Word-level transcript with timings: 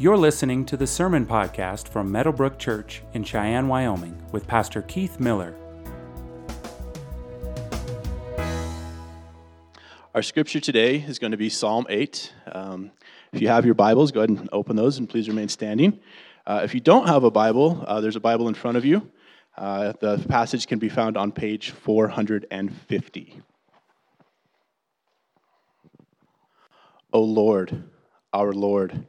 You're 0.00 0.16
listening 0.16 0.64
to 0.66 0.76
the 0.76 0.86
Sermon 0.86 1.26
Podcast 1.26 1.88
from 1.88 2.12
Meadowbrook 2.12 2.56
Church 2.56 3.02
in 3.14 3.24
Cheyenne, 3.24 3.66
Wyoming, 3.66 4.22
with 4.30 4.46
Pastor 4.46 4.82
Keith 4.82 5.18
Miller. 5.18 5.56
Our 10.14 10.22
scripture 10.22 10.60
today 10.60 10.98
is 10.98 11.18
going 11.18 11.32
to 11.32 11.36
be 11.36 11.48
Psalm 11.48 11.84
8. 11.90 12.32
Um, 12.52 12.92
if 13.32 13.42
you 13.42 13.48
have 13.48 13.64
your 13.64 13.74
Bibles, 13.74 14.12
go 14.12 14.20
ahead 14.20 14.30
and 14.30 14.48
open 14.52 14.76
those 14.76 14.98
and 14.98 15.08
please 15.08 15.28
remain 15.28 15.48
standing. 15.48 15.98
Uh, 16.46 16.60
if 16.62 16.74
you 16.74 16.80
don't 16.80 17.08
have 17.08 17.24
a 17.24 17.30
Bible, 17.32 17.84
uh, 17.84 18.00
there's 18.00 18.14
a 18.14 18.20
Bible 18.20 18.46
in 18.46 18.54
front 18.54 18.76
of 18.76 18.84
you. 18.84 19.10
Uh, 19.56 19.94
the 19.98 20.24
passage 20.28 20.68
can 20.68 20.78
be 20.78 20.88
found 20.88 21.16
on 21.16 21.32
page 21.32 21.72
450. 21.72 23.42
O 27.12 27.20
Lord, 27.20 27.82
our 28.32 28.52
Lord, 28.52 29.08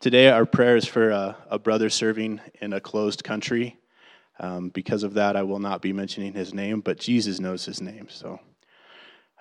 Today, 0.00 0.30
our 0.30 0.46
prayer 0.46 0.76
is 0.76 0.86
for 0.86 1.10
a, 1.10 1.36
a 1.50 1.58
brother 1.58 1.90
serving 1.90 2.40
in 2.62 2.72
a 2.72 2.80
closed 2.80 3.22
country. 3.22 3.76
Um, 4.38 4.70
because 4.70 5.02
of 5.02 5.12
that, 5.12 5.36
I 5.36 5.42
will 5.42 5.58
not 5.58 5.82
be 5.82 5.92
mentioning 5.92 6.32
his 6.32 6.54
name, 6.54 6.80
but 6.80 6.98
Jesus 6.98 7.38
knows 7.38 7.66
his 7.66 7.82
name. 7.82 8.08
So, 8.08 8.40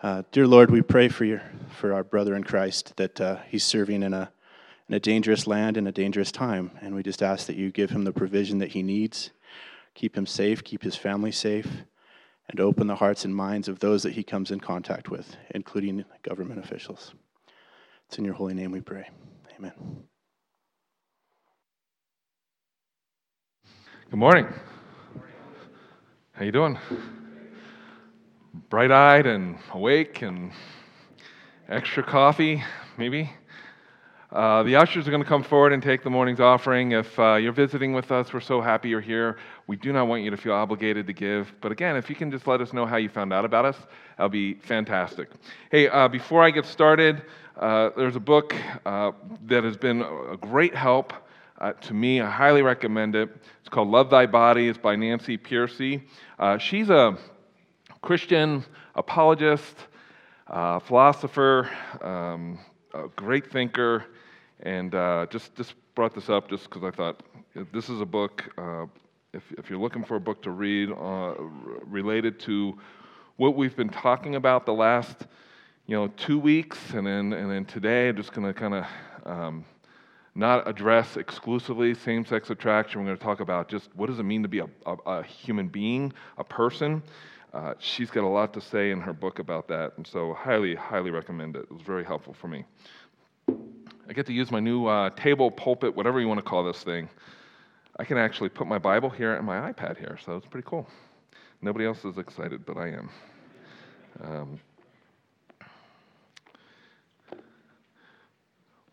uh, 0.03 0.23
dear 0.33 0.45
Lord, 0.45 0.69
we 0.69 0.81
pray 0.81 1.07
for 1.07 1.23
your 1.23 1.41
for 1.77 1.93
our 1.93 2.03
brother 2.03 2.35
in 2.35 2.43
Christ 2.43 2.97
that 2.97 3.21
uh, 3.21 3.37
he's 3.47 3.63
serving 3.63 4.03
in 4.03 4.13
a 4.13 4.33
in 4.89 4.95
a 4.95 4.99
dangerous 4.99 5.47
land 5.47 5.77
in 5.77 5.87
a 5.87 5.93
dangerous 5.93 6.29
time, 6.29 6.71
and 6.81 6.93
we 6.93 7.03
just 7.03 7.23
ask 7.23 7.47
that 7.47 7.55
you 7.55 7.71
give 7.71 7.91
him 7.91 8.03
the 8.03 8.11
provision 8.11 8.57
that 8.57 8.71
he 8.71 8.83
needs, 8.83 9.29
keep 9.95 10.17
him 10.17 10.25
safe, 10.25 10.61
keep 10.65 10.83
his 10.83 10.97
family 10.97 11.31
safe, 11.31 11.83
and 12.49 12.59
open 12.59 12.87
the 12.87 12.97
hearts 12.97 13.23
and 13.23 13.33
minds 13.33 13.69
of 13.69 13.79
those 13.79 14.03
that 14.03 14.13
he 14.13 14.23
comes 14.23 14.51
in 14.51 14.59
contact 14.59 15.07
with, 15.07 15.37
including 15.51 16.03
government 16.21 16.59
officials. 16.59 17.13
It's 18.09 18.17
in 18.17 18.25
your 18.25 18.33
holy 18.33 18.55
name 18.55 18.71
we 18.71 18.81
pray. 18.81 19.07
Amen. 19.57 19.71
Good 24.09 24.17
morning. 24.17 24.47
How 26.31 26.43
you 26.43 26.51
doing? 26.51 26.79
Bright-eyed 28.71 29.27
and 29.27 29.59
awake 29.71 30.23
and 30.23 30.51
extra 31.67 32.01
coffee, 32.01 32.63
maybe. 32.97 33.29
Uh, 34.31 34.63
the 34.63 34.77
ushers 34.77 35.07
are 35.07 35.11
going 35.11 35.21
to 35.21 35.29
come 35.29 35.43
forward 35.43 35.73
and 35.73 35.83
take 35.83 36.01
the 36.01 36.09
morning's 36.09 36.39
offering. 36.39 36.93
If 36.93 37.19
uh, 37.19 37.35
you're 37.35 37.51
visiting 37.51 37.93
with 37.93 38.11
us, 38.11 38.33
we're 38.33 38.39
so 38.39 38.61
happy 38.61 38.89
you're 38.89 38.99
here. 38.99 39.37
We 39.67 39.75
do 39.75 39.93
not 39.93 40.07
want 40.07 40.23
you 40.23 40.31
to 40.31 40.37
feel 40.37 40.53
obligated 40.53 41.05
to 41.05 41.13
give. 41.13 41.53
But 41.61 41.71
again, 41.71 41.95
if 41.95 42.09
you 42.09 42.15
can 42.15 42.31
just 42.31 42.47
let 42.47 42.61
us 42.61 42.73
know 42.73 42.87
how 42.87 42.97
you 42.97 43.09
found 43.09 43.31
out 43.31 43.45
about 43.45 43.65
us, 43.65 43.77
that'll 44.17 44.29
be 44.29 44.55
fantastic. 44.55 45.29
Hey, 45.69 45.87
uh, 45.87 46.07
before 46.07 46.43
I 46.43 46.49
get 46.49 46.65
started, 46.65 47.21
uh, 47.59 47.91
there's 47.95 48.15
a 48.15 48.19
book 48.19 48.55
uh, 48.87 49.11
that 49.45 49.63
has 49.63 49.77
been 49.77 50.01
a 50.01 50.35
great 50.35 50.73
help 50.73 51.13
uh, 51.59 51.73
to 51.73 51.93
me. 51.93 52.21
I 52.21 52.29
highly 52.29 52.61
recommend 52.61 53.15
it. 53.15 53.29
It's 53.59 53.69
called 53.69 53.89
Love 53.89 54.09
Thy 54.09 54.25
Body. 54.25 54.69
It's 54.69 54.77
by 54.77 54.95
Nancy 54.95 55.37
Pearcey. 55.37 56.03
Uh, 56.37 56.57
she's 56.57 56.89
a 56.89 57.17
Christian 58.01 58.63
apologist, 58.95 59.75
uh, 60.47 60.79
philosopher, 60.79 61.69
um, 62.01 62.59
a 62.93 63.07
great 63.15 63.51
thinker, 63.51 64.05
and 64.61 64.95
uh, 64.95 65.25
just, 65.29 65.55
just 65.55 65.73
brought 65.95 66.15
this 66.15 66.29
up 66.29 66.49
just 66.49 66.63
because 66.63 66.83
I 66.83 66.91
thought 66.91 67.23
this 67.73 67.89
is 67.89 67.99
a 68.01 68.05
book. 68.05 68.49
Uh, 68.57 68.85
if, 69.33 69.43
if, 69.57 69.69
you're 69.69 69.79
looking 69.79 70.03
for 70.03 70.15
a 70.15 70.19
book 70.19 70.41
to 70.43 70.51
read 70.51 70.91
uh, 70.91 71.33
related 71.85 72.39
to 72.41 72.77
what 73.35 73.55
we've 73.55 73.75
been 73.75 73.89
talking 73.89 74.35
about 74.35 74.65
the 74.65 74.73
last, 74.73 75.27
you 75.85 75.95
know, 75.95 76.07
two 76.07 76.39
weeks, 76.39 76.77
and 76.93 77.05
then 77.05 77.33
and 77.33 77.51
then 77.51 77.65
today, 77.65 78.09
I'm 78.09 78.15
just 78.15 78.33
going 78.33 78.47
to 78.47 78.59
kind 78.59 78.73
of 78.73 78.85
um, 79.25 79.65
not 80.35 80.67
address 80.67 81.17
exclusively 81.17 81.93
same 81.93 82.25
sex 82.25 82.49
attraction. 82.49 83.01
We're 83.01 83.07
going 83.07 83.17
to 83.17 83.23
talk 83.23 83.39
about 83.39 83.67
just 83.67 83.89
what 83.95 84.07
does 84.07 84.19
it 84.19 84.23
mean 84.23 84.43
to 84.43 84.49
be 84.49 84.59
a, 84.59 84.67
a, 84.85 84.95
a 85.05 85.23
human 85.23 85.67
being, 85.67 86.13
a 86.37 86.43
person. 86.43 87.01
Uh, 87.53 87.73
she's 87.79 88.11
got 88.11 88.23
a 88.23 88.27
lot 88.27 88.53
to 88.53 88.61
say 88.61 88.91
in 88.91 89.01
her 89.01 89.13
book 89.13 89.39
about 89.39 89.67
that, 89.67 89.93
and 89.97 90.05
so 90.05 90.33
highly, 90.33 90.75
highly 90.75 91.09
recommend 91.09 91.55
it. 91.55 91.63
It 91.63 91.71
was 91.71 91.81
very 91.81 92.03
helpful 92.03 92.33
for 92.33 92.47
me. 92.47 92.63
I 94.07 94.13
get 94.13 94.25
to 94.27 94.33
use 94.33 94.51
my 94.51 94.59
new 94.59 94.85
uh, 94.85 95.09
table, 95.11 95.49
pulpit, 95.49 95.95
whatever 95.95 96.19
you 96.19 96.27
want 96.27 96.39
to 96.39 96.45
call 96.45 96.63
this 96.63 96.83
thing. 96.83 97.09
I 97.97 98.03
can 98.03 98.17
actually 98.17 98.49
put 98.49 98.67
my 98.67 98.77
Bible 98.77 99.09
here 99.09 99.35
and 99.35 99.45
my 99.45 99.71
iPad 99.71 99.97
here, 99.97 100.17
so 100.23 100.37
it's 100.37 100.45
pretty 100.45 100.67
cool. 100.67 100.87
Nobody 101.61 101.85
else 101.85 102.05
is 102.05 102.17
excited, 102.17 102.65
but 102.65 102.77
I 102.77 102.89
am. 102.89 103.09
Um, 104.23 104.59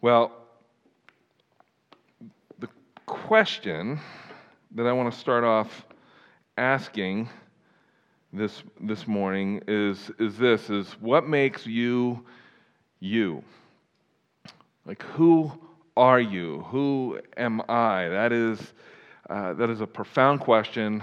well, 0.00 0.32
question 3.06 4.00
that 4.72 4.86
I 4.86 4.92
want 4.92 5.12
to 5.12 5.18
start 5.18 5.44
off 5.44 5.86
asking 6.58 7.28
this, 8.32 8.62
this 8.80 9.06
morning 9.06 9.62
is, 9.66 10.10
is 10.18 10.36
this 10.36 10.68
is 10.68 10.92
what 11.00 11.28
makes 11.28 11.66
you 11.66 12.24
you? 13.00 13.42
Like 14.84 15.02
who 15.02 15.50
are 15.96 16.20
you? 16.20 16.60
Who 16.68 17.20
am 17.36 17.62
I? 17.68 18.08
That 18.08 18.32
is, 18.32 18.60
uh, 19.30 19.54
that 19.54 19.70
is 19.70 19.80
a 19.80 19.86
profound 19.86 20.40
question 20.40 21.02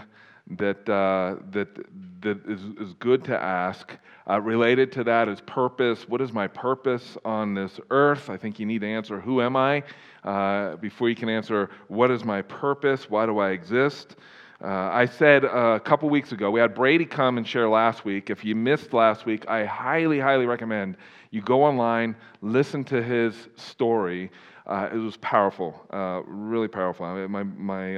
that, 0.51 0.87
uh, 0.89 1.35
that, 1.51 1.75
that 2.21 2.45
is, 2.47 2.61
is 2.79 2.93
good 2.99 3.23
to 3.25 3.37
ask. 3.37 3.97
Uh, 4.29 4.39
related 4.39 4.91
to 4.93 5.03
that 5.03 5.27
is 5.27 5.41
purpose. 5.41 6.07
What 6.07 6.21
is 6.21 6.31
my 6.31 6.47
purpose 6.47 7.17
on 7.25 7.53
this 7.53 7.79
earth? 7.89 8.29
I 8.29 8.37
think 8.37 8.59
you 8.59 8.65
need 8.65 8.81
to 8.81 8.87
answer, 8.87 9.19
Who 9.19 9.41
am 9.41 9.55
I? 9.55 9.83
Uh, 10.23 10.75
before 10.77 11.09
you 11.09 11.15
can 11.15 11.29
answer, 11.29 11.69
What 11.87 12.11
is 12.11 12.23
my 12.23 12.41
purpose? 12.41 13.09
Why 13.09 13.25
do 13.25 13.39
I 13.39 13.51
exist? 13.51 14.15
Uh, 14.63 14.67
I 14.67 15.05
said 15.05 15.43
a 15.43 15.79
couple 15.81 16.09
weeks 16.09 16.31
ago, 16.31 16.49
we 16.49 16.61
had 16.61 16.73
Brady 16.73 17.05
come 17.05 17.37
and 17.37 17.45
share 17.45 17.67
last 17.67 18.05
week. 18.05 18.29
If 18.29 18.45
you 18.45 18.55
missed 18.55 18.93
last 18.93 19.25
week, 19.25 19.45
I 19.49 19.65
highly, 19.65 20.21
highly 20.21 20.45
recommend 20.45 20.95
you 21.33 21.41
go 21.41 21.63
online, 21.63 22.15
listen 22.41 22.83
to 22.85 23.01
his 23.01 23.49
story. 23.55 24.29
Uh, 24.67 24.87
it 24.93 24.97
was 24.97 25.17
powerful, 25.17 25.83
uh, 25.91 26.21
really 26.27 26.67
powerful. 26.67 27.07
I 27.07 27.25
mean, 27.25 27.31
my, 27.31 27.43
my 27.43 27.97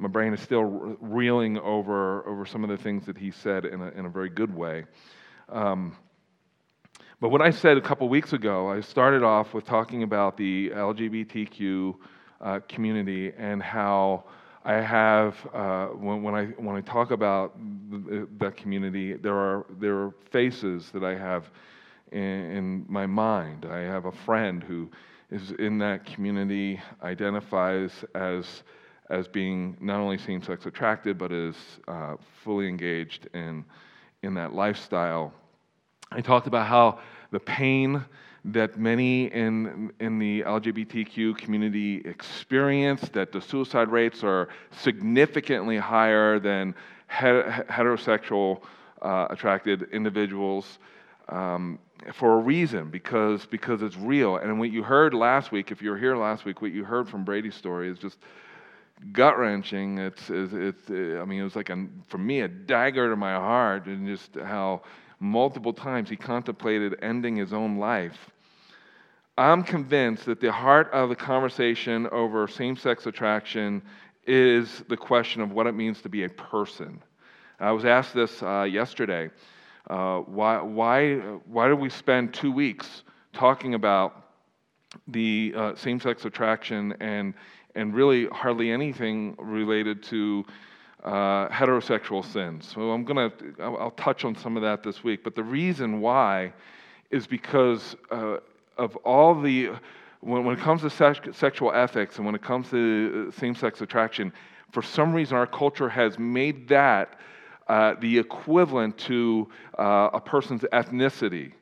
my 0.00 0.08
brain 0.08 0.32
is 0.32 0.40
still 0.40 0.64
reeling 0.64 1.58
over, 1.58 2.26
over 2.26 2.46
some 2.46 2.64
of 2.64 2.70
the 2.70 2.76
things 2.78 3.04
that 3.04 3.18
he 3.18 3.30
said 3.30 3.66
in 3.66 3.82
a, 3.82 3.88
in 3.90 4.06
a 4.06 4.08
very 4.08 4.30
good 4.30 4.54
way. 4.54 4.86
Um, 5.50 5.94
but 7.20 7.28
what 7.28 7.42
I 7.42 7.50
said 7.50 7.76
a 7.76 7.82
couple 7.82 8.08
weeks 8.08 8.32
ago, 8.32 8.70
I 8.70 8.80
started 8.80 9.22
off 9.22 9.52
with 9.52 9.66
talking 9.66 10.02
about 10.02 10.38
the 10.38 10.70
LGBTQ 10.70 11.94
uh, 12.40 12.60
community 12.66 13.32
and 13.36 13.62
how 13.62 14.24
I 14.64 14.74
have, 14.74 15.36
uh, 15.52 15.86
when, 15.88 16.22
when, 16.22 16.34
I, 16.34 16.46
when 16.46 16.76
I 16.76 16.80
talk 16.80 17.10
about 17.10 17.58
the, 17.90 18.26
that 18.38 18.56
community, 18.56 19.14
there 19.14 19.36
are, 19.36 19.66
there 19.78 19.96
are 19.96 20.14
faces 20.30 20.90
that 20.92 21.04
I 21.04 21.14
have 21.14 21.50
in, 22.10 22.20
in 22.20 22.86
my 22.88 23.04
mind. 23.04 23.66
I 23.70 23.80
have 23.80 24.06
a 24.06 24.12
friend 24.12 24.62
who 24.62 24.90
is 25.30 25.52
in 25.58 25.76
that 25.78 26.06
community, 26.06 26.80
identifies 27.02 27.92
as 28.14 28.62
as 29.10 29.26
being 29.28 29.76
not 29.80 30.00
only 30.00 30.16
same 30.16 30.42
sex 30.42 30.66
attracted, 30.66 31.18
but 31.18 31.32
is 31.32 31.56
uh, 31.88 32.14
fully 32.42 32.68
engaged 32.68 33.28
in, 33.34 33.64
in 34.22 34.34
that 34.34 34.54
lifestyle. 34.54 35.32
I 36.12 36.20
talked 36.20 36.46
about 36.46 36.66
how 36.66 37.00
the 37.32 37.40
pain 37.40 38.04
that 38.44 38.78
many 38.78 39.26
in, 39.26 39.92
in 40.00 40.18
the 40.18 40.42
LGBTQ 40.42 41.36
community 41.36 42.00
experience, 42.06 43.02
that 43.12 43.32
the 43.32 43.40
suicide 43.40 43.88
rates 43.88 44.24
are 44.24 44.48
significantly 44.70 45.76
higher 45.76 46.38
than 46.38 46.74
heterosexual 47.10 48.62
uh, 49.02 49.26
attracted 49.28 49.88
individuals. 49.92 50.78
Um, 51.28 51.78
for 52.14 52.38
a 52.38 52.38
reason, 52.38 52.88
because, 52.88 53.44
because 53.44 53.82
it's 53.82 53.96
real. 53.96 54.36
And 54.38 54.58
what 54.58 54.72
you 54.72 54.82
heard 54.82 55.12
last 55.12 55.52
week, 55.52 55.70
if 55.70 55.82
you 55.82 55.90
were 55.90 55.98
here 55.98 56.16
last 56.16 56.46
week, 56.46 56.62
what 56.62 56.72
you 56.72 56.82
heard 56.82 57.08
from 57.08 57.24
Brady's 57.24 57.54
story 57.54 57.90
is 57.90 57.98
just 57.98 58.16
gut 59.12 59.38
wrenching. 59.38 59.98
It's, 59.98 60.30
it's, 60.30 60.52
it's, 60.52 60.90
I 60.90 61.24
mean, 61.24 61.40
it 61.40 61.44
was 61.44 61.56
like, 61.56 61.70
a, 61.70 61.86
for 62.08 62.18
me, 62.18 62.40
a 62.40 62.48
dagger 62.48 63.10
to 63.10 63.16
my 63.16 63.34
heart, 63.34 63.86
and 63.86 64.06
just 64.06 64.34
how 64.34 64.82
multiple 65.18 65.72
times 65.72 66.08
he 66.08 66.16
contemplated 66.16 66.96
ending 67.02 67.36
his 67.36 67.52
own 67.52 67.78
life. 67.78 68.30
I'm 69.36 69.62
convinced 69.62 70.26
that 70.26 70.40
the 70.40 70.52
heart 70.52 70.90
of 70.92 71.08
the 71.08 71.16
conversation 71.16 72.06
over 72.12 72.46
same 72.46 72.76
sex 72.76 73.06
attraction 73.06 73.82
is 74.26 74.82
the 74.88 74.96
question 74.96 75.40
of 75.40 75.52
what 75.52 75.66
it 75.66 75.72
means 75.72 76.02
to 76.02 76.08
be 76.08 76.24
a 76.24 76.28
person. 76.28 77.02
I 77.58 77.72
was 77.72 77.84
asked 77.84 78.14
this 78.14 78.42
uh, 78.42 78.62
yesterday. 78.70 79.30
Uh, 79.88 80.20
why, 80.20 80.60
why, 80.60 81.16
why 81.46 81.68
do 81.68 81.76
we 81.76 81.90
spend 81.90 82.34
two 82.34 82.52
weeks 82.52 83.02
talking 83.32 83.74
about 83.74 84.34
the 85.08 85.52
uh, 85.56 85.74
same 85.74 86.00
sex 86.00 86.24
attraction 86.24 86.94
and, 87.00 87.34
and 87.74 87.94
really 87.94 88.26
hardly 88.26 88.70
anything 88.70 89.34
related 89.38 90.02
to 90.04 90.44
uh, 91.04 91.48
heterosexual 91.48 92.24
sins? 92.24 92.70
So 92.74 92.90
I'm 92.90 93.04
to, 93.04 93.32
I'll 93.60 93.92
touch 93.92 94.24
on 94.24 94.34
some 94.36 94.56
of 94.56 94.62
that 94.62 94.82
this 94.82 95.02
week. 95.04 95.24
But 95.24 95.34
the 95.34 95.44
reason 95.44 96.00
why 96.00 96.52
is 97.10 97.26
because 97.26 97.96
uh, 98.10 98.38
of 98.78 98.96
all 98.96 99.40
the, 99.40 99.70
when, 100.20 100.44
when 100.44 100.56
it 100.56 100.60
comes 100.60 100.82
to 100.82 100.90
sex, 100.90 101.20
sexual 101.36 101.72
ethics 101.72 102.16
and 102.16 102.26
when 102.26 102.34
it 102.34 102.42
comes 102.42 102.70
to 102.70 103.28
uh, 103.28 103.40
same 103.40 103.54
sex 103.54 103.80
attraction, 103.80 104.32
for 104.72 104.82
some 104.82 105.12
reason 105.12 105.36
our 105.36 105.46
culture 105.46 105.88
has 105.88 106.18
made 106.18 106.68
that 106.68 107.18
uh, 107.68 107.94
the 108.00 108.18
equivalent 108.18 108.98
to 108.98 109.48
uh, 109.78 110.10
a 110.12 110.20
person's 110.20 110.62
ethnicity. 110.72 111.52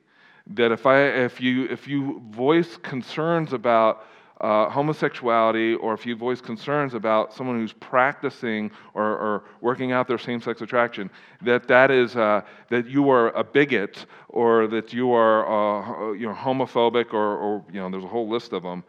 That 0.54 0.72
if, 0.72 0.86
I, 0.86 1.02
if, 1.02 1.40
you, 1.40 1.66
if 1.66 1.86
you 1.86 2.22
voice 2.30 2.78
concerns 2.78 3.52
about 3.52 4.06
uh, 4.40 4.68
homosexuality 4.70 5.74
or 5.74 5.94
if 5.94 6.06
you 6.06 6.14
voice 6.14 6.40
concerns 6.40 6.94
about 6.94 7.32
someone 7.32 7.58
who's 7.58 7.72
practicing 7.72 8.70
or, 8.94 9.04
or 9.04 9.44
working 9.60 9.92
out 9.92 10.06
their 10.06 10.18
same-sex 10.18 10.60
attraction, 10.60 11.10
that 11.42 11.66
that 11.66 11.90
is 11.90 12.16
uh, 12.16 12.40
that 12.68 12.86
you 12.86 13.10
are 13.10 13.30
a 13.30 13.42
bigot 13.42 14.06
or 14.28 14.66
that 14.68 14.92
you 14.92 15.12
are 15.12 15.46
uh, 15.46 16.12
you 16.12 16.26
know 16.26 16.34
homophobic 16.34 17.12
or, 17.12 17.36
or, 17.36 17.64
you 17.72 17.80
know 17.80 17.90
there's 17.90 18.04
a 18.04 18.08
whole 18.08 18.28
list 18.28 18.52
of 18.52 18.62
them, 18.62 18.84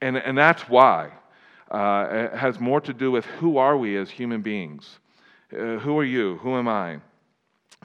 and 0.00 0.16
and 0.16 0.38
that's 0.38 0.68
why 0.68 1.10
uh, 1.70 2.06
it 2.10 2.34
has 2.34 2.60
more 2.60 2.80
to 2.80 2.92
do 2.92 3.10
with 3.10 3.24
who 3.24 3.56
are 3.56 3.76
we 3.76 3.96
as 3.96 4.10
human 4.10 4.42
beings. 4.42 4.98
Uh, 5.52 5.78
who 5.78 5.98
are 5.98 6.04
you? 6.04 6.36
Who 6.38 6.56
am 6.56 6.68
I? 6.68 6.98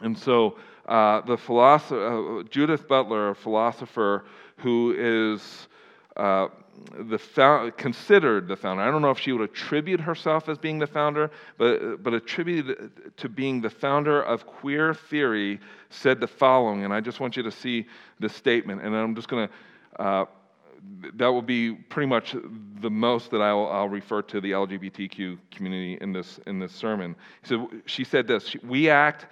And 0.02 0.18
so 0.18 0.58
uh, 0.88 1.22
the 1.22 1.38
philosopher, 1.38 2.44
Judith 2.50 2.88
Butler, 2.88 3.30
a 3.30 3.36
philosopher 3.36 4.26
who 4.58 4.96
is 4.98 5.68
uh, 6.16 6.48
the 7.00 7.18
found, 7.18 7.78
considered 7.78 8.48
the 8.48 8.56
founder. 8.56 8.84
I 8.84 8.92
don't 8.92 9.02
know 9.02 9.12
if 9.12 9.20
she 9.20 9.32
would 9.32 9.50
attribute 9.50 10.00
herself 10.00 10.50
as 10.50 10.58
being 10.58 10.80
the 10.80 10.88
founder, 10.88 11.32
but, 11.58 12.04
but 12.04 12.14
attributed 12.14 13.18
to 13.18 13.30
being 13.30 13.62
the 13.62 13.70
founder 13.70 14.22
of 14.22 14.46
queer 14.46 14.94
theory, 14.94 15.60
said 15.90 16.20
the 16.20 16.28
following, 16.28 16.84
and 16.84 16.94
I 16.94 17.02
just 17.02 17.20
want 17.20 17.38
you 17.38 17.44
to 17.44 17.52
see 17.52 17.86
the 18.20 18.30
statement, 18.30 18.82
and 18.82 18.96
I'm 18.96 19.16
just 19.16 19.28
going 19.28 19.48
to 19.48 20.04
uh, 20.04 20.26
that 21.16 21.28
will 21.28 21.42
be 21.42 21.74
pretty 21.74 22.08
much 22.08 22.36
the 22.82 22.90
most 22.90 23.32
that 23.32 23.42
I'll, 23.42 23.68
I'll, 23.68 23.90
refer 23.90 24.22
to 24.22 24.40
the 24.40 24.52
LGBTQ 24.52 25.38
community 25.52 25.98
in 26.02 26.14
this, 26.14 26.40
in 26.46 26.60
this 26.60 26.72
sermon. 26.72 27.16
So 27.44 27.70
she 27.86 28.04
said 28.04 28.28
this 28.28 28.56
We 28.64 28.90
act 28.90 29.26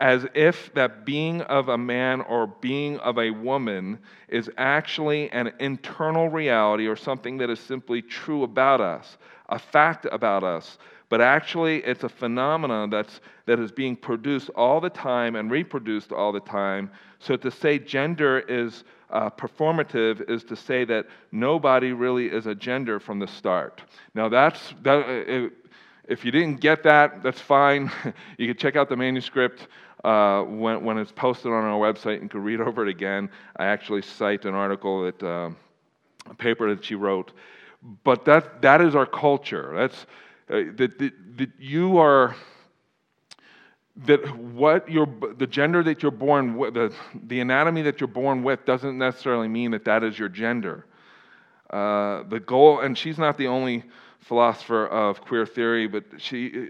as 0.00 0.26
if 0.34 0.72
that 0.74 1.04
being 1.04 1.42
of 1.42 1.68
a 1.68 1.78
man 1.78 2.22
or 2.22 2.46
being 2.46 2.98
of 3.00 3.18
a 3.18 3.30
woman 3.30 3.98
is 4.28 4.50
actually 4.56 5.30
an 5.30 5.52
internal 5.60 6.28
reality 6.28 6.86
or 6.86 6.96
something 6.96 7.36
that 7.38 7.50
is 7.50 7.60
simply 7.60 8.00
true 8.00 8.42
about 8.42 8.80
us, 8.80 9.18
a 9.50 9.58
fact 9.58 10.06
about 10.10 10.42
us. 10.42 10.78
But 11.10 11.20
actually, 11.20 11.78
it's 11.84 12.04
a 12.04 12.08
phenomenon 12.08 12.88
that's, 12.88 13.20
that 13.46 13.58
is 13.58 13.72
being 13.72 13.96
produced 13.96 14.48
all 14.54 14.80
the 14.80 14.90
time 14.90 15.36
and 15.36 15.50
reproduced 15.50 16.12
all 16.12 16.32
the 16.32 16.40
time. 16.40 16.90
So 17.18 17.36
to 17.36 17.50
say 17.50 17.78
gender 17.78 18.38
is 18.40 18.84
uh, 19.10 19.28
performative 19.28 20.30
is 20.30 20.44
to 20.44 20.56
say 20.56 20.84
that 20.84 21.06
nobody 21.32 21.92
really 21.92 22.28
is 22.28 22.46
a 22.46 22.54
gender 22.54 23.00
from 23.00 23.18
the 23.18 23.26
start. 23.26 23.82
Now, 24.14 24.28
that's, 24.28 24.72
that, 24.82 25.04
uh, 25.04 25.48
if 26.10 26.24
you 26.24 26.32
didn't 26.32 26.60
get 26.60 26.82
that, 26.82 27.22
that's 27.22 27.40
fine. 27.40 27.90
you 28.36 28.48
can 28.48 28.56
check 28.56 28.74
out 28.74 28.88
the 28.88 28.96
manuscript 28.96 29.68
uh, 30.02 30.42
when, 30.42 30.84
when 30.84 30.98
it's 30.98 31.12
posted 31.12 31.52
on 31.52 31.62
our 31.64 31.78
website 31.78 32.20
and 32.20 32.28
can 32.28 32.42
read 32.42 32.60
over 32.60 32.82
it 32.82 32.88
again. 32.88 33.30
I 33.56 33.66
actually 33.66 34.02
cite 34.02 34.44
an 34.44 34.54
article 34.54 35.04
that, 35.04 35.22
uh, 35.22 35.50
a 36.28 36.34
paper 36.34 36.74
that 36.74 36.84
she 36.84 36.96
wrote. 36.96 37.30
But 38.02 38.24
that, 38.24 38.60
that 38.62 38.80
is 38.80 38.96
our 38.96 39.06
culture. 39.06 39.72
That's, 39.76 40.06
uh, 40.50 40.72
that, 40.76 40.98
that, 40.98 41.50
you 41.58 41.98
are 41.98 42.34
that 44.04 44.36
what 44.36 44.90
you're, 44.90 45.08
the 45.38 45.46
gender 45.46 45.82
that 45.84 46.02
you're 46.02 46.10
born 46.10 46.56
with, 46.56 46.74
the, 46.74 46.92
the 47.26 47.40
anatomy 47.40 47.82
that 47.82 48.00
you're 48.00 48.08
born 48.08 48.42
with 48.42 48.64
doesn't 48.64 48.98
necessarily 48.98 49.48
mean 49.48 49.70
that 49.70 49.84
that 49.84 50.02
is 50.02 50.18
your 50.18 50.28
gender. 50.28 50.86
Uh, 51.68 52.24
the 52.24 52.40
goal, 52.40 52.80
and 52.80 52.98
she's 52.98 53.18
not 53.18 53.38
the 53.38 53.46
only 53.46 53.84
philosopher 54.20 54.86
of 54.86 55.20
queer 55.20 55.46
theory, 55.46 55.86
but 55.86 56.04
she, 56.18 56.68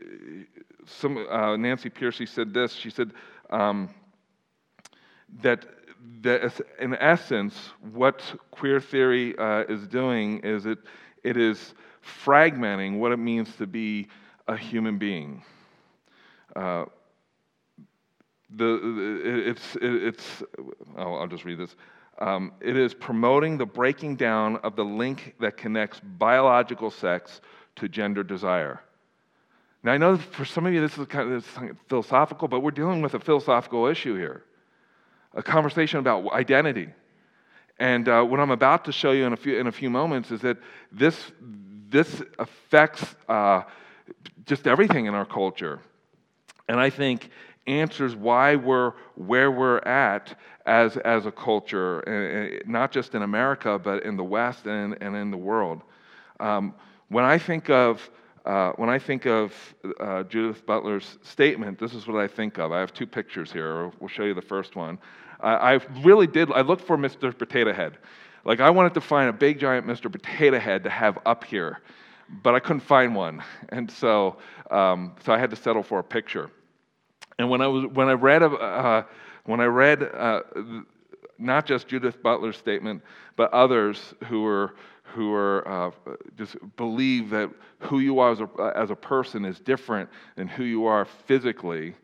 some, 0.87 1.27
uh, 1.31 1.57
Nancy 1.57 1.91
Pearcey 1.91 2.29
said 2.29 2.55
this. 2.55 2.73
She 2.73 2.91
said 2.91 3.13
um, 3.51 3.91
that, 5.43 5.67
that, 6.23 6.61
in 6.81 6.95
essence, 6.95 7.71
what 7.93 8.23
queer 8.51 8.81
theory 8.81 9.37
uh, 9.37 9.65
is 9.69 9.87
doing 9.87 10.41
is 10.41 10.67
it, 10.67 10.79
it 11.25 11.37
is 11.37 11.75
fragmenting 12.25 12.99
what 12.99 13.13
it 13.13 13.19
means 13.19 13.55
to 13.57 13.67
be 13.67 14.09
a 14.49 14.57
human 14.57 14.99
being. 14.99 15.43
Uh, 16.57 16.85
the, 18.57 19.45
it's, 19.47 19.77
it's 19.81 20.43
oh, 20.97 21.15
I'll 21.15 21.29
just 21.29 21.45
read 21.45 21.59
this. 21.59 21.77
Um, 22.21 22.53
it 22.61 22.77
is 22.77 22.93
promoting 22.93 23.57
the 23.57 23.67
breaking 23.67 24.17
down 24.17 24.57
of 24.57 24.77
the 24.77 24.85
link 24.85 25.35
that 25.41 25.57
connects 25.57 26.01
biological 26.01 26.91
sex 26.91 27.41
to 27.77 27.89
gender 27.89 28.23
desire. 28.23 28.83
Now, 29.83 29.93
I 29.93 29.97
know 29.97 30.19
for 30.19 30.45
some 30.45 30.67
of 30.67 30.75
you 30.75 30.81
this 30.81 30.99
is 30.99 31.07
kind 31.07 31.33
of 31.33 31.43
this 31.43 31.63
is 31.63 31.77
philosophical, 31.89 32.49
but 32.49 32.61
we're 32.61 32.73
dealing 32.73 33.01
with 33.01 33.15
a 33.15 33.21
philosophical 33.21 33.87
issue 33.87 34.17
here 34.17 34.45
a 35.35 35.43
conversation 35.43 35.99
about 35.99 36.31
identity. 36.33 36.89
And 37.79 38.09
uh, 38.09 38.23
what 38.25 38.41
I'm 38.41 38.51
about 38.51 38.85
to 38.87 38.93
show 38.93 39.13
you 39.13 39.25
in 39.25 39.33
a 39.33 39.37
few, 39.37 39.59
in 39.59 39.67
a 39.67 39.73
few 39.73 39.89
moments 39.89 40.31
is 40.31 40.41
that 40.43 40.59
this, 40.93 41.33
this 41.89 42.23
affects 42.39 43.05
uh, 43.29 43.63
just 44.45 44.67
everything 44.67 45.07
in 45.07 45.15
our 45.15 45.25
culture. 45.25 45.81
And 46.69 46.79
I 46.79 46.91
think 46.91 47.31
answers 47.67 48.17
why 48.17 48.57
we're 48.57 48.93
where 49.15 49.51
we're 49.51 49.79
at 49.79 50.37
as, 50.67 50.97
as 50.99 51.27
a 51.27 51.33
culture, 51.33 52.63
not 52.67 52.93
just 52.93 53.15
in 53.15 53.23
America, 53.23 53.79
but 53.79 54.05
in 54.05 54.17
the 54.17 54.25
West 54.25 54.67
and, 54.67 54.97
and 55.01 55.17
in 55.17 55.31
the 55.31 55.37
world. 55.37 55.83
Um, 56.39 56.75
when 57.09 57.25
I 57.25 57.39
think 57.39 57.71
of 57.71 58.09
uh, 58.47 58.73
when 58.73 58.89
I 58.89 58.99
think 58.99 59.27
of 59.27 59.53
uh, 60.01 60.23
Judith 60.25 60.65
Butler's 60.65 61.19
statement, 61.23 61.79
this 61.79 61.93
is 61.93 62.07
what 62.07 62.17
I 62.21 62.27
think 62.27 62.59
of. 62.59 62.73
I 62.73 62.81
have 62.81 62.95
two 62.95 63.07
pictures 63.07 63.53
here. 63.53 63.91
We'll 64.01 64.09
show 64.09 64.25
you 64.25 64.33
the 64.33 64.41
first 64.41 64.77
one. 64.77 64.99
Uh, 65.43 65.47
I 65.47 65.73
really 66.03 66.27
did. 66.27 66.51
I 66.53 66.63
looked 66.63 66.87
for 66.87 66.97
Mr. 66.97 67.37
Potato 67.37 67.73
Head. 67.73 67.99
Like 68.45 68.61
I 68.61 68.71
wanted 68.71 68.95
to 68.95 69.01
find 69.03 69.29
a 69.29 69.33
big 69.33 69.59
giant 69.59 69.87
Mr. 69.87 70.11
Potato 70.11 70.59
Head 70.59 70.85
to 70.85 70.91
have 70.91 71.19
up 71.27 71.45
here, 71.45 71.81
but 72.43 72.55
I 72.55 72.61
couldn't 72.61 72.81
find 72.81 73.15
one, 73.15 73.43
and 73.69 73.91
so 73.91 74.39
um, 74.71 75.15
so 75.25 75.33
I 75.33 75.39
had 75.39 75.51
to 75.51 75.57
settle 75.57 75.83
for 75.83 75.99
a 75.99 76.05
picture. 76.05 76.51
And 77.41 77.49
when 77.49 77.63
I, 77.63 77.69
was, 77.69 77.87
when 77.87 78.09
I 78.09 78.13
read, 78.13 78.43
uh, 78.43 79.05
when 79.45 79.61
I 79.61 79.65
read 79.65 80.03
uh, 80.03 80.43
not 81.39 81.65
just 81.65 81.89
Judith 81.89 82.23
Butler's 82.23 82.59
statement, 82.59 83.03
but 83.35 83.51
others 83.55 84.13
who 84.29 84.43
were, 84.43 84.75
who 85.05 85.33
are 85.33 85.67
uh, 85.67 85.91
just 86.37 86.57
believe 86.77 87.31
that 87.31 87.49
who 87.79 88.01
you 88.01 88.19
are 88.19 88.33
as 88.33 88.41
a, 88.43 88.73
as 88.77 88.91
a 88.91 88.95
person 88.95 89.47
is 89.47 89.59
different 89.59 90.11
than 90.37 90.49
who 90.49 90.65
you 90.65 90.85
are 90.85 91.07
physically, 91.07 91.95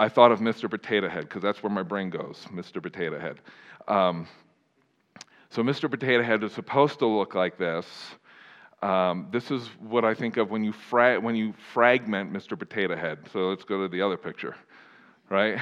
I 0.00 0.08
thought 0.08 0.32
of 0.32 0.40
Mr. 0.40 0.68
Potato 0.68 1.08
Head 1.08 1.28
because 1.28 1.40
that's 1.40 1.62
where 1.62 1.70
my 1.70 1.84
brain 1.84 2.10
goes, 2.10 2.44
Mr. 2.52 2.82
Potato 2.82 3.20
Head. 3.20 3.40
Um, 3.86 4.26
so 5.50 5.62
Mr. 5.62 5.88
Potato 5.88 6.24
Head 6.24 6.42
is 6.42 6.50
supposed 6.50 6.98
to 6.98 7.06
look 7.06 7.36
like 7.36 7.58
this. 7.58 7.86
Um, 8.84 9.28
this 9.32 9.50
is 9.50 9.66
what 9.80 10.04
I 10.04 10.14
think 10.14 10.36
of 10.36 10.50
when 10.50 10.62
you, 10.62 10.72
fra- 10.72 11.20
when 11.20 11.34
you 11.34 11.54
fragment 11.72 12.32
Mr. 12.32 12.58
Potato 12.58 12.94
Head. 12.96 13.18
So 13.32 13.48
let's 13.48 13.64
go 13.64 13.82
to 13.82 13.88
the 13.88 14.02
other 14.02 14.16
picture, 14.16 14.54
right? 15.30 15.58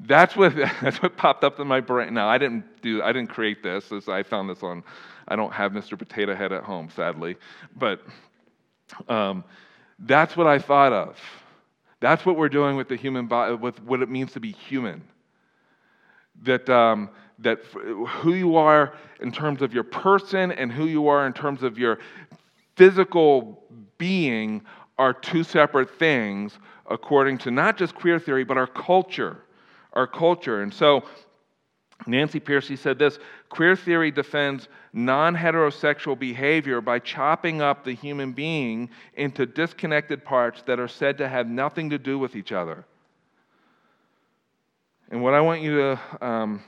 that's 0.00 0.36
what 0.36 0.54
that's 0.82 1.02
what 1.02 1.16
popped 1.16 1.44
up 1.44 1.58
in 1.60 1.66
my 1.66 1.80
brain. 1.80 2.14
Now 2.14 2.28
I 2.28 2.38
didn't 2.38 2.82
do 2.82 3.02
I 3.02 3.12
didn't 3.12 3.30
create 3.30 3.62
this. 3.62 3.88
this 3.88 4.08
I 4.08 4.22
found 4.22 4.48
this 4.48 4.62
on. 4.62 4.82
I 5.26 5.36
don't 5.36 5.52
have 5.52 5.72
Mr. 5.72 5.98
Potato 5.98 6.34
Head 6.34 6.52
at 6.52 6.64
home, 6.64 6.88
sadly, 6.94 7.36
but 7.76 8.00
um, 9.08 9.44
that's 9.98 10.36
what 10.36 10.46
I 10.46 10.58
thought 10.58 10.92
of. 10.92 11.18
That's 12.00 12.24
what 12.24 12.36
we're 12.36 12.48
doing 12.48 12.76
with 12.76 12.88
the 12.88 12.96
human 12.96 13.26
body, 13.26 13.56
with 13.56 13.82
what 13.82 14.00
it 14.00 14.08
means 14.08 14.32
to 14.32 14.40
be 14.40 14.52
human. 14.52 15.02
That 16.44 16.68
um, 16.70 17.10
that 17.40 17.58
who 17.64 18.34
you 18.34 18.56
are 18.56 18.94
in 19.20 19.32
terms 19.32 19.62
of 19.62 19.74
your 19.74 19.84
person 19.84 20.52
and 20.52 20.72
who 20.72 20.86
you 20.86 21.08
are 21.08 21.26
in 21.26 21.32
terms 21.32 21.62
of 21.62 21.78
your 21.78 21.98
physical 22.78 23.64
being 23.98 24.62
are 24.96 25.12
two 25.12 25.42
separate 25.42 25.98
things 25.98 26.58
according 26.88 27.38
to 27.38 27.50
not 27.50 27.76
just 27.76 27.94
queer 27.94 28.18
theory, 28.18 28.44
but 28.44 28.56
our 28.56 28.66
culture. 28.66 29.42
Our 29.92 30.06
culture. 30.06 30.62
And 30.62 30.72
so 30.72 31.02
Nancy 32.06 32.38
Pearcey 32.38 32.78
said 32.78 32.98
this 32.98 33.18
queer 33.48 33.74
theory 33.74 34.10
defends 34.12 34.68
non 34.92 35.34
heterosexual 35.34 36.18
behavior 36.18 36.80
by 36.80 37.00
chopping 37.00 37.60
up 37.60 37.84
the 37.84 37.92
human 37.92 38.32
being 38.32 38.90
into 39.14 39.44
disconnected 39.44 40.24
parts 40.24 40.62
that 40.62 40.78
are 40.78 40.88
said 40.88 41.18
to 41.18 41.28
have 41.28 41.48
nothing 41.48 41.90
to 41.90 41.98
do 41.98 42.18
with 42.18 42.36
each 42.36 42.52
other. 42.52 42.84
And 45.10 45.22
what 45.22 45.34
I 45.34 45.40
want 45.40 45.62
you 45.62 45.76
to, 45.76 46.00
um, 46.20 46.62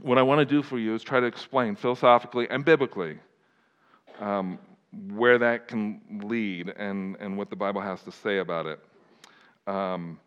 what 0.00 0.16
I 0.16 0.22
want 0.22 0.38
to 0.38 0.46
do 0.46 0.62
for 0.62 0.78
you 0.78 0.94
is 0.94 1.02
try 1.02 1.20
to 1.20 1.26
explain 1.26 1.76
philosophically 1.76 2.48
and 2.48 2.64
biblically 2.64 3.18
um, 4.20 4.58
where 4.92 5.38
that 5.38 5.68
can 5.68 6.00
lead 6.24 6.70
and, 6.76 7.16
and 7.20 7.36
what 7.36 7.50
the 7.50 7.56
Bible 7.56 7.80
has 7.80 8.02
to 8.02 8.12
say 8.12 8.38
about 8.38 8.66
it. 8.66 8.80
Um, 9.66 10.18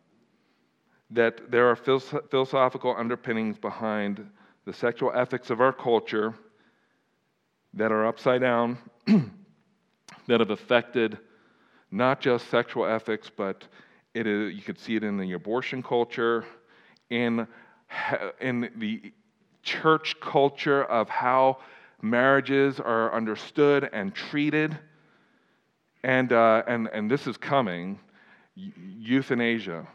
that 1.10 1.52
there 1.52 1.68
are 1.68 1.76
philosophical 1.76 2.96
underpinnings 2.98 3.58
behind 3.58 4.26
the 4.66 4.74
sexual 4.74 5.12
ethics 5.14 5.50
of 5.50 5.60
our 5.60 5.74
culture 5.74 6.34
that 7.74 7.92
are 7.92 8.06
upside 8.06 8.42
down, 8.42 8.78
that 10.28 10.40
have 10.40 10.52
affected 10.52 11.18
not 11.90 12.22
just 12.22 12.50
sexual 12.50 12.86
ethics, 12.86 13.30
but 13.36 13.68
it 14.14 14.28
is, 14.28 14.54
you 14.54 14.62
could 14.62 14.80
see 14.80 14.96
it 14.96 15.04
in 15.04 15.18
the 15.18 15.34
abortion 15.34 15.82
culture, 15.82 16.46
in, 17.10 17.48
in 18.40 18.70
the 18.78 19.12
church 19.64 20.20
culture 20.22 20.84
of 20.86 21.10
how 21.10 21.58
marriages 22.02 22.80
are 22.80 23.14
understood 23.14 23.90
and 23.94 24.14
treated. 24.14 24.78
And, 26.04 26.34
uh, 26.34 26.64
and, 26.68 26.88
and 26.94 27.10
this 27.10 27.28
is 27.28 27.38
coming 27.38 28.00
euthanasia. 28.56 29.88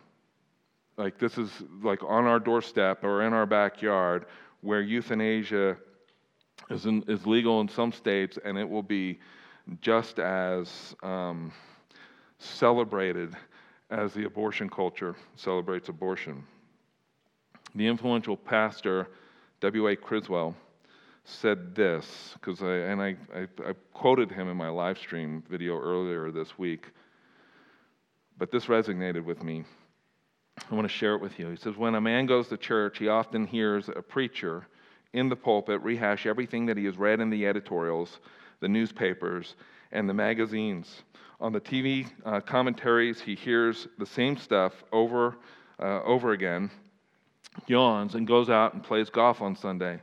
Like, 0.96 1.18
this 1.18 1.36
is 1.36 1.50
like 1.82 2.02
on 2.02 2.24
our 2.24 2.38
doorstep 2.38 3.04
or 3.04 3.22
in 3.22 3.32
our 3.32 3.46
backyard 3.46 4.26
where 4.62 4.80
euthanasia 4.80 5.76
is, 6.70 6.86
in, 6.86 7.04
is 7.06 7.26
legal 7.26 7.60
in 7.60 7.68
some 7.68 7.92
states 7.92 8.38
and 8.44 8.56
it 8.56 8.68
will 8.68 8.82
be 8.82 9.18
just 9.80 10.18
as 10.18 10.94
um, 11.02 11.52
celebrated 12.38 13.34
as 13.90 14.12
the 14.14 14.24
abortion 14.24 14.68
culture 14.68 15.14
celebrates 15.36 15.88
abortion. 15.88 16.44
The 17.74 17.86
influential 17.86 18.36
pastor, 18.36 19.08
W.A. 19.60 19.96
Criswell, 19.96 20.54
said 21.26 21.74
this, 21.74 22.34
because 22.34 22.62
I, 22.62 22.72
and 22.72 23.02
I, 23.02 23.16
I, 23.34 23.42
I 23.68 23.72
quoted 23.92 24.30
him 24.30 24.48
in 24.48 24.56
my 24.56 24.68
live 24.68 24.98
stream 24.98 25.42
video 25.50 25.78
earlier 25.78 26.30
this 26.30 26.56
week, 26.56 26.86
but 28.38 28.50
this 28.50 28.66
resonated 28.66 29.24
with 29.24 29.42
me. 29.42 29.64
I 30.70 30.74
want 30.74 30.86
to 30.86 30.92
share 30.92 31.14
it 31.14 31.20
with 31.20 31.38
you. 31.38 31.48
He 31.48 31.56
says, 31.56 31.76
When 31.76 31.96
a 31.96 32.00
man 32.00 32.26
goes 32.26 32.48
to 32.48 32.56
church, 32.56 32.98
he 32.98 33.08
often 33.08 33.46
hears 33.46 33.88
a 33.88 34.02
preacher 34.02 34.66
in 35.12 35.28
the 35.28 35.36
pulpit 35.36 35.82
rehash 35.82 36.26
everything 36.26 36.66
that 36.66 36.76
he 36.76 36.84
has 36.84 36.96
read 36.96 37.20
in 37.20 37.30
the 37.30 37.46
editorials, 37.46 38.20
the 38.60 38.68
newspapers, 38.68 39.56
and 39.92 40.08
the 40.08 40.14
magazines. 40.14 41.02
On 41.40 41.52
the 41.52 41.60
TV 41.60 42.08
uh, 42.24 42.40
commentaries, 42.40 43.20
he 43.20 43.34
hears 43.34 43.88
the 43.98 44.06
same 44.06 44.36
stuff 44.36 44.84
over, 44.92 45.36
uh, 45.80 46.02
over 46.02 46.32
again, 46.32 46.70
yawns, 47.66 48.14
and 48.14 48.26
goes 48.26 48.48
out 48.48 48.74
and 48.74 48.82
plays 48.82 49.10
golf 49.10 49.42
on 49.42 49.56
Sunday. 49.56 50.00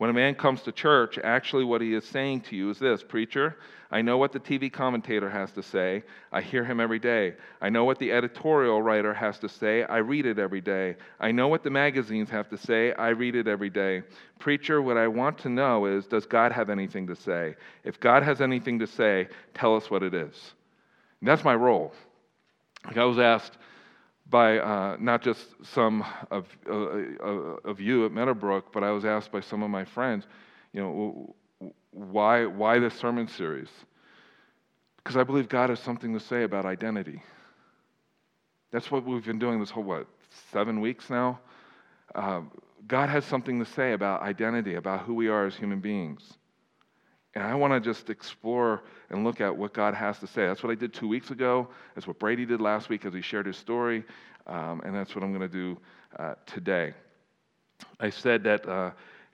When 0.00 0.08
a 0.08 0.14
man 0.14 0.34
comes 0.34 0.62
to 0.62 0.72
church, 0.72 1.18
actually 1.22 1.64
what 1.64 1.82
he 1.82 1.92
is 1.92 2.06
saying 2.06 2.40
to 2.48 2.56
you 2.56 2.70
is 2.70 2.78
this 2.78 3.02
Preacher, 3.02 3.58
I 3.90 4.00
know 4.00 4.16
what 4.16 4.32
the 4.32 4.40
TV 4.40 4.72
commentator 4.72 5.28
has 5.28 5.52
to 5.52 5.62
say. 5.62 6.04
I 6.32 6.40
hear 6.40 6.64
him 6.64 6.80
every 6.80 6.98
day. 6.98 7.34
I 7.60 7.68
know 7.68 7.84
what 7.84 7.98
the 7.98 8.10
editorial 8.10 8.80
writer 8.80 9.12
has 9.12 9.38
to 9.40 9.48
say. 9.50 9.82
I 9.82 9.98
read 9.98 10.24
it 10.24 10.38
every 10.38 10.62
day. 10.62 10.96
I 11.20 11.32
know 11.32 11.48
what 11.48 11.62
the 11.62 11.68
magazines 11.68 12.30
have 12.30 12.48
to 12.48 12.56
say. 12.56 12.94
I 12.94 13.08
read 13.08 13.34
it 13.34 13.46
every 13.46 13.68
day. 13.68 14.02
Preacher, 14.38 14.80
what 14.80 14.96
I 14.96 15.06
want 15.06 15.36
to 15.40 15.50
know 15.50 15.84
is 15.84 16.06
Does 16.06 16.24
God 16.24 16.50
have 16.50 16.70
anything 16.70 17.06
to 17.08 17.14
say? 17.14 17.54
If 17.84 18.00
God 18.00 18.22
has 18.22 18.40
anything 18.40 18.78
to 18.78 18.86
say, 18.86 19.28
tell 19.52 19.76
us 19.76 19.90
what 19.90 20.02
it 20.02 20.14
is. 20.14 20.54
And 21.20 21.28
that's 21.28 21.44
my 21.44 21.54
role. 21.54 21.92
Like 22.86 22.96
I 22.96 23.04
was 23.04 23.18
asked, 23.18 23.58
by 24.30 24.58
uh, 24.58 24.96
not 25.00 25.22
just 25.22 25.40
some 25.62 26.04
of, 26.30 26.46
uh, 26.68 26.72
uh, 26.72 27.26
of 27.64 27.80
you 27.80 28.06
at 28.06 28.12
Meadowbrook, 28.12 28.72
but 28.72 28.84
I 28.84 28.92
was 28.92 29.04
asked 29.04 29.32
by 29.32 29.40
some 29.40 29.62
of 29.62 29.70
my 29.70 29.84
friends, 29.84 30.26
you 30.72 30.80
know, 30.80 31.34
why, 31.90 32.46
why 32.46 32.78
this 32.78 32.94
sermon 32.94 33.26
series? 33.26 33.68
Because 34.96 35.16
I 35.16 35.24
believe 35.24 35.48
God 35.48 35.70
has 35.70 35.80
something 35.80 36.12
to 36.14 36.20
say 36.20 36.44
about 36.44 36.64
identity. 36.64 37.22
That's 38.70 38.90
what 38.90 39.04
we've 39.04 39.24
been 39.24 39.40
doing 39.40 39.58
this 39.58 39.70
whole, 39.70 39.82
what, 39.82 40.06
seven 40.52 40.80
weeks 40.80 41.10
now? 41.10 41.40
Uh, 42.14 42.42
God 42.86 43.08
has 43.08 43.24
something 43.24 43.58
to 43.58 43.64
say 43.64 43.92
about 43.92 44.22
identity, 44.22 44.76
about 44.76 45.00
who 45.00 45.14
we 45.14 45.28
are 45.28 45.46
as 45.46 45.56
human 45.56 45.80
beings. 45.80 46.22
And 47.34 47.44
I 47.44 47.54
want 47.54 47.72
to 47.72 47.80
just 47.80 48.10
explore 48.10 48.82
and 49.10 49.24
look 49.24 49.40
at 49.40 49.56
what 49.56 49.72
God 49.72 49.94
has 49.94 50.18
to 50.18 50.26
say. 50.26 50.46
That's 50.46 50.62
what 50.62 50.72
I 50.72 50.74
did 50.74 50.92
two 50.92 51.06
weeks 51.06 51.30
ago. 51.30 51.68
That's 51.94 52.06
what 52.06 52.18
Brady 52.18 52.44
did 52.44 52.60
last 52.60 52.88
week 52.88 53.04
as 53.04 53.14
he 53.14 53.20
shared 53.20 53.46
his 53.46 53.56
story. 53.56 54.04
Um, 54.46 54.80
and 54.84 54.94
that's 54.94 55.14
what 55.14 55.22
I'm 55.22 55.32
going 55.32 55.48
to 55.48 55.56
do 55.56 55.78
uh, 56.18 56.34
today. 56.46 56.92
I 58.00 58.10
said 58.10 58.42
that 58.44 58.68
uh, 58.68 58.90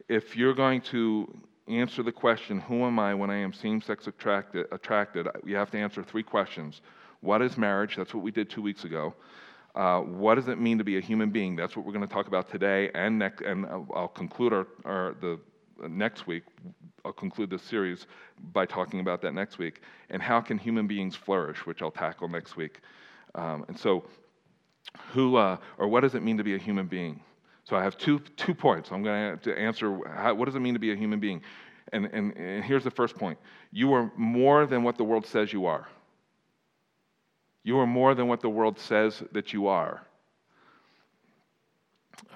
if 0.08 0.36
you're 0.36 0.54
going 0.54 0.82
to 0.82 1.26
answer 1.68 2.02
the 2.02 2.12
question, 2.12 2.60
Who 2.60 2.84
am 2.84 2.98
I 2.98 3.14
when 3.14 3.30
I 3.30 3.36
am 3.36 3.52
same 3.52 3.80
sex 3.80 4.06
attracted, 4.06 4.66
attracted? 4.72 5.28
You 5.44 5.56
have 5.56 5.70
to 5.70 5.78
answer 5.78 6.02
three 6.02 6.22
questions. 6.22 6.82
What 7.20 7.40
is 7.40 7.56
marriage? 7.56 7.96
That's 7.96 8.14
what 8.14 8.22
we 8.22 8.30
did 8.30 8.50
two 8.50 8.62
weeks 8.62 8.84
ago. 8.84 9.14
Uh, 9.74 10.00
what 10.00 10.36
does 10.36 10.48
it 10.48 10.58
mean 10.58 10.78
to 10.78 10.84
be 10.84 10.96
a 10.96 11.00
human 11.00 11.30
being? 11.30 11.56
That's 11.56 11.76
what 11.76 11.84
we're 11.84 11.92
going 11.92 12.06
to 12.06 12.12
talk 12.12 12.28
about 12.28 12.50
today, 12.50 12.90
and, 12.94 13.18
next, 13.18 13.42
and 13.42 13.66
I'll 13.66 14.08
conclude 14.14 14.52
our, 14.52 14.66
our 14.84 15.14
the 15.20 15.38
next 15.88 16.26
week 16.26 16.44
I'll 17.04 17.12
conclude 17.12 17.50
this 17.50 17.62
series 17.62 18.06
by 18.52 18.66
talking 18.66 19.00
about 19.00 19.22
that 19.22 19.32
next 19.32 19.58
week. 19.58 19.80
And 20.10 20.20
how 20.20 20.40
can 20.40 20.58
human 20.58 20.86
beings 20.86 21.14
flourish, 21.14 21.64
which 21.66 21.82
I'll 21.82 21.90
tackle 21.90 22.28
next 22.28 22.56
week. 22.56 22.80
Um, 23.34 23.64
and 23.68 23.78
so, 23.78 24.04
who 25.12 25.36
uh, 25.36 25.58
or 25.78 25.88
what 25.88 26.00
does 26.00 26.14
it 26.14 26.22
mean 26.22 26.36
to 26.38 26.44
be 26.44 26.54
a 26.54 26.58
human 26.58 26.86
being? 26.86 27.20
So 27.64 27.76
I 27.76 27.82
have 27.82 27.98
two, 27.98 28.20
two 28.36 28.54
points. 28.54 28.90
I'm 28.92 29.02
going 29.02 29.38
to 29.40 29.58
answer 29.58 29.98
how, 30.06 30.34
what 30.34 30.44
does 30.46 30.54
it 30.54 30.60
mean 30.60 30.74
to 30.74 30.80
be 30.80 30.92
a 30.92 30.96
human 30.96 31.18
being? 31.18 31.42
And, 31.92 32.06
and, 32.06 32.36
and 32.36 32.64
here's 32.64 32.84
the 32.84 32.90
first 32.90 33.16
point 33.16 33.38
you 33.72 33.92
are 33.92 34.10
more 34.16 34.66
than 34.66 34.82
what 34.82 34.96
the 34.96 35.04
world 35.04 35.26
says 35.26 35.52
you 35.52 35.66
are. 35.66 35.88
You 37.64 37.78
are 37.78 37.86
more 37.86 38.14
than 38.14 38.28
what 38.28 38.40
the 38.40 38.48
world 38.48 38.78
says 38.78 39.22
that 39.32 39.52
you 39.52 39.66
are. 39.66 40.06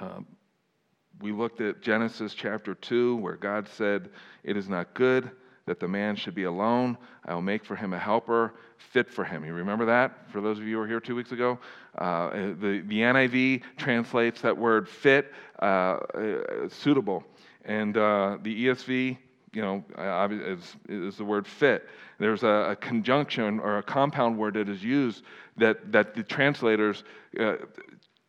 Um, 0.00 0.26
we 1.20 1.32
looked 1.32 1.60
at 1.60 1.82
Genesis 1.82 2.34
chapter 2.34 2.74
2, 2.74 3.16
where 3.16 3.36
God 3.36 3.68
said, 3.68 4.10
It 4.42 4.56
is 4.56 4.68
not 4.68 4.94
good 4.94 5.30
that 5.66 5.78
the 5.78 5.88
man 5.88 6.16
should 6.16 6.34
be 6.34 6.44
alone. 6.44 6.96
I 7.24 7.34
will 7.34 7.42
make 7.42 7.64
for 7.64 7.76
him 7.76 7.92
a 7.92 7.98
helper 7.98 8.54
fit 8.78 9.08
for 9.08 9.24
him. 9.24 9.44
You 9.44 9.52
remember 9.52 9.84
that? 9.86 10.30
For 10.30 10.40
those 10.40 10.58
of 10.58 10.64
you 10.64 10.74
who 10.74 10.80
were 10.80 10.86
here 10.86 11.00
two 11.00 11.14
weeks 11.14 11.32
ago? 11.32 11.58
Uh, 11.96 12.30
the, 12.30 12.82
the 12.86 13.00
NIV 13.00 13.62
translates 13.76 14.40
that 14.40 14.56
word 14.56 14.88
fit, 14.88 15.32
uh, 15.60 15.64
uh, 15.64 16.68
suitable. 16.68 17.22
And 17.64 17.96
uh, 17.96 18.38
the 18.42 18.66
ESV, 18.66 19.18
you 19.52 19.62
know, 19.62 19.84
is, 20.30 20.76
is 20.88 21.16
the 21.18 21.24
word 21.24 21.46
fit. 21.46 21.88
There's 22.18 22.42
a, 22.42 22.70
a, 22.70 22.76
conjunction 22.76 23.60
or 23.60 23.78
a 23.78 23.82
compound 23.82 24.38
word 24.38 24.54
that 24.54 24.68
is 24.68 24.82
used 24.82 25.22
that, 25.56 25.92
that 25.92 26.14
the 26.14 26.22
translators 26.22 27.04
uh, 27.38 27.54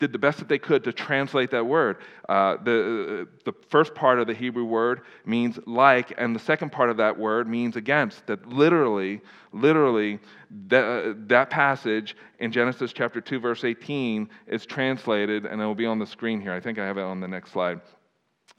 did 0.02 0.12
the 0.12 0.18
best 0.18 0.40
that 0.40 0.50
they 0.50 0.58
could 0.58 0.84
to 0.84 0.92
translate 0.92 1.52
that 1.52 1.64
word. 1.64 1.98
Uh, 2.28 2.58
the, 2.64 3.28
the 3.46 3.54
first 3.70 3.94
part 3.94 4.20
of 4.20 4.26
the 4.26 4.34
Hebrew 4.34 4.66
word 4.66 5.02
means 5.26 5.60
like, 5.68 6.12
and 6.18 6.36
the 6.36 6.40
second 6.40 6.72
part 6.72 6.90
of 6.90 6.98
that 6.98 7.18
word 7.18 7.48
means 7.48 7.76
against. 7.76 8.26
That 8.26 8.48
literally, 8.50 9.22
literally, 9.54 10.20
that, 10.68 10.84
uh, 10.84 11.14
that 11.28 11.52
passage 11.52 12.18
in 12.40 12.52
Genesis 12.52 12.92
chapter 12.92 13.22
2, 13.22 13.40
verse 13.40 13.64
18 13.64 14.28
is 14.48 14.66
translated, 14.66 15.46
and 15.46 15.62
it 15.62 15.66
will 15.66 15.76
be 15.76 15.86
on 15.86 16.00
the 16.00 16.08
screen 16.08 16.42
here. 16.42 16.52
I 16.52 16.60
think 16.60 16.80
I 16.80 16.86
have 16.88 16.98
it 16.98 17.04
on 17.04 17.20
the 17.20 17.28
next 17.28 17.52
slide. 17.52 17.80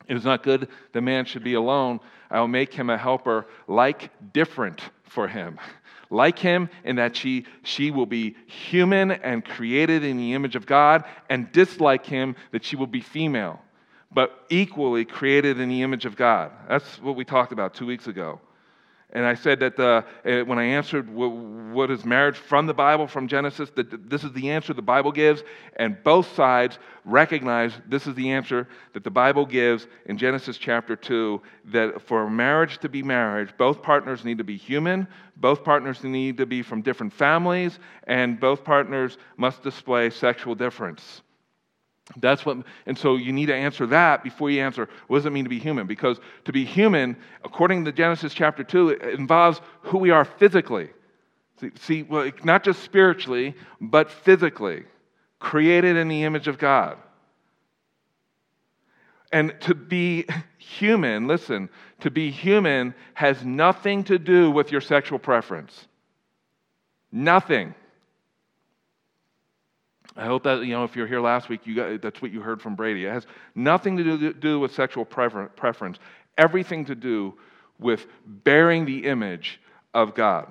It 0.09 0.17
is 0.17 0.25
not 0.25 0.45
good 0.45 0.69
the 0.93 1.01
man 1.01 1.25
should 1.25 1.43
be 1.43 1.55
alone. 1.55 1.99
I 2.31 2.39
will 2.39 2.49
make 2.49 2.73
him 2.73 2.89
a 2.89 2.97
helper 2.97 3.49
like 3.67 4.11
different 4.33 4.81
for 5.03 5.27
him. 5.27 5.59
like 6.13 6.39
him 6.39 6.69
in 6.85 6.97
that 6.97 7.17
she, 7.17 7.47
she 7.63 7.91
will 7.91 8.07
be 8.07 8.37
human 8.47 9.11
and 9.11 9.45
created 9.45 10.05
in 10.05 10.17
the 10.17 10.35
image 10.35 10.55
of 10.55 10.67
God, 10.67 11.05
and 11.29 11.51
dislike 11.51 12.07
him 12.07 12.37
that 12.53 12.65
she 12.65 12.77
will 12.77 12.87
be 12.87 13.01
female, 13.01 13.61
but 14.13 14.45
equally 14.51 15.05
created 15.05 15.59
in 15.59 15.69
the 15.69 15.83
image 15.83 16.05
of 16.05 16.15
God. 16.15 16.53
That's 16.69 17.01
what 17.01 17.17
we 17.17 17.25
talked 17.25 17.53
about 17.53 17.75
two 17.75 17.87
weeks 17.87 18.07
ago. 18.07 18.41
And 19.15 19.27
I 19.27 19.35
said 19.35 19.61
that 19.61 19.77
the, 19.77 20.05
uh, 20.25 20.45
when 20.45 20.59
I 20.59 20.65
answered 20.65 21.11
what 21.11 21.91
is 21.91 22.05
marriage 22.05 22.37
from 22.37 22.67
the 22.67 22.73
Bible, 22.73 23.07
from 23.07 23.29
Genesis, 23.29 23.69
that 23.77 24.09
this 24.09 24.25
is 24.25 24.33
the 24.33 24.51
answer 24.51 24.73
the 24.73 24.81
Bible 24.81 25.13
gives, 25.13 25.43
and 25.77 26.03
both 26.03 26.35
sides 26.35 26.79
recognize 27.05 27.75
this 27.87 28.07
is 28.07 28.15
the 28.15 28.31
answer 28.31 28.67
that 28.95 29.05
the 29.05 29.11
Bible 29.11 29.45
gives 29.45 29.87
in 30.07 30.17
Genesis 30.17 30.57
chapter 30.57 30.97
2 30.97 31.43
that 31.67 32.01
for 32.01 32.31
marriage 32.31 32.79
to 32.79 32.89
be 32.89 33.03
marriage, 33.03 33.51
both 33.59 33.83
partners 33.83 34.25
need 34.25 34.39
to 34.39 34.45
be 34.45 34.57
human, 34.57 35.07
both 35.37 35.63
partners 35.63 36.03
need 36.03 36.39
to 36.39 36.47
be 36.47 36.63
from 36.63 36.81
different 36.81 37.13
families, 37.13 37.79
and 38.07 38.41
both 38.41 38.65
partners 38.65 39.19
must 39.37 39.63
display 39.63 40.09
sexual 40.09 40.55
difference. 40.55 41.21
That's 42.17 42.45
what, 42.45 42.59
and 42.87 42.99
so 42.99 43.17
you 43.17 43.33
need 43.33 43.47
to 43.47 43.55
answer 43.55 43.87
that 43.87 44.25
before 44.25 44.51
you 44.51 44.61
answer 44.61 44.89
what 45.07 45.19
does 45.19 45.27
it 45.27 45.33
mean 45.33 45.45
to 45.45 45.51
be 45.51 45.59
human? 45.59 45.87
Because 45.87 46.19
to 46.45 46.53
be 46.53 46.65
human, 46.65 47.17
according 47.45 47.85
to 47.85 47.93
Genesis 47.93 48.35
chapter 48.35 48.65
2, 48.65 48.91
it 48.91 49.03
involves 49.19 49.61
who 49.83 49.99
we 49.99 50.11
are 50.11 50.25
physically. 50.25 50.91
See, 51.61 51.71
see 51.81 52.03
well, 52.03 52.31
not 52.45 52.65
just 52.65 52.83
spiritually, 52.83 53.55
but 53.81 54.11
physically, 54.11 54.85
created 55.39 55.97
in 55.97 56.09
the 56.09 56.25
image 56.25 56.49
of 56.49 56.59
God. 56.59 56.99
And 59.31 59.55
to 59.61 59.75
be 59.75 60.27
human, 60.59 61.27
listen, 61.27 61.71
to 62.01 62.11
be 62.11 62.31
human 62.31 62.95
has 63.15 63.45
nothing 63.45 64.05
to 64.05 64.19
do 64.19 64.51
with 64.51 64.71
your 64.71 64.83
sexual 64.83 65.19
preference. 65.19 65.87
Nothing. 67.11 67.75
I 70.17 70.27
hope 70.27 70.43
that, 70.43 70.65
you 70.65 70.73
know, 70.73 70.85
if 70.85 70.95
you're 70.95 71.07
here 71.07 71.21
last 71.21 71.49
week, 71.49 71.67
you 71.67 71.75
got, 71.75 72.03
that's 72.03 72.21
what 72.21 72.33
you 72.33 72.41
heard 72.41 72.61
from 72.61 72.75
Brady. 72.75 73.07
It 73.07 73.13
has 73.13 73.27
nothing 73.55 73.97
to 73.97 74.05
do, 74.05 74.33
do 74.33 74.61
with 74.61 74.75
sexual 74.75 75.05
preference, 75.05 75.99
everything 76.37 76.85
to 76.87 76.95
do 76.95 77.35
with 77.79 78.07
bearing 78.27 78.85
the 78.85 79.07
image 79.07 79.61
of 79.95 80.15
God. 80.15 80.49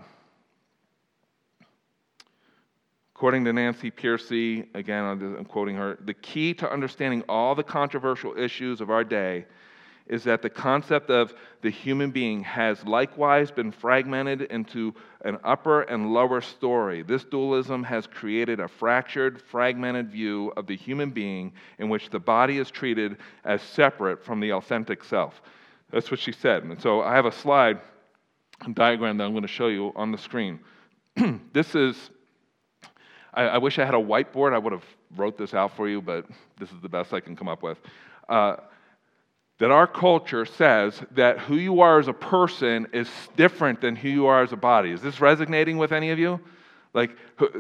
According 3.15 3.45
to 3.45 3.53
Nancy 3.53 3.91
Pearcey, 3.91 4.67
again, 4.73 5.03
I'm 5.03 5.45
quoting 5.45 5.75
her, 5.75 5.99
the 6.05 6.13
key 6.15 6.55
to 6.55 6.71
understanding 6.71 7.23
all 7.29 7.53
the 7.53 7.63
controversial 7.63 8.35
issues 8.35 8.81
of 8.81 8.89
our 8.89 9.03
day 9.03 9.45
is 10.08 10.24
that 10.24 10.41
the 10.41 10.50
concept 10.50 11.10
of 11.10 11.34
the 11.62 11.70
human 11.70 12.12
being 12.12 12.43
has 12.43 12.84
likewise 12.86 13.51
been 13.51 13.72
fragmented 13.72 14.41
into 14.43 14.93
an 15.24 15.38
upper 15.43 15.84
and 15.84 16.13
lower 16.13 16.41
story. 16.41 17.01
This 17.03 17.24
dualism 17.24 17.84
has 17.84 18.08
created 18.08 18.60
a 18.60 18.67
fractured, 18.67 19.41
fragmented 19.41 20.12
view 20.12 20.51
of 20.58 20.67
the 20.67 20.75
human 20.75 21.12
being 21.12 21.53
in 21.79 21.89
which 21.89 22.10
the 22.10 22.20
body 22.20 22.58
is 22.58 22.72
treated 22.72 23.17
as 23.46 23.62
separate 23.62 24.24
from 24.24 24.39
the 24.39 24.53
authentic 24.53 25.03
self. 25.03 25.41
That's 25.91 26.10
what 26.10 26.20
she 26.20 26.31
said. 26.31 26.63
And 26.63 26.81
so 26.81 27.01
I 27.01 27.15
have 27.15 27.25
a 27.25 27.31
slide, 27.31 27.79
a 28.65 28.72
diagram 28.72 29.17
that 29.17 29.25
I'm 29.25 29.31
going 29.31 29.43
to 29.43 29.48
show 29.48 29.67
you 29.67 29.91
on 29.96 30.12
the 30.12 30.17
screen. 30.17 30.60
this 31.53 31.75
is, 31.75 32.10
I, 33.34 33.43
I, 33.43 33.58
wish 33.58 33.77
I 33.77 33.86
had 33.86 33.93
a 33.93 33.98
whiteboard. 33.98 34.53
I 34.53 34.58
would 34.58 34.74
have 34.74 34.86
wrote 35.15 35.38
this 35.38 35.53
out 35.53 35.75
for 35.75 35.89
you, 35.89 36.01
but 36.01 36.25
this 36.60 36.72
is 36.72 36.81
the 36.81 36.89
best 36.89 37.13
I 37.13 37.20
can 37.20 37.36
come 37.36 37.50
up 37.50 37.62
with. 37.62 37.77
Uh, 38.29 38.55
that 39.61 39.69
our 39.69 39.85
culture 39.85 40.43
says 40.43 41.03
that 41.11 41.37
who 41.37 41.53
you 41.53 41.81
are 41.81 41.99
as 41.99 42.07
a 42.07 42.13
person 42.13 42.87
is 42.93 43.07
different 43.37 43.79
than 43.79 43.95
who 43.95 44.09
you 44.09 44.25
are 44.25 44.41
as 44.41 44.51
a 44.51 44.57
body. 44.57 44.89
Is 44.89 45.03
this 45.03 45.21
resonating 45.21 45.77
with 45.77 45.91
any 45.91 46.09
of 46.09 46.17
you? 46.17 46.39
Like, 46.95 47.11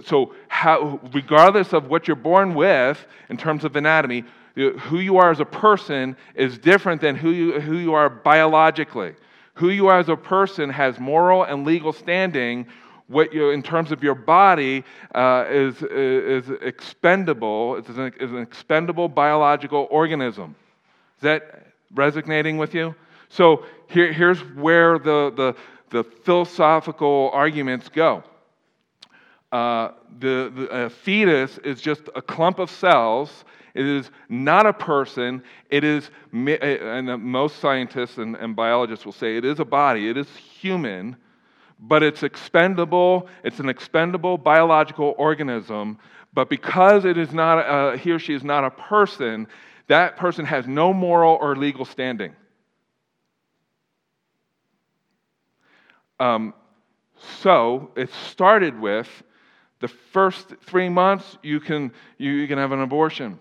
so 0.05 0.33
how, 0.47 0.99
regardless 1.13 1.73
of 1.73 1.89
what 1.89 2.07
you're 2.07 2.15
born 2.15 2.55
with 2.55 3.05
in 3.29 3.37
terms 3.37 3.63
of 3.63 3.75
anatomy, 3.75 4.23
who 4.55 4.97
you 4.97 5.17
are 5.17 5.29
as 5.29 5.41
a 5.41 5.45
person 5.45 6.17
is 6.33 6.57
different 6.57 7.01
than 7.01 7.15
who 7.15 7.29
you, 7.29 7.61
who 7.61 7.77
you 7.77 7.93
are 7.93 8.09
biologically. 8.09 9.13
Who 9.53 9.69
you 9.69 9.85
are 9.85 9.99
as 9.99 10.09
a 10.09 10.15
person 10.15 10.71
has 10.71 10.99
moral 10.99 11.43
and 11.43 11.67
legal 11.67 11.93
standing. 11.93 12.65
What 13.09 13.31
you, 13.31 13.51
in 13.51 13.61
terms 13.61 13.91
of 13.91 14.01
your 14.01 14.15
body, 14.15 14.85
uh, 15.13 15.45
is, 15.47 15.83
is 15.83 16.49
expendable. 16.63 17.75
It's 17.75 17.89
an, 17.89 18.11
is 18.19 18.31
an 18.31 18.39
expendable 18.39 19.07
biological 19.07 19.87
organism. 19.91 20.55
Is 21.17 21.21
that 21.21 21.60
resonating 21.93 22.57
with 22.57 22.73
you? 22.73 22.95
So 23.29 23.65
here, 23.87 24.11
here's 24.11 24.39
where 24.55 24.99
the, 24.99 25.31
the, 25.35 25.55
the 25.89 26.03
philosophical 26.03 27.29
arguments 27.33 27.89
go. 27.89 28.23
Uh, 29.51 29.91
the, 30.19 30.51
the 30.55 30.89
fetus 30.89 31.57
is 31.59 31.81
just 31.81 32.03
a 32.15 32.21
clump 32.21 32.59
of 32.59 32.69
cells. 32.69 33.43
It 33.73 33.85
is 33.85 34.11
not 34.29 34.65
a 34.65 34.73
person. 34.73 35.43
It 35.69 35.83
is, 35.83 36.09
and 36.31 37.23
most 37.23 37.59
scientists 37.59 38.17
and, 38.17 38.35
and 38.35 38.55
biologists 38.55 39.05
will 39.05 39.13
say 39.13 39.37
it 39.37 39.45
is 39.45 39.59
a 39.59 39.65
body. 39.65 40.09
It 40.09 40.17
is 40.17 40.27
human, 40.35 41.15
but 41.79 42.03
it's 42.03 42.23
expendable. 42.23 43.27
It's 43.43 43.59
an 43.59 43.69
expendable 43.69 44.37
biological 44.37 45.15
organism. 45.17 45.97
But 46.33 46.49
because 46.49 47.05
it 47.05 47.17
is 47.17 47.33
not, 47.33 47.59
a, 47.59 47.97
he 47.97 48.11
or 48.11 48.19
she 48.19 48.33
is 48.33 48.43
not 48.43 48.63
a 48.63 48.71
person, 48.71 49.47
that 49.91 50.15
person 50.15 50.45
has 50.45 50.65
no 50.67 50.93
moral 50.93 51.37
or 51.41 51.53
legal 51.53 51.83
standing. 51.83 52.33
Um, 56.17 56.53
so 57.41 57.91
it 57.97 58.09
started 58.13 58.79
with 58.79 59.09
the 59.81 59.89
first 59.89 60.53
three 60.65 60.87
months 60.87 61.37
you 61.43 61.59
can, 61.59 61.91
you, 62.17 62.31
you 62.31 62.47
can 62.47 62.57
have 62.57 62.71
an 62.71 62.81
abortion. 62.81 63.37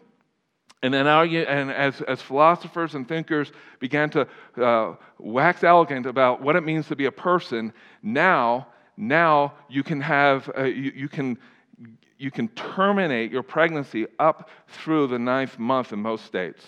And 0.82 0.92
then 0.92 1.06
and 1.06 1.70
as, 1.70 2.00
as 2.00 2.20
philosophers 2.20 2.96
and 2.96 3.06
thinkers 3.06 3.52
began 3.78 4.10
to 4.10 4.26
uh, 4.60 4.96
wax 5.18 5.62
elegant 5.62 6.06
about 6.06 6.42
what 6.42 6.56
it 6.56 6.62
means 6.62 6.88
to 6.88 6.96
be 6.96 7.04
a 7.04 7.12
person, 7.12 7.72
now, 8.02 8.66
now 8.96 9.52
you 9.68 9.84
can 9.84 10.00
have, 10.00 10.50
uh, 10.58 10.64
you, 10.64 10.90
you, 10.96 11.08
can 11.08 11.38
you 12.20 12.30
can 12.30 12.48
terminate 12.48 13.32
your 13.32 13.42
pregnancy 13.42 14.06
up 14.18 14.50
through 14.68 15.06
the 15.06 15.18
ninth 15.18 15.58
month 15.58 15.90
in 15.90 15.98
most 16.00 16.26
states. 16.26 16.62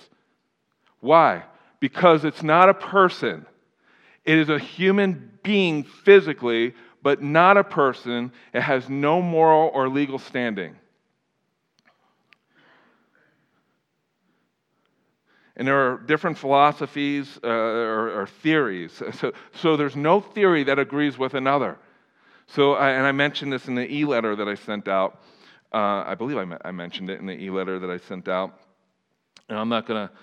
Why? 1.01 1.43
Because 1.79 2.25
it's 2.25 2.43
not 2.43 2.71
a 2.71 2.75
person, 2.75 3.45
it 4.25 4.39
is 4.39 4.49
a 4.49 4.59
human 4.59 5.31
being 5.43 5.85
physically, 5.85 6.75
but 7.03 7.23
not 7.23 7.59
a 7.59 7.65
person. 7.65 8.33
It 8.55 8.63
has 8.63 8.89
no 8.89 9.21
moral 9.21 9.71
or 9.75 9.89
legal 9.89 10.19
standing. 10.19 10.77
And 15.57 15.69
there 15.69 15.93
are 15.93 15.99
different 15.99 16.39
philosophies 16.39 17.39
uh, 17.45 17.49
or, 17.49 18.23
or, 18.23 18.27
theories. 18.27 19.03
So, 19.13 19.33
so 19.53 19.77
there's 19.77 19.97
no 19.97 20.21
theory 20.21 20.65
that 20.65 20.79
agrees 20.79 21.19
with 21.19 21.35
another. 21.35 21.77
So, 22.47 22.75
I, 22.75 22.91
and 22.91 23.05
I 23.05 23.13
mentioned 23.13 23.53
this 23.53 23.67
in 23.69 23.75
the 23.75 23.93
e 23.93 24.05
letter 24.05 24.35
that 24.37 24.49
I 24.49 24.55
sent 24.55 24.89
out. 24.89 25.21
Uh, 25.73 26.05
I 26.07 26.15
believe 26.15 26.37
I, 26.37 26.69
I 26.69 26.71
mentioned 26.71 27.09
it 27.09 27.21
in 27.21 27.27
the 27.27 27.33
e 27.33 27.51
letter 27.51 27.79
that 27.79 27.91
I 27.91 27.97
sent 27.97 28.29
out. 28.29 28.61
And 29.49 29.59
I'm 29.59 29.69
not 29.69 29.87
going 29.87 30.07
to 30.09 30.15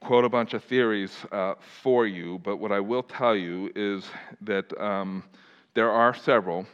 quote 0.00 0.24
a 0.24 0.28
bunch 0.28 0.52
of 0.52 0.62
theories 0.64 1.12
uh, 1.32 1.54
for 1.82 2.06
you, 2.06 2.38
but 2.44 2.58
what 2.58 2.70
I 2.70 2.80
will 2.80 3.02
tell 3.02 3.34
you 3.34 3.72
is 3.74 4.04
that 4.42 4.78
um, 4.78 5.24
there 5.72 5.90
are 5.90 6.14
several. 6.14 6.66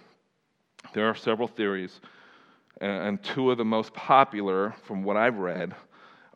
There 0.92 1.06
are 1.06 1.14
several 1.14 1.46
theories, 1.46 2.00
and 2.80 3.22
two 3.22 3.50
of 3.50 3.58
the 3.58 3.64
most 3.64 3.94
popular, 3.94 4.74
from 4.84 5.04
what 5.04 5.16
I've 5.16 5.36
read, 5.36 5.74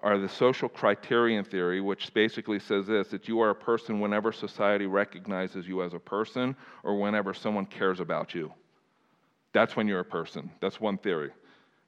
are 0.02 0.18
the 0.18 0.28
social 0.28 0.68
criterion 0.68 1.44
theory, 1.44 1.80
which 1.80 2.12
basically 2.14 2.60
says 2.60 2.86
this 2.86 3.08
that 3.08 3.26
you 3.26 3.40
are 3.40 3.50
a 3.50 3.54
person 3.54 4.00
whenever 4.00 4.30
society 4.30 4.86
recognizes 4.86 5.66
you 5.66 5.82
as 5.82 5.94
a 5.94 5.98
person 5.98 6.54
or 6.84 7.00
whenever 7.00 7.34
someone 7.34 7.66
cares 7.66 8.00
about 8.00 8.34
you. 8.34 8.52
That's 9.52 9.74
when 9.74 9.88
you're 9.88 10.00
a 10.00 10.04
person. 10.04 10.50
That's 10.60 10.80
one 10.80 10.98
theory. 10.98 11.30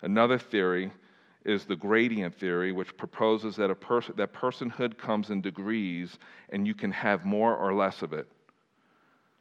Another 0.02 0.38
theory 0.38 0.90
is 1.44 1.64
the 1.64 1.76
gradient 1.76 2.34
theory, 2.34 2.72
which 2.72 2.96
proposes 2.96 3.56
that, 3.56 3.70
a 3.70 3.74
pers- 3.74 4.10
that 4.16 4.32
personhood 4.32 4.98
comes 4.98 5.30
in 5.30 5.40
degrees 5.40 6.18
and 6.50 6.66
you 6.66 6.74
can 6.74 6.90
have 6.90 7.24
more 7.24 7.56
or 7.56 7.72
less 7.72 8.02
of 8.02 8.12
it. 8.12 8.26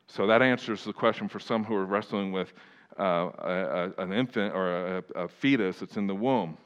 So 0.08 0.28
that 0.28 0.42
answers 0.42 0.84
the 0.84 0.94
question 0.94 1.28
for 1.28 1.40
some 1.40 1.64
who 1.64 1.74
are 1.76 1.86
wrestling 1.86 2.32
with 2.32 2.54
uh, 3.00 3.04
a, 3.04 3.94
a, 3.98 4.04
an 4.04 4.14
infant 4.14 4.54
or 4.54 4.98
a, 4.98 5.04
a 5.16 5.28
fetus 5.28 5.80
that's 5.80 5.98
in 5.98 6.06
the 6.06 6.16
womb. 6.16 6.58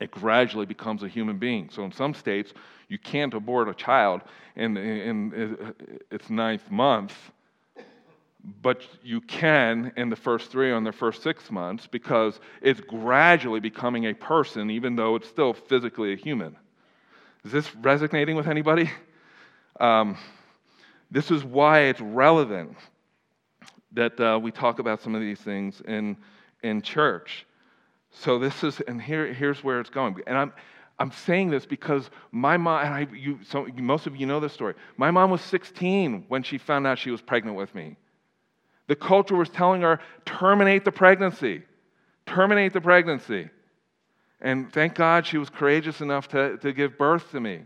It 0.00 0.10
gradually 0.10 0.66
becomes 0.66 1.02
a 1.02 1.08
human 1.08 1.38
being. 1.38 1.68
So 1.70 1.84
in 1.84 1.92
some 1.92 2.14
states, 2.14 2.52
you 2.88 2.98
can't 2.98 3.34
abort 3.34 3.68
a 3.68 3.74
child 3.74 4.22
in, 4.56 4.76
in, 4.76 5.32
in 5.32 5.74
its 6.10 6.30
ninth 6.30 6.70
month 6.70 7.14
but 8.62 8.82
you 9.02 9.20
can 9.22 9.92
in 9.96 10.10
the 10.10 10.16
first 10.16 10.50
three 10.50 10.70
or 10.70 10.76
in 10.76 10.84
the 10.84 10.92
first 10.92 11.22
six 11.22 11.50
months 11.50 11.86
because 11.86 12.40
it's 12.60 12.80
gradually 12.80 13.60
becoming 13.60 14.06
a 14.06 14.14
person, 14.14 14.70
even 14.70 14.96
though 14.96 15.16
it's 15.16 15.28
still 15.28 15.54
physically 15.54 16.12
a 16.12 16.16
human. 16.16 16.56
Is 17.44 17.52
this 17.52 17.74
resonating 17.76 18.36
with 18.36 18.46
anybody? 18.46 18.90
Um, 19.80 20.16
this 21.10 21.30
is 21.30 21.42
why 21.42 21.80
it's 21.80 22.00
relevant 22.00 22.76
that 23.92 24.18
uh, 24.20 24.38
we 24.42 24.50
talk 24.50 24.78
about 24.78 25.00
some 25.00 25.14
of 25.14 25.20
these 25.20 25.40
things 25.40 25.80
in, 25.86 26.16
in 26.62 26.82
church. 26.82 27.46
So 28.10 28.38
this 28.38 28.62
is, 28.62 28.80
and 28.80 29.00
here, 29.00 29.32
here's 29.32 29.64
where 29.64 29.80
it's 29.80 29.90
going. 29.90 30.20
And 30.26 30.36
I'm, 30.36 30.52
I'm 30.98 31.12
saying 31.12 31.50
this 31.50 31.66
because 31.66 32.10
my 32.30 32.56
mom, 32.56 32.84
and 32.84 32.94
I, 32.94 33.06
you, 33.14 33.38
so 33.42 33.66
most 33.76 34.06
of 34.06 34.16
you 34.16 34.26
know 34.26 34.40
this 34.40 34.52
story. 34.52 34.74
My 34.96 35.10
mom 35.10 35.30
was 35.30 35.40
16 35.42 36.26
when 36.28 36.42
she 36.42 36.58
found 36.58 36.86
out 36.86 36.98
she 36.98 37.10
was 37.10 37.20
pregnant 37.20 37.56
with 37.56 37.74
me. 37.74 37.96
The 38.86 38.96
culture 38.96 39.36
was 39.36 39.48
telling 39.48 39.82
her, 39.82 40.00
terminate 40.24 40.84
the 40.84 40.92
pregnancy, 40.92 41.62
terminate 42.26 42.72
the 42.72 42.80
pregnancy. 42.80 43.48
And 44.40 44.72
thank 44.72 44.94
God 44.94 45.26
she 45.26 45.38
was 45.38 45.48
courageous 45.48 46.00
enough 46.00 46.28
to, 46.28 46.58
to 46.58 46.72
give 46.72 46.98
birth 46.98 47.30
to 47.30 47.40
me. 47.40 47.62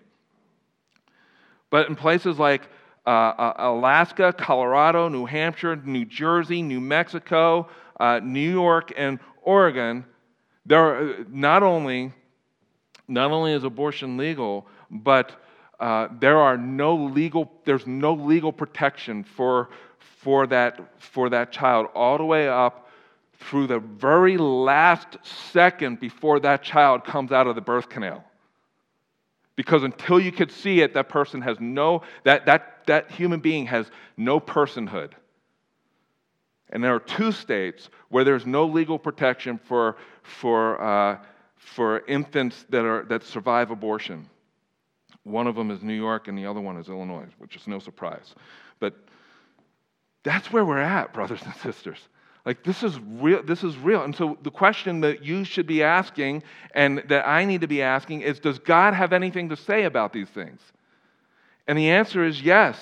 But 1.70 1.88
in 1.88 1.96
places 1.96 2.38
like 2.38 2.62
uh, 3.06 3.10
uh 3.10 3.54
Alaska, 3.58 4.32
Colorado, 4.32 5.08
New 5.08 5.26
Hampshire, 5.26 5.76
New 5.76 6.04
Jersey, 6.04 6.62
New 6.62 6.80
Mexico, 6.80 7.68
uh, 7.98 8.20
New 8.22 8.50
York, 8.50 8.92
and 8.96 9.18
Oregon, 9.42 10.04
there 10.66 10.80
are 10.80 11.24
not 11.28 11.62
only 11.62 12.12
not 13.08 13.30
only 13.30 13.54
is 13.54 13.64
abortion 13.64 14.16
legal, 14.16 14.66
but 14.90 15.42
uh, 15.80 16.08
there 16.20 16.38
are 16.38 16.56
no 16.56 16.94
legal, 16.94 17.50
there's 17.64 17.86
no 17.86 18.12
legal 18.12 18.52
protection 18.52 19.24
for, 19.24 19.70
for, 20.16 20.46
that, 20.46 20.80
for 20.98 21.30
that 21.30 21.52
child 21.52 21.88
all 21.94 22.18
the 22.18 22.24
way 22.24 22.48
up 22.48 22.88
through 23.34 23.66
the 23.66 23.78
very 23.78 24.36
last 24.36 25.16
second 25.22 26.00
before 26.00 26.40
that 26.40 26.62
child 26.62 27.04
comes 27.04 27.30
out 27.30 27.46
of 27.46 27.54
the 27.54 27.60
birth 27.60 27.88
canal. 27.88 28.24
Because 29.54 29.82
until 29.82 30.20
you 30.20 30.32
could 30.32 30.50
see 30.50 30.80
it, 30.80 30.94
that 30.94 31.08
person 31.08 31.40
has 31.42 31.58
no, 31.60 32.02
that, 32.24 32.46
that, 32.46 32.84
that 32.86 33.10
human 33.10 33.40
being 33.40 33.66
has 33.66 33.90
no 34.16 34.40
personhood. 34.40 35.12
And 36.70 36.82
there 36.82 36.94
are 36.94 37.00
two 37.00 37.32
states 37.32 37.88
where 38.08 38.24
there's 38.24 38.46
no 38.46 38.66
legal 38.66 38.98
protection 38.98 39.58
for, 39.58 39.96
for 40.22 40.80
uh, 40.80 41.18
for 41.58 42.00
infants 42.06 42.64
that, 42.70 42.84
are, 42.84 43.04
that 43.04 43.22
survive 43.24 43.70
abortion. 43.70 44.28
One 45.24 45.46
of 45.46 45.54
them 45.54 45.70
is 45.70 45.82
New 45.82 45.94
York, 45.94 46.28
and 46.28 46.38
the 46.38 46.46
other 46.46 46.60
one 46.60 46.76
is 46.78 46.88
Illinois, 46.88 47.26
which 47.38 47.56
is 47.56 47.66
no 47.66 47.78
surprise. 47.78 48.34
But 48.80 48.94
that's 50.22 50.52
where 50.52 50.64
we're 50.64 50.78
at, 50.78 51.12
brothers 51.12 51.40
and 51.44 51.54
sisters. 51.56 51.98
Like 52.44 52.62
this 52.64 52.82
is 52.82 52.98
real. 53.00 53.42
This 53.42 53.62
is 53.62 53.76
real. 53.76 54.04
And 54.04 54.14
so 54.14 54.38
the 54.42 54.50
question 54.50 55.00
that 55.02 55.24
you 55.24 55.44
should 55.44 55.66
be 55.66 55.82
asking, 55.82 56.42
and 56.74 57.02
that 57.08 57.26
I 57.26 57.44
need 57.44 57.60
to 57.60 57.66
be 57.66 57.82
asking, 57.82 58.22
is: 58.22 58.40
Does 58.40 58.58
God 58.58 58.94
have 58.94 59.12
anything 59.12 59.48
to 59.50 59.56
say 59.56 59.84
about 59.84 60.12
these 60.12 60.28
things? 60.28 60.60
And 61.66 61.76
the 61.76 61.90
answer 61.90 62.24
is 62.24 62.40
yes. 62.40 62.78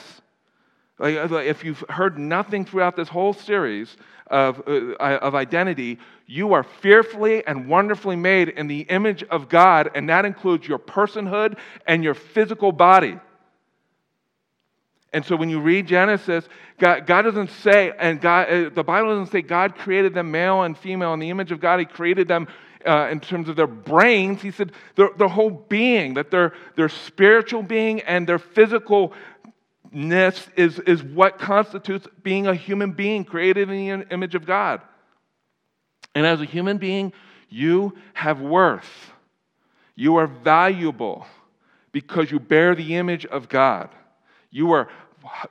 Like, 0.99 1.17
if 1.17 1.63
you've 1.63 1.85
heard 1.91 2.19
nothing 2.19 2.65
throughout 2.65 2.97
this 2.97 3.09
whole 3.09 3.35
series, 3.35 3.95
of, 4.29 4.63
uh, 4.67 4.95
of 4.99 5.35
identity, 5.35 5.99
you 6.27 6.53
are 6.53 6.65
fearfully 6.65 7.47
and 7.47 7.69
wonderfully 7.69 8.17
made 8.17 8.49
in 8.49 8.67
the 8.67 8.81
image 8.81 9.23
of 9.25 9.49
God, 9.49 9.91
and 9.95 10.09
that 10.09 10.25
includes 10.25 10.67
your 10.67 10.79
personhood 10.79 11.57
and 11.87 12.03
your 12.03 12.15
physical 12.15 12.73
body. 12.73 13.19
And 15.17 15.25
so 15.25 15.35
when 15.35 15.49
you 15.49 15.61
read 15.61 15.87
Genesis, 15.87 16.47
God, 16.79 17.07
God 17.07 17.23
doesn't 17.23 17.49
say, 17.49 17.91
and 17.99 18.21
God, 18.21 18.51
uh, 18.51 18.69
the 18.69 18.85
Bible 18.85 19.09
doesn't 19.09 19.33
say 19.33 19.41
God 19.41 19.75
created 19.75 20.13
them 20.13 20.31
male 20.31 20.61
and 20.61 20.77
female 20.77 21.15
in 21.15 21.21
the 21.21 21.31
image 21.31 21.53
of 21.53 21.59
God. 21.59 21.79
He 21.79 21.87
created 21.87 22.29
them 22.29 22.47
uh, 22.87 23.09
in 23.11 23.21
terms 23.21 23.49
of 23.49 23.57
their 23.57 23.67
brains. 23.67 24.43
He 24.43 24.51
said 24.51 24.73
their, 24.95 25.09
their 25.17 25.29
whole 25.29 25.49
being, 25.49 26.13
that 26.15 26.31
their, 26.31 26.53
their 26.75 26.91
spiritual 26.91 27.63
being 27.63 28.03
and 28.03 28.29
their 28.29 28.39
physical 28.39 29.15
ness 29.91 30.49
is, 30.55 30.81
is 30.81 31.03
what 31.03 31.39
constitutes 31.39 32.07
being 32.23 32.47
a 32.47 32.55
human 32.55 32.93
being 32.93 33.25
created 33.25 33.71
in 33.71 34.01
the 34.01 34.13
image 34.13 34.35
of 34.35 34.45
God. 34.45 34.83
And 36.15 36.27
as 36.27 36.43
a 36.43 36.45
human 36.45 36.77
being, 36.77 37.15
you 37.49 37.97
have 38.13 38.43
worth. 38.43 39.15
You 39.95 40.17
are 40.17 40.27
valuable 40.27 41.27
because 41.91 42.31
you 42.31 42.39
bear 42.39 42.75
the 42.75 42.97
image 42.97 43.25
of 43.25 43.49
God. 43.49 43.89
You 44.51 44.73
are, 44.73 44.89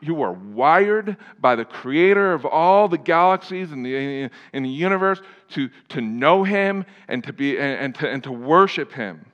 you 0.01 0.21
are 0.21 0.33
wired 0.33 1.17
by 1.39 1.55
the 1.55 1.65
creator 1.65 2.33
of 2.33 2.45
all 2.45 2.87
the 2.87 2.97
galaxies 2.97 3.71
in 3.71 3.83
the, 3.83 4.29
in 4.53 4.63
the 4.63 4.69
universe 4.69 5.21
to, 5.49 5.69
to 5.89 6.01
know 6.01 6.43
him 6.43 6.85
and 7.07 7.23
to, 7.23 7.33
be, 7.33 7.57
and, 7.57 7.95
to, 7.95 8.09
and 8.09 8.23
to 8.23 8.31
worship 8.31 8.91
him 8.91 9.25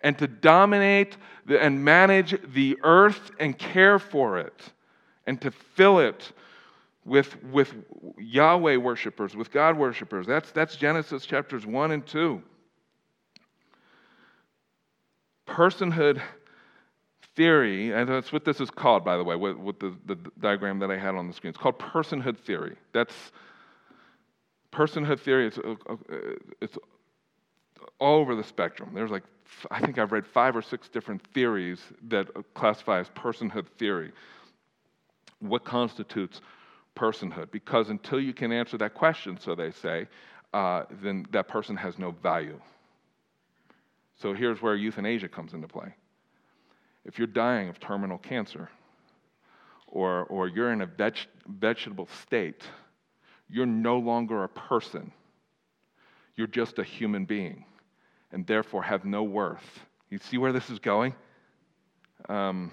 and 0.00 0.18
to 0.18 0.26
dominate 0.26 1.16
and 1.48 1.84
manage 1.84 2.40
the 2.52 2.78
earth 2.82 3.30
and 3.40 3.58
care 3.58 3.98
for 3.98 4.38
it 4.38 4.72
and 5.26 5.40
to 5.40 5.50
fill 5.50 5.98
it 5.98 6.32
with, 7.04 7.42
with 7.44 7.74
Yahweh 8.18 8.76
worshipers, 8.76 9.36
with 9.36 9.50
God 9.50 9.76
worshipers. 9.76 10.26
That's, 10.26 10.50
that's 10.50 10.76
Genesis 10.76 11.24
chapters 11.24 11.64
1 11.64 11.92
and 11.92 12.06
2. 12.06 12.42
Personhood 15.46 16.20
theory, 17.36 17.92
and 17.92 18.08
that's 18.08 18.32
what 18.32 18.44
this 18.44 18.60
is 18.60 18.70
called, 18.70 19.04
by 19.04 19.16
the 19.16 19.24
way, 19.24 19.36
with, 19.36 19.56
with 19.56 19.78
the, 19.78 19.94
the 20.06 20.16
diagram 20.40 20.78
that 20.80 20.90
I 20.90 20.98
had 20.98 21.14
on 21.14 21.28
the 21.28 21.32
screen. 21.32 21.50
It's 21.50 21.58
called 21.58 21.78
personhood 21.78 22.38
theory. 22.38 22.76
That's 22.92 23.14
personhood 24.72 25.20
theory. 25.20 25.46
It's, 25.46 25.58
uh, 25.58 25.74
uh, 25.88 25.96
it's 26.60 26.76
all 27.98 28.18
over 28.18 28.34
the 28.34 28.44
spectrum. 28.44 28.90
There's 28.94 29.10
like, 29.10 29.22
I 29.70 29.80
think 29.80 29.98
I've 29.98 30.12
read 30.12 30.26
five 30.26 30.56
or 30.56 30.62
six 30.62 30.88
different 30.88 31.22
theories 31.32 31.80
that 32.08 32.28
classify 32.54 33.00
as 33.00 33.08
personhood 33.10 33.68
theory. 33.78 34.12
What 35.40 35.64
constitutes 35.64 36.40
personhood? 36.96 37.50
Because 37.50 37.90
until 37.90 38.18
you 38.18 38.32
can 38.32 38.50
answer 38.50 38.78
that 38.78 38.94
question, 38.94 39.38
so 39.38 39.54
they 39.54 39.70
say, 39.70 40.08
uh, 40.54 40.84
then 41.02 41.26
that 41.30 41.48
person 41.48 41.76
has 41.76 41.98
no 41.98 42.10
value. 42.10 42.58
So 44.18 44.32
here's 44.32 44.62
where 44.62 44.74
euthanasia 44.74 45.28
comes 45.28 45.52
into 45.52 45.68
play. 45.68 45.94
If 47.06 47.18
you're 47.18 47.28
dying 47.28 47.68
of 47.68 47.80
terminal 47.80 48.18
cancer, 48.18 48.68
or, 49.86 50.24
or 50.24 50.48
you're 50.48 50.72
in 50.72 50.82
a 50.82 50.86
veg- 50.86 51.28
vegetable 51.46 52.08
state, 52.22 52.64
you're 53.48 53.64
no 53.64 53.98
longer 53.98 54.44
a 54.44 54.48
person. 54.48 55.12
You're 56.34 56.48
just 56.48 56.78
a 56.78 56.84
human 56.84 57.24
being 57.24 57.64
and 58.32 58.46
therefore 58.46 58.82
have 58.82 59.04
no 59.04 59.22
worth. 59.22 59.80
You 60.10 60.18
see 60.18 60.36
where 60.36 60.52
this 60.52 60.68
is 60.68 60.78
going? 60.80 61.14
Um, 62.28 62.72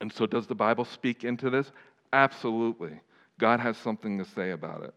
and 0.00 0.12
so, 0.12 0.26
does 0.26 0.48
the 0.48 0.54
Bible 0.54 0.84
speak 0.84 1.22
into 1.22 1.48
this? 1.48 1.70
Absolutely. 2.12 3.00
God 3.38 3.60
has 3.60 3.76
something 3.76 4.18
to 4.18 4.24
say 4.24 4.50
about 4.50 4.82
it. 4.82 4.94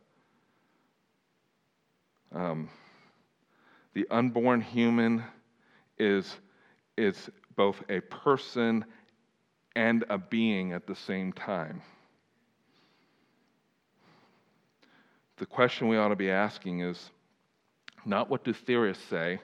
Um, 2.33 2.69
the 3.93 4.07
unborn 4.09 4.61
human 4.61 5.23
is, 5.97 6.35
is 6.97 7.29
both 7.55 7.81
a 7.89 7.99
person 8.01 8.85
and 9.75 10.05
a 10.09 10.17
being 10.17 10.73
at 10.73 10.87
the 10.87 10.95
same 10.95 11.33
time. 11.33 11.81
The 15.37 15.45
question 15.45 15.87
we 15.87 15.97
ought 15.97 16.09
to 16.09 16.15
be 16.15 16.31
asking 16.31 16.81
is 16.81 17.11
not 18.05 18.29
what 18.29 18.43
do 18.43 18.53
theorists 18.53 19.03
say, 19.09 19.39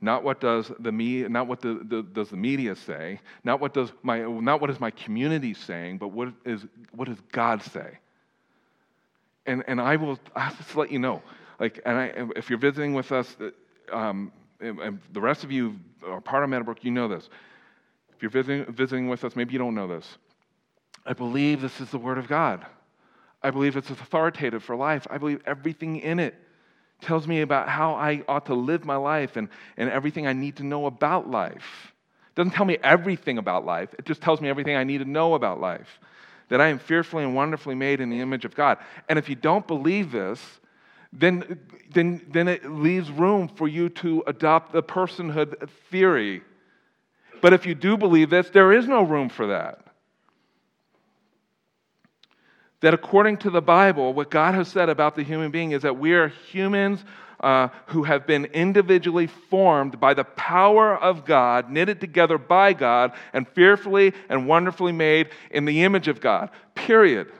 not 0.00 0.22
what 0.22 0.40
does 0.40 0.70
the 0.80 0.92
media, 0.92 1.28
not 1.28 1.46
what 1.46 1.60
the, 1.60 1.80
the, 1.88 2.02
does 2.02 2.28
the 2.28 2.36
media 2.36 2.76
say, 2.76 3.20
not 3.42 3.58
what 3.58 3.72
does 3.72 3.90
my, 4.02 4.20
not 4.20 4.60
what 4.60 4.68
is 4.68 4.78
my 4.78 4.90
community 4.90 5.54
saying, 5.54 5.96
but 5.96 6.08
what 6.08 6.28
is 6.44 6.66
what 6.92 7.08
does 7.08 7.18
God 7.32 7.62
say? 7.62 7.98
And 9.46 9.64
and 9.66 9.80
I 9.80 9.96
will 9.96 10.18
I 10.34 10.40
have 10.40 10.72
to 10.72 10.78
let 10.78 10.90
you 10.90 10.98
know, 10.98 11.22
like, 11.58 11.80
and 11.86 11.96
I, 11.96 12.12
if 12.36 12.50
you're 12.50 12.58
visiting 12.58 12.92
with 12.92 13.12
us, 13.12 13.34
um, 13.92 14.30
and, 14.64 15.00
the 15.12 15.20
rest 15.20 15.44
of 15.44 15.52
you 15.52 15.76
are 16.06 16.20
part 16.20 16.42
of 16.42 16.50
Meadowbrook, 16.50 16.84
you 16.84 16.90
know 16.90 17.08
this. 17.08 17.28
If 18.14 18.22
you're 18.22 18.30
visiting, 18.30 18.72
visiting 18.72 19.08
with 19.08 19.24
us, 19.24 19.36
maybe 19.36 19.52
you 19.52 19.58
don't 19.58 19.74
know 19.74 19.88
this. 19.88 20.18
I 21.06 21.12
believe 21.12 21.60
this 21.60 21.80
is 21.80 21.90
the 21.90 21.98
Word 21.98 22.18
of 22.18 22.28
God. 22.28 22.64
I 23.42 23.50
believe 23.50 23.76
it's 23.76 23.90
authoritative 23.90 24.64
for 24.64 24.74
life. 24.74 25.06
I 25.10 25.18
believe 25.18 25.42
everything 25.46 25.96
in 25.96 26.18
it 26.18 26.34
tells 27.00 27.28
me 27.28 27.42
about 27.42 27.68
how 27.68 27.94
I 27.94 28.24
ought 28.26 28.46
to 28.46 28.54
live 28.54 28.84
my 28.84 28.96
life 28.96 29.36
and, 29.36 29.48
and 29.76 29.90
everything 29.90 30.26
I 30.26 30.32
need 30.32 30.56
to 30.56 30.64
know 30.64 30.86
about 30.86 31.30
life. 31.30 31.92
It 32.30 32.34
doesn't 32.36 32.52
tell 32.52 32.64
me 32.64 32.78
everything 32.82 33.38
about 33.38 33.66
life, 33.66 33.94
it 33.98 34.06
just 34.06 34.22
tells 34.22 34.40
me 34.40 34.48
everything 34.48 34.76
I 34.76 34.84
need 34.84 34.98
to 34.98 35.04
know 35.04 35.34
about 35.34 35.60
life. 35.60 36.00
That 36.48 36.60
I 36.60 36.68
am 36.68 36.78
fearfully 36.78 37.24
and 37.24 37.34
wonderfully 37.34 37.74
made 37.74 38.00
in 38.00 38.10
the 38.10 38.20
image 38.20 38.44
of 38.44 38.54
God. 38.54 38.78
And 39.08 39.18
if 39.18 39.28
you 39.28 39.34
don't 39.34 39.66
believe 39.66 40.12
this, 40.12 40.40
then, 41.16 41.60
then, 41.92 42.20
then 42.28 42.48
it 42.48 42.70
leaves 42.70 43.10
room 43.10 43.48
for 43.48 43.68
you 43.68 43.88
to 43.88 44.24
adopt 44.26 44.72
the 44.72 44.82
personhood 44.82 45.68
theory. 45.90 46.42
But 47.40 47.52
if 47.52 47.66
you 47.66 47.74
do 47.74 47.96
believe 47.96 48.30
this, 48.30 48.50
there 48.50 48.72
is 48.72 48.88
no 48.88 49.02
room 49.02 49.28
for 49.28 49.46
that 49.48 49.84
that 52.84 52.92
according 52.92 53.38
to 53.38 53.48
the 53.48 53.62
Bible, 53.62 54.12
what 54.12 54.30
God 54.30 54.54
has 54.54 54.68
said 54.68 54.90
about 54.90 55.16
the 55.16 55.22
human 55.22 55.50
being 55.50 55.72
is 55.72 55.82
that 55.82 55.98
we 55.98 56.12
are 56.12 56.28
humans 56.28 57.02
uh, 57.40 57.68
who 57.86 58.02
have 58.02 58.26
been 58.26 58.44
individually 58.46 59.26
formed 59.26 59.98
by 59.98 60.12
the 60.12 60.24
power 60.24 60.94
of 60.94 61.24
God, 61.24 61.70
knitted 61.70 61.98
together 61.98 62.36
by 62.36 62.74
God, 62.74 63.12
and 63.32 63.48
fearfully 63.48 64.12
and 64.28 64.46
wonderfully 64.46 64.92
made 64.92 65.30
in 65.50 65.64
the 65.64 65.82
image 65.82 66.08
of 66.08 66.20
God. 66.20 66.50
Period. 66.74 67.32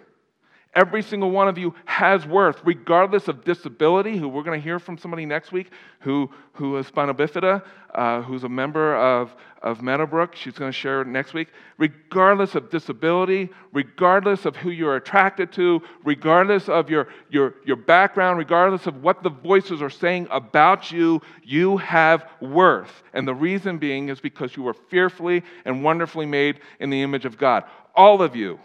Every 0.74 1.02
single 1.02 1.30
one 1.30 1.46
of 1.46 1.56
you 1.56 1.72
has 1.84 2.26
worth, 2.26 2.60
regardless 2.64 3.28
of 3.28 3.44
disability, 3.44 4.16
who 4.16 4.28
we're 4.28 4.42
going 4.42 4.60
to 4.60 4.64
hear 4.64 4.80
from 4.80 4.98
somebody 4.98 5.24
next 5.24 5.52
week 5.52 5.70
who, 6.00 6.28
who 6.52 6.76
is 6.76 6.86
spinal 6.88 7.14
bifida, 7.14 7.62
uh, 7.94 8.22
who's 8.22 8.42
a 8.42 8.48
member 8.48 8.96
of, 8.96 9.34
of 9.62 9.82
Meadowbrook. 9.82 10.34
She's 10.34 10.54
going 10.54 10.72
to 10.72 10.76
share 10.76 11.04
next 11.04 11.32
week. 11.32 11.48
Regardless 11.78 12.56
of 12.56 12.70
disability, 12.70 13.50
regardless 13.72 14.46
of 14.46 14.56
who 14.56 14.70
you're 14.70 14.96
attracted 14.96 15.52
to, 15.52 15.80
regardless 16.02 16.68
of 16.68 16.90
your, 16.90 17.06
your, 17.30 17.54
your 17.64 17.76
background, 17.76 18.38
regardless 18.38 18.88
of 18.88 19.00
what 19.02 19.22
the 19.22 19.30
voices 19.30 19.80
are 19.80 19.90
saying 19.90 20.26
about 20.32 20.90
you, 20.90 21.22
you 21.44 21.76
have 21.76 22.28
worth. 22.40 23.04
And 23.12 23.28
the 23.28 23.34
reason 23.34 23.78
being 23.78 24.08
is 24.08 24.20
because 24.20 24.56
you 24.56 24.64
were 24.64 24.74
fearfully 24.74 25.44
and 25.64 25.84
wonderfully 25.84 26.26
made 26.26 26.58
in 26.80 26.90
the 26.90 27.00
image 27.00 27.24
of 27.24 27.38
God. 27.38 27.62
All 27.94 28.20
of 28.22 28.34
you 28.34 28.58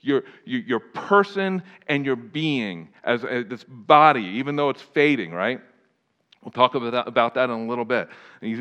your, 0.00 0.22
your 0.44 0.80
person 0.80 1.62
and 1.88 2.06
your 2.06 2.16
being 2.16 2.88
as, 3.04 3.24
as 3.24 3.46
this 3.46 3.64
body, 3.64 4.24
even 4.24 4.56
though 4.56 4.70
it's 4.70 4.82
fading, 4.82 5.32
right? 5.32 5.60
We'll 6.44 6.52
talk 6.52 6.76
about 6.76 6.92
that, 6.92 7.08
about 7.08 7.34
that 7.34 7.50
in 7.50 7.50
a 7.50 7.66
little 7.66 7.84
bit. 7.84 8.08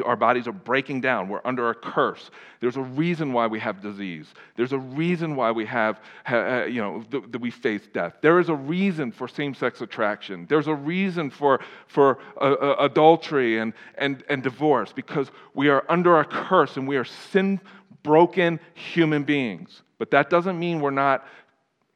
Our 0.04 0.16
bodies 0.16 0.48
are 0.48 0.52
breaking 0.52 1.02
down. 1.02 1.30
We're 1.30 1.42
under 1.46 1.70
a 1.70 1.76
curse. 1.76 2.32
There's 2.60 2.76
a 2.76 2.82
reason 2.82 3.34
why 3.34 3.46
we 3.46 3.60
have 3.60 3.82
disease. 3.82 4.34
There's 4.56 4.74
a 4.74 4.80
reason 4.80 5.36
why 5.36 5.52
we 5.52 5.64
have, 5.68 6.02
you 6.28 6.82
know, 6.82 7.04
that 7.12 7.40
we 7.40 7.52
face 7.52 7.88
death. 7.94 8.16
There 8.22 8.40
is 8.40 8.50
a 8.50 8.56
reason 8.56 9.12
for 9.12 9.28
same-sex 9.28 9.82
attraction. 9.82 10.48
There's 10.50 10.68
a 10.68 10.74
reason 10.74 11.30
for, 11.30 11.60
for 11.86 12.18
uh, 12.42 12.54
uh, 12.54 12.76
adultery 12.80 13.60
and, 13.60 13.74
and, 14.00 14.24
and 14.28 14.42
divorce 14.42 14.92
because 14.92 15.30
we 15.54 15.70
are 15.70 15.86
under 15.88 16.20
a 16.20 16.26
curse 16.26 16.78
and 16.78 16.88
we 16.88 16.98
are 16.98 17.06
sin-broken 17.06 18.60
human 18.74 19.24
beings. 19.24 19.84
But 19.98 20.12
that 20.12 20.30
doesn't 20.30 20.60
mean 20.60 20.80
we're 20.80 20.92
not, 20.92 21.26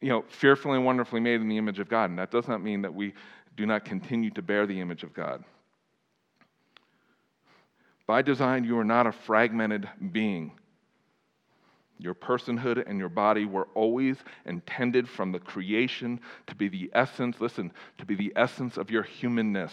you 0.02 0.10
know, 0.10 0.24
fearfully 0.28 0.78
and 0.78 0.86
wonderfully 0.86 1.20
made 1.20 1.42
in 1.42 1.48
the 1.48 1.58
image 1.58 1.80
of 1.80 1.90
God. 1.90 2.10
And 2.10 2.20
that 2.20 2.32
does 2.32 2.48
not 2.48 2.64
mean 2.64 2.82
that 2.82 2.94
we 2.94 3.14
do 3.56 3.66
not 3.66 3.86
continue 3.86 4.32
to 4.32 4.42
bear 4.42 4.66
the 4.66 4.80
image 4.80 5.04
of 5.04 5.14
God. 5.14 5.44
By 8.08 8.22
design, 8.22 8.64
you 8.64 8.78
are 8.80 8.84
not 8.84 9.08
a 9.08 9.12
fragmented 9.12 9.88
being. 10.12 10.54
Your 12.00 12.16
personhood 12.16 12.84
and 12.90 12.98
your 12.98 13.10
body 13.10 13.46
were 13.46 13.68
always 13.76 14.18
intended 14.46 15.08
from 15.08 15.32
the 15.32 15.40
creation 15.40 16.20
to 16.48 16.56
be 16.56 16.68
the 16.68 16.90
essence, 16.94 17.40
listen, 17.40 17.72
to 18.00 18.06
be 18.06 18.16
the 18.16 18.34
essence 18.36 18.78
of 18.78 18.90
your 18.90 19.04
humanness. 19.04 19.72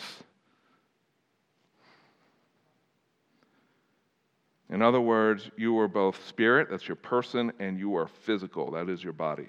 In 4.71 4.83
other 4.83 5.01
words, 5.01 5.51
you 5.57 5.79
are 5.79 5.89
both 5.89 6.27
spirit, 6.27 6.69
that's 6.71 6.87
your 6.87 6.97
person, 6.97 7.53
and 7.59 7.79
you 7.79 7.97
are 7.97 8.07
physical, 8.07 8.71
that 8.73 8.89
is 8.89 9.03
your 9.03 9.15
body. 9.15 9.49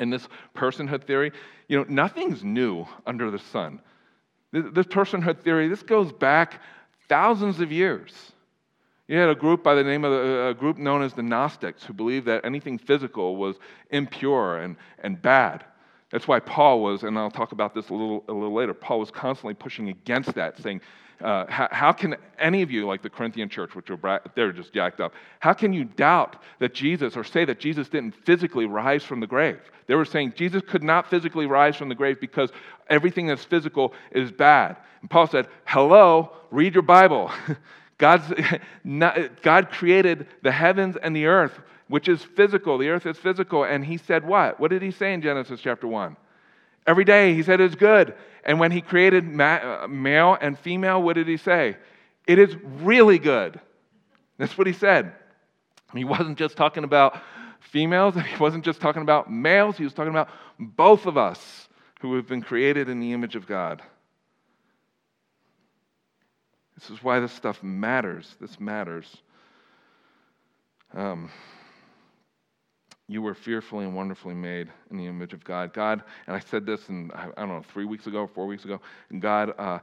In 0.00 0.10
this 0.10 0.28
personhood 0.54 1.04
theory, 1.04 1.32
you 1.68 1.78
know, 1.78 1.86
nothing's 1.88 2.44
new 2.44 2.86
under 3.06 3.30
the 3.30 3.38
sun. 3.38 3.80
This 4.52 4.86
personhood 4.86 5.40
theory, 5.40 5.68
this 5.68 5.82
goes 5.82 6.12
back 6.12 6.60
thousands 7.08 7.60
of 7.60 7.72
years. 7.72 8.12
You 9.08 9.18
had 9.18 9.28
a 9.28 9.34
group 9.34 9.62
by 9.62 9.74
the 9.74 9.84
name 9.84 10.04
of 10.04 10.12
a 10.12 10.54
group 10.54 10.78
known 10.78 11.02
as 11.02 11.12
the 11.12 11.22
Gnostics 11.22 11.84
who 11.84 11.92
believed 11.92 12.26
that 12.26 12.44
anything 12.44 12.78
physical 12.78 13.36
was 13.36 13.56
impure 13.90 14.58
and, 14.58 14.76
and 15.02 15.20
bad. 15.20 15.64
That's 16.14 16.28
why 16.28 16.38
Paul 16.38 16.80
was, 16.80 17.02
and 17.02 17.18
I'll 17.18 17.28
talk 17.28 17.50
about 17.50 17.74
this 17.74 17.88
a 17.88 17.92
little, 17.92 18.22
a 18.28 18.32
little 18.32 18.54
later, 18.54 18.72
Paul 18.72 19.00
was 19.00 19.10
constantly 19.10 19.54
pushing 19.54 19.88
against 19.88 20.32
that, 20.34 20.56
saying, 20.56 20.80
uh, 21.20 21.44
how, 21.48 21.66
how, 21.72 21.92
can 21.92 22.14
any 22.38 22.62
of 22.62 22.70
you, 22.70 22.86
like 22.86 23.02
the 23.02 23.10
Corinthian 23.10 23.48
church, 23.48 23.74
which 23.74 23.90
are 23.90 24.22
they're 24.36 24.52
just 24.52 24.72
jacked 24.72 25.00
up, 25.00 25.12
how 25.40 25.52
can 25.52 25.72
you 25.72 25.82
doubt 25.82 26.40
that 26.60 26.72
Jesus 26.72 27.16
or 27.16 27.24
say 27.24 27.44
that 27.44 27.58
Jesus 27.58 27.88
didn't 27.88 28.14
physically 28.24 28.64
rise 28.64 29.02
from 29.02 29.18
the 29.18 29.26
grave? 29.26 29.58
They 29.88 29.96
were 29.96 30.04
saying 30.04 30.34
Jesus 30.36 30.62
could 30.64 30.84
not 30.84 31.10
physically 31.10 31.46
rise 31.46 31.74
from 31.74 31.88
the 31.88 31.96
grave 31.96 32.20
because 32.20 32.52
everything 32.88 33.26
that's 33.26 33.44
physical 33.44 33.92
is 34.12 34.30
bad. 34.30 34.76
And 35.00 35.10
Paul 35.10 35.26
said, 35.26 35.48
Hello, 35.64 36.30
read 36.52 36.74
your 36.74 36.82
Bible. 36.82 37.32
God's, 37.98 38.32
not, 38.84 39.42
God 39.42 39.72
created 39.72 40.28
the 40.42 40.52
heavens 40.52 40.96
and 41.02 41.16
the 41.16 41.26
earth, 41.26 41.58
which 41.94 42.08
is 42.08 42.24
physical. 42.24 42.76
The 42.76 42.88
earth 42.88 43.06
is 43.06 43.16
physical. 43.16 43.62
And 43.62 43.84
he 43.84 43.98
said 43.98 44.26
what? 44.26 44.58
What 44.58 44.72
did 44.72 44.82
he 44.82 44.90
say 44.90 45.14
in 45.14 45.22
Genesis 45.22 45.60
chapter 45.60 45.86
1? 45.86 46.16
Every 46.88 47.04
day 47.04 47.34
he 47.34 47.44
said 47.44 47.60
it's 47.60 47.76
good. 47.76 48.14
And 48.44 48.58
when 48.58 48.72
he 48.72 48.80
created 48.80 49.22
ma- 49.22 49.84
uh, 49.84 49.86
male 49.88 50.36
and 50.40 50.58
female, 50.58 51.00
what 51.00 51.12
did 51.12 51.28
he 51.28 51.36
say? 51.36 51.76
It 52.26 52.40
is 52.40 52.56
really 52.82 53.20
good. 53.20 53.60
That's 54.38 54.58
what 54.58 54.66
he 54.66 54.72
said. 54.72 55.12
He 55.94 56.02
wasn't 56.02 56.36
just 56.36 56.56
talking 56.56 56.82
about 56.82 57.16
females, 57.60 58.16
he 58.16 58.36
wasn't 58.38 58.64
just 58.64 58.80
talking 58.80 59.02
about 59.02 59.30
males, 59.30 59.76
he 59.76 59.84
was 59.84 59.94
talking 59.94 60.10
about 60.10 60.30
both 60.58 61.06
of 61.06 61.16
us 61.16 61.68
who 62.00 62.16
have 62.16 62.26
been 62.26 62.42
created 62.42 62.88
in 62.88 62.98
the 62.98 63.12
image 63.12 63.36
of 63.36 63.46
God. 63.46 63.80
This 66.76 66.90
is 66.90 67.04
why 67.04 67.20
this 67.20 67.30
stuff 67.30 67.62
matters. 67.62 68.34
This 68.40 68.58
matters. 68.58 69.16
Um, 70.92 71.30
you 73.14 73.22
were 73.22 73.34
fearfully 73.34 73.84
and 73.84 73.94
wonderfully 73.94 74.34
made 74.34 74.68
in 74.90 74.96
the 74.96 75.06
image 75.06 75.32
of 75.32 75.44
God. 75.44 75.72
God, 75.72 76.02
and 76.26 76.34
I 76.34 76.40
said 76.40 76.66
this, 76.66 76.88
in, 76.88 77.12
I 77.14 77.26
don't 77.36 77.48
know, 77.48 77.62
three 77.72 77.84
weeks 77.84 78.08
ago, 78.08 78.26
four 78.26 78.46
weeks 78.46 78.64
ago. 78.64 78.80
God, 79.20 79.54
uh, 79.56 79.78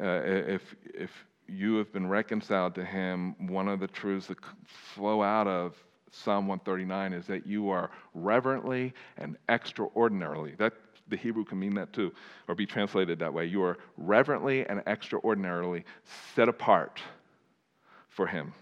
uh, 0.00 0.22
if 0.24 0.76
if 0.84 1.10
you 1.48 1.76
have 1.76 1.90
been 1.94 2.06
reconciled 2.06 2.74
to 2.74 2.84
Him, 2.84 3.48
one 3.48 3.68
of 3.68 3.80
the 3.80 3.86
truths 3.86 4.26
that 4.26 4.36
flow 4.66 5.22
out 5.22 5.48
of 5.48 5.74
Psalm 6.10 6.46
139 6.46 7.14
is 7.14 7.26
that 7.26 7.46
you 7.46 7.70
are 7.70 7.90
reverently 8.12 8.92
and 9.16 9.38
extraordinarily. 9.48 10.54
That 10.58 10.74
the 11.08 11.16
Hebrew 11.16 11.44
can 11.44 11.58
mean 11.58 11.74
that 11.76 11.94
too, 11.94 12.12
or 12.48 12.54
be 12.54 12.66
translated 12.66 13.18
that 13.20 13.32
way. 13.32 13.46
You 13.46 13.62
are 13.62 13.78
reverently 13.96 14.66
and 14.66 14.82
extraordinarily 14.86 15.84
set 16.34 16.50
apart 16.50 17.00
for 18.10 18.26
Him. 18.26 18.52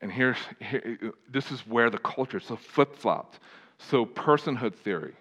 And 0.00 0.12
here's, 0.12 0.36
here, 0.60 1.12
this 1.30 1.50
is 1.50 1.60
where 1.66 1.90
the 1.90 1.98
culture 1.98 2.40
so 2.40 2.56
flip 2.56 2.94
flopped. 2.94 3.40
So, 3.78 4.06
personhood 4.06 4.74
theory. 4.74 5.14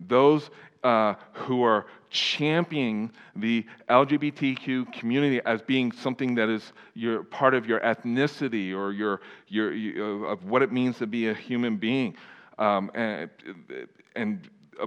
Those 0.00 0.50
uh, 0.82 1.14
who 1.32 1.62
are 1.62 1.86
championing 2.10 3.10
the 3.36 3.64
LGBTQ 3.88 4.92
community 4.92 5.40
as 5.46 5.62
being 5.62 5.92
something 5.92 6.34
that 6.34 6.48
is 6.48 6.72
your, 6.94 7.22
part 7.22 7.54
of 7.54 7.66
your 7.66 7.80
ethnicity 7.80 8.74
or 8.74 8.92
your, 8.92 9.20
your, 9.48 10.26
of 10.26 10.44
what 10.44 10.62
it 10.62 10.72
means 10.72 10.98
to 10.98 11.06
be 11.06 11.28
a 11.28 11.34
human 11.34 11.76
being. 11.76 12.16
Um, 12.58 12.90
and, 12.94 13.30
and 14.16 14.50
uh, 14.80 14.86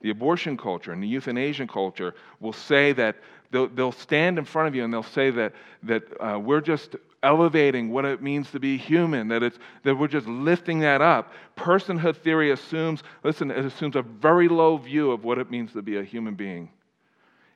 the 0.00 0.10
abortion 0.10 0.56
culture 0.56 0.92
and 0.92 1.02
the 1.02 1.06
euthanasia 1.06 1.66
culture 1.66 2.14
will 2.40 2.52
say 2.52 2.92
that 2.92 3.16
they'll, 3.50 3.68
they'll 3.68 3.92
stand 3.92 4.38
in 4.38 4.44
front 4.44 4.68
of 4.68 4.74
you 4.74 4.82
and 4.82 4.92
they'll 4.92 5.02
say 5.02 5.30
that, 5.30 5.52
that 5.84 6.02
uh, 6.20 6.38
we're 6.38 6.60
just 6.60 6.96
elevating 7.22 7.90
what 7.90 8.04
it 8.04 8.22
means 8.22 8.50
to 8.50 8.60
be 8.60 8.76
human, 8.76 9.28
that, 9.28 9.42
it's, 9.42 9.58
that 9.84 9.94
we're 9.94 10.08
just 10.08 10.26
lifting 10.26 10.80
that 10.80 11.00
up. 11.00 11.32
Personhood 11.56 12.16
theory 12.16 12.50
assumes, 12.50 13.02
listen, 13.22 13.50
it 13.50 13.64
assumes 13.64 13.96
a 13.96 14.02
very 14.02 14.48
low 14.48 14.76
view 14.76 15.12
of 15.12 15.24
what 15.24 15.38
it 15.38 15.50
means 15.50 15.72
to 15.72 15.82
be 15.82 15.98
a 15.98 16.02
human 16.02 16.34
being. 16.34 16.70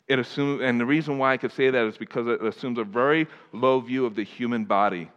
It 0.08 0.18
assumes, 0.18 0.62
and 0.62 0.78
the 0.78 0.86
reason 0.86 1.18
why 1.18 1.32
I 1.32 1.36
could 1.36 1.52
say 1.52 1.70
that 1.70 1.86
is 1.86 1.96
because 1.96 2.28
it 2.28 2.42
assumes 2.42 2.78
a 2.78 2.84
very 2.84 3.26
low 3.52 3.80
view 3.80 4.06
of 4.06 4.14
the 4.14 4.22
human 4.22 4.64
body. 4.64 5.10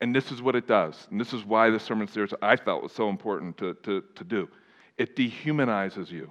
And 0.00 0.16
this 0.16 0.32
is 0.32 0.40
what 0.40 0.56
it 0.56 0.66
does. 0.66 1.06
And 1.10 1.20
this 1.20 1.34
is 1.34 1.44
why 1.44 1.68
the 1.68 1.78
sermon 1.78 2.08
series 2.08 2.32
I 2.40 2.56
felt 2.56 2.82
was 2.82 2.92
so 2.92 3.10
important 3.10 3.58
to, 3.58 3.74
to, 3.82 4.02
to 4.14 4.24
do. 4.24 4.48
It 4.96 5.14
dehumanizes 5.14 6.10
you. 6.10 6.30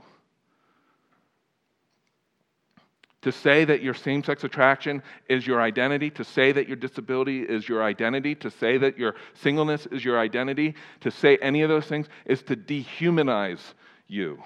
To 3.23 3.31
say 3.33 3.65
that 3.65 3.81
your 3.81 3.93
same 3.93 4.23
sex 4.23 4.45
attraction 4.45 5.03
is 5.27 5.45
your 5.45 5.61
identity, 5.61 6.09
to 6.11 6.23
say 6.23 6.53
that 6.53 6.67
your 6.67 6.77
disability 6.77 7.41
is 7.41 7.67
your 7.67 7.83
identity, 7.83 8.33
to 8.35 8.49
say 8.49 8.77
that 8.77 8.97
your 8.97 9.15
singleness 9.33 9.85
is 9.87 10.05
your 10.05 10.17
identity, 10.17 10.75
to 11.01 11.11
say 11.11 11.37
any 11.41 11.61
of 11.61 11.69
those 11.69 11.85
things 11.85 12.07
is 12.25 12.41
to 12.43 12.55
dehumanize 12.55 13.59
you. 14.07 14.41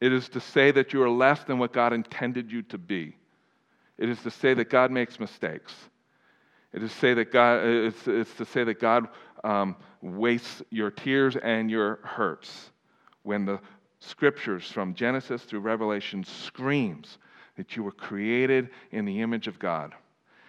It 0.00 0.12
is 0.12 0.28
to 0.30 0.40
say 0.40 0.70
that 0.70 0.92
you 0.92 1.02
are 1.02 1.10
less 1.10 1.42
than 1.44 1.58
what 1.58 1.72
God 1.72 1.92
intended 1.92 2.52
you 2.52 2.62
to 2.62 2.78
be. 2.78 3.16
It 3.98 4.08
is 4.08 4.20
to 4.22 4.30
say 4.30 4.54
that 4.54 4.70
God 4.70 4.90
makes 4.90 5.18
mistakes. 5.18 5.74
It 6.72 6.82
is 6.82 6.92
to 6.92 6.98
say 6.98 7.14
that 7.14 7.32
God, 7.32 7.64
it's, 7.64 8.06
it's 8.06 8.34
to 8.34 8.44
say 8.44 8.64
that 8.64 8.80
God 8.80 9.08
um, 9.42 9.76
wastes 10.02 10.62
your 10.70 10.90
tears 10.90 11.36
and 11.36 11.70
your 11.70 12.00
hurts 12.02 12.70
when 13.22 13.44
the 13.44 13.58
scriptures 14.06 14.70
from 14.70 14.94
Genesis 14.94 15.42
through 15.42 15.60
Revelation 15.60 16.24
screams 16.24 17.18
that 17.56 17.76
you 17.76 17.82
were 17.82 17.92
created 17.92 18.70
in 18.90 19.04
the 19.04 19.20
image 19.20 19.46
of 19.46 19.58
God 19.58 19.94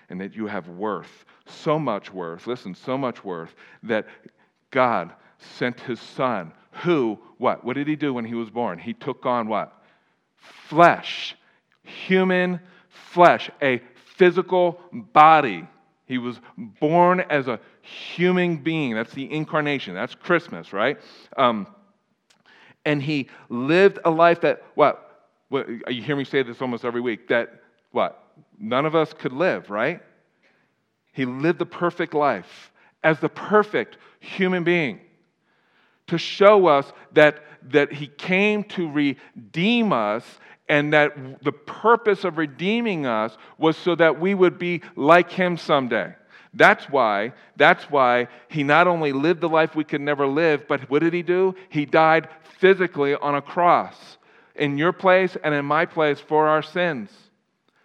and 0.09 0.19
that 0.21 0.35
you 0.35 0.47
have 0.47 0.67
worth, 0.67 1.25
so 1.45 1.79
much 1.79 2.13
worth, 2.13 2.47
listen, 2.47 2.75
so 2.75 2.97
much 2.97 3.23
worth 3.23 3.55
that 3.83 4.05
God 4.71 5.13
sent 5.37 5.79
his 5.79 5.99
son 5.99 6.51
who 6.83 7.17
what? 7.37 7.63
What 7.63 7.75
did 7.75 7.87
he 7.87 7.95
do 7.95 8.13
when 8.13 8.25
he 8.25 8.33
was 8.33 8.49
born? 8.49 8.79
He 8.79 8.93
took 8.93 9.25
on 9.25 9.47
what? 9.47 9.73
Flesh, 10.67 11.35
human 11.83 12.59
flesh, 12.89 13.49
a 13.61 13.81
physical 14.17 14.79
body 14.91 15.67
He 16.05 16.17
was 16.17 16.39
born 16.57 17.21
as 17.21 17.47
a 17.47 17.59
human 17.81 18.57
being. 18.57 18.93
That's 18.93 19.13
the 19.13 19.31
incarnation. 19.31 19.95
That's 19.95 20.13
Christmas, 20.13 20.71
right? 20.71 20.99
Um, 21.35 21.67
and 22.85 23.01
he 23.01 23.27
lived 23.49 23.99
a 24.05 24.11
life 24.11 24.41
that, 24.41 24.63
what? 24.75 25.27
what? 25.49 25.67
You 25.69 26.01
hear 26.01 26.15
me 26.15 26.23
say 26.23 26.43
this 26.43 26.61
almost 26.61 26.85
every 26.85 27.01
week 27.01 27.27
that, 27.29 27.61
what? 27.91 28.23
None 28.59 28.85
of 28.85 28.95
us 28.95 29.13
could 29.13 29.33
live, 29.33 29.69
right? 29.69 30.01
He 31.11 31.25
lived 31.25 31.59
the 31.59 31.65
perfect 31.65 32.13
life 32.13 32.71
as 33.03 33.19
the 33.19 33.29
perfect 33.29 33.97
human 34.19 34.63
being 34.63 34.99
to 36.07 36.17
show 36.17 36.67
us 36.67 36.91
that, 37.13 37.43
that 37.71 37.91
he 37.91 38.07
came 38.07 38.63
to 38.63 38.91
redeem 38.91 39.91
us 39.91 40.23
and 40.67 40.93
that 40.93 41.43
the 41.43 41.51
purpose 41.51 42.23
of 42.23 42.37
redeeming 42.37 43.05
us 43.05 43.37
was 43.57 43.77
so 43.77 43.95
that 43.95 44.19
we 44.19 44.33
would 44.33 44.57
be 44.57 44.81
like 44.95 45.31
him 45.31 45.57
someday. 45.57 46.13
That's 46.55 46.89
why, 46.89 47.33
that's 47.57 47.91
why 47.91 48.29
he 48.47 48.63
not 48.63 48.87
only 48.87 49.11
lived 49.11 49.41
the 49.41 49.49
life 49.49 49.75
we 49.75 49.83
could 49.83 49.99
never 49.99 50.25
live, 50.25 50.67
but 50.67 50.89
what 50.89 50.99
did 50.99 51.13
he 51.13 51.21
do? 51.21 51.53
He 51.69 51.85
died 51.85 52.29
physically 52.59 53.13
on 53.13 53.35
a 53.35 53.41
cross 53.41 54.17
in 54.55 54.77
your 54.77 54.93
place 54.93 55.35
and 55.43 55.53
in 55.53 55.65
my 55.65 55.85
place 55.85 56.19
for 56.19 56.47
our 56.47 56.63
sins. 56.63 57.11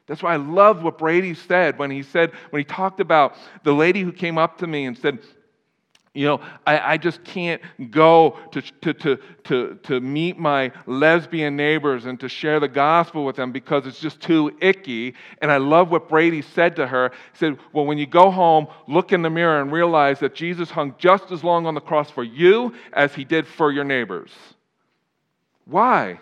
That's 0.07 0.23
why 0.23 0.35
I 0.35 0.37
love 0.37 0.85
what 0.85 0.99
Brady 0.99 1.35
said 1.35 1.79
when 1.79 1.91
he 1.91 2.03
said, 2.03 2.33
when 2.51 2.61
he 2.61 2.65
talked 2.65 3.01
about 3.01 3.35
the 3.65 3.75
lady 3.75 4.03
who 4.03 4.13
came 4.13 4.39
up 4.39 4.59
to 4.59 4.67
me 4.69 4.87
and 4.87 4.97
said, 4.97 5.19
you 6.13 6.27
know, 6.27 6.41
I, 6.67 6.95
I 6.95 6.97
just 6.97 7.23
can't 7.23 7.63
go 7.91 8.37
to, 8.51 8.63
to, 8.63 8.95
to, 8.95 9.19
to, 9.45 9.79
to 9.85 10.01
meet 10.01 10.39
my 10.39 10.73
lesbian 10.87 11.55
neighbors 11.55 12.05
and 12.05 12.19
to 12.19 12.29
share 12.29 12.59
the 12.59 12.67
gospel 12.67 13.25
with 13.25 13.37
them 13.37 13.53
because 13.53 13.87
it's 13.87 14.01
just 14.01 14.21
too 14.21 14.57
icky. 14.61 15.15
And 15.41 15.53
I 15.53 15.59
love 15.59 15.93
what 15.93 16.09
Brady 16.09 16.43
said 16.43 16.75
to 16.77 16.87
her. 16.89 17.13
He 17.33 17.39
said, 17.39 17.59
Well, 17.73 17.87
when 17.87 17.97
you 17.97 18.07
go 18.07 18.33
home, 18.33 18.67
look 18.89 19.13
in 19.13 19.23
the 19.23 19.31
mirror 19.31 19.61
and 19.61 19.71
realize 19.71 20.19
that 20.19 20.35
Jesus 20.35 20.69
hung 20.69 20.97
just 20.99 21.31
as 21.31 21.45
long 21.45 21.67
on 21.67 21.75
the 21.75 21.81
cross 21.81 22.11
for 22.11 22.25
you 22.25 22.75
as 22.93 23.15
he 23.15 23.25
did 23.25 23.47
for 23.47 23.71
your 23.71 23.85
neighbors. 23.85 24.33
Why? 25.65 26.19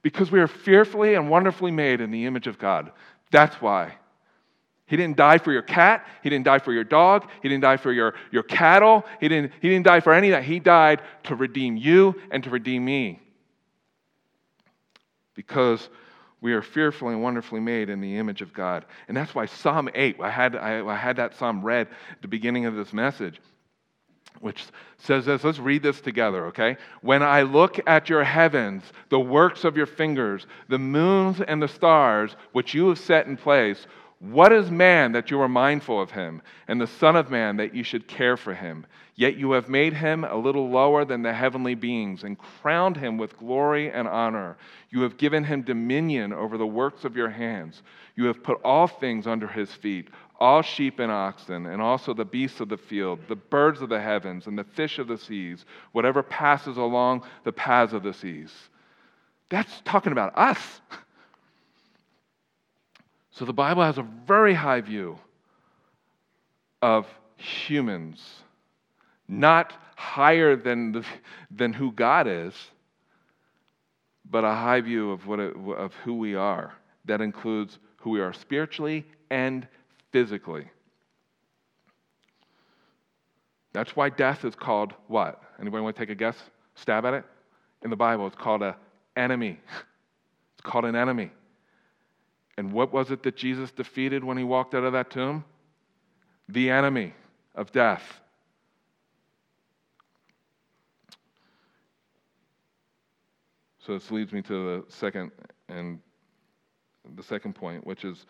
Because 0.00 0.30
we 0.30 0.40
are 0.40 0.48
fearfully 0.48 1.14
and 1.14 1.28
wonderfully 1.28 1.70
made 1.70 2.00
in 2.00 2.10
the 2.10 2.24
image 2.24 2.46
of 2.46 2.58
God. 2.58 2.92
That's 3.30 3.56
why. 3.60 3.97
He 4.88 4.96
didn't 4.96 5.18
die 5.18 5.36
for 5.36 5.52
your 5.52 5.62
cat. 5.62 6.06
He 6.22 6.30
didn't 6.30 6.46
die 6.46 6.58
for 6.58 6.72
your 6.72 6.82
dog. 6.82 7.28
He 7.42 7.48
didn't 7.48 7.62
die 7.62 7.76
for 7.76 7.92
your, 7.92 8.14
your 8.30 8.42
cattle. 8.42 9.04
He 9.20 9.28
didn't, 9.28 9.52
he 9.60 9.68
didn't 9.68 9.84
die 9.84 10.00
for 10.00 10.14
any 10.14 10.28
of 10.28 10.32
that. 10.32 10.44
He 10.44 10.58
died 10.58 11.02
to 11.24 11.36
redeem 11.36 11.76
you 11.76 12.14
and 12.30 12.42
to 12.44 12.50
redeem 12.50 12.86
me. 12.86 13.20
Because 15.34 15.88
we 16.40 16.54
are 16.54 16.62
fearfully 16.62 17.12
and 17.12 17.22
wonderfully 17.22 17.60
made 17.60 17.90
in 17.90 18.00
the 18.00 18.16
image 18.16 18.40
of 18.40 18.54
God. 18.54 18.86
And 19.08 19.16
that's 19.16 19.34
why 19.34 19.44
Psalm 19.44 19.90
8, 19.94 20.16
I 20.20 20.30
had, 20.30 20.56
I, 20.56 20.86
I 20.86 20.96
had 20.96 21.16
that 21.16 21.36
psalm 21.36 21.62
read 21.62 21.88
at 22.10 22.22
the 22.22 22.28
beginning 22.28 22.64
of 22.64 22.74
this 22.74 22.94
message, 22.94 23.42
which 24.40 24.64
says 24.96 25.26
this. 25.26 25.44
Let's 25.44 25.58
read 25.58 25.82
this 25.82 26.00
together, 26.00 26.46
okay? 26.46 26.78
When 27.02 27.22
I 27.22 27.42
look 27.42 27.78
at 27.86 28.08
your 28.08 28.24
heavens, 28.24 28.84
the 29.10 29.20
works 29.20 29.64
of 29.64 29.76
your 29.76 29.86
fingers, 29.86 30.46
the 30.68 30.78
moons 30.78 31.42
and 31.42 31.60
the 31.60 31.68
stars, 31.68 32.36
which 32.52 32.72
you 32.72 32.88
have 32.88 32.98
set 32.98 33.26
in 33.26 33.36
place, 33.36 33.86
what 34.20 34.52
is 34.52 34.70
man 34.70 35.12
that 35.12 35.30
you 35.30 35.40
are 35.40 35.48
mindful 35.48 36.00
of 36.00 36.10
him, 36.10 36.42
and 36.66 36.80
the 36.80 36.86
Son 36.86 37.14
of 37.14 37.30
Man 37.30 37.56
that 37.58 37.74
you 37.74 37.84
should 37.84 38.08
care 38.08 38.36
for 38.36 38.54
him? 38.54 38.84
Yet 39.14 39.36
you 39.36 39.52
have 39.52 39.68
made 39.68 39.94
him 39.94 40.24
a 40.24 40.36
little 40.36 40.70
lower 40.70 41.04
than 41.04 41.22
the 41.22 41.32
heavenly 41.32 41.74
beings, 41.74 42.24
and 42.24 42.38
crowned 42.38 42.96
him 42.96 43.16
with 43.16 43.38
glory 43.38 43.90
and 43.90 44.08
honor. 44.08 44.56
You 44.90 45.02
have 45.02 45.18
given 45.18 45.44
him 45.44 45.62
dominion 45.62 46.32
over 46.32 46.58
the 46.58 46.66
works 46.66 47.04
of 47.04 47.16
your 47.16 47.30
hands. 47.30 47.82
You 48.16 48.24
have 48.26 48.42
put 48.42 48.60
all 48.64 48.86
things 48.86 49.26
under 49.26 49.46
his 49.46 49.72
feet 49.72 50.08
all 50.40 50.62
sheep 50.62 51.00
and 51.00 51.10
oxen, 51.10 51.66
and 51.66 51.82
also 51.82 52.14
the 52.14 52.24
beasts 52.24 52.60
of 52.60 52.68
the 52.68 52.76
field, 52.76 53.18
the 53.28 53.36
birds 53.36 53.82
of 53.82 53.88
the 53.88 54.00
heavens, 54.00 54.46
and 54.46 54.56
the 54.56 54.64
fish 54.64 54.98
of 54.98 55.08
the 55.08 55.18
seas, 55.18 55.64
whatever 55.92 56.22
passes 56.22 56.76
along 56.76 57.24
the 57.44 57.52
paths 57.52 57.92
of 57.92 58.02
the 58.02 58.12
seas. 58.12 58.52
That's 59.48 59.80
talking 59.84 60.12
about 60.12 60.36
us. 60.38 60.80
So 63.38 63.44
the 63.44 63.52
Bible 63.52 63.84
has 63.84 63.98
a 63.98 64.06
very 64.26 64.52
high 64.52 64.80
view 64.80 65.16
of 66.82 67.06
humans, 67.36 68.20
not 69.28 69.72
higher 69.94 70.56
than, 70.56 70.90
the, 70.90 71.04
than 71.48 71.72
who 71.72 71.92
God 71.92 72.26
is, 72.26 72.52
but 74.28 74.42
a 74.42 74.52
high 74.52 74.80
view 74.80 75.12
of, 75.12 75.24
what 75.28 75.38
it, 75.38 75.54
of 75.56 75.94
who 76.04 76.14
we 76.14 76.34
are. 76.34 76.74
That 77.04 77.20
includes 77.20 77.78
who 77.98 78.10
we 78.10 78.20
are 78.20 78.32
spiritually 78.32 79.06
and 79.30 79.68
physically. 80.10 80.66
That's 83.72 83.94
why 83.94 84.08
death 84.08 84.44
is 84.44 84.56
called 84.56 84.94
what? 85.06 85.40
Anybody 85.60 85.84
want 85.84 85.94
to 85.94 86.02
take 86.02 86.10
a 86.10 86.16
guess? 86.16 86.36
Stab 86.74 87.04
at 87.04 87.14
it? 87.14 87.24
In 87.84 87.90
the 87.90 87.96
Bible, 87.96 88.26
it's 88.26 88.36
called 88.36 88.62
an 88.62 88.74
enemy. 89.16 89.60
It's 90.60 90.68
called 90.68 90.86
an 90.86 90.96
enemy. 90.96 91.30
And 92.58 92.72
what 92.72 92.92
was 92.92 93.12
it 93.12 93.22
that 93.22 93.36
Jesus 93.36 93.70
defeated 93.70 94.24
when 94.24 94.36
he 94.36 94.42
walked 94.42 94.74
out 94.74 94.82
of 94.82 94.92
that 94.92 95.10
tomb? 95.10 95.44
The 96.48 96.70
enemy 96.70 97.14
of 97.54 97.70
death. 97.70 98.02
So 103.78 103.92
this 103.94 104.10
leads 104.10 104.32
me 104.32 104.42
to 104.42 104.82
the 104.82 104.84
second 104.92 105.30
and 105.68 106.00
the 107.14 107.22
second 107.22 107.54
point, 107.54 107.86
which 107.86 108.04
is 108.04 108.26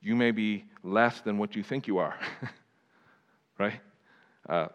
you 0.00 0.16
may 0.16 0.32
be 0.32 0.64
less 0.82 1.20
than 1.20 1.38
what 1.38 1.54
you 1.54 1.62
think 1.62 1.86
you 1.86 1.98
are. 1.98 2.18
right? 3.60 3.80
Uh, 4.48 4.66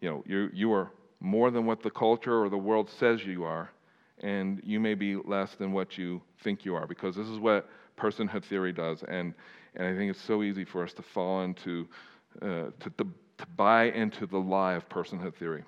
you 0.00 0.08
know, 0.08 0.24
you 0.26 0.48
you 0.54 0.72
are 0.72 0.90
more 1.20 1.50
than 1.50 1.66
what 1.66 1.82
the 1.82 1.90
culture 1.90 2.42
or 2.42 2.48
the 2.48 2.56
world 2.56 2.88
says 2.88 3.22
you 3.26 3.44
are, 3.44 3.70
and 4.20 4.60
you 4.64 4.80
may 4.80 4.94
be 4.94 5.16
less 5.16 5.54
than 5.54 5.72
what 5.72 5.98
you 5.98 6.20
think 6.42 6.64
you 6.64 6.74
are, 6.74 6.86
because 6.86 7.16
this 7.16 7.28
is 7.28 7.38
what 7.38 7.68
personhood 7.96 8.44
theory 8.44 8.72
does. 8.72 9.02
And, 9.02 9.34
and 9.74 9.86
I 9.86 9.96
think 9.96 10.10
it's 10.10 10.20
so 10.20 10.42
easy 10.42 10.64
for 10.64 10.82
us 10.82 10.92
to 10.94 11.02
fall 11.02 11.42
into, 11.42 11.88
uh, 12.42 12.70
to, 12.80 12.90
to, 12.98 13.06
to, 13.38 13.46
buy 13.56 13.84
into 13.84 14.26
the 14.26 14.38
lie 14.38 14.74
of 14.74 14.88
personhood 14.88 15.34
theory. 15.34 15.64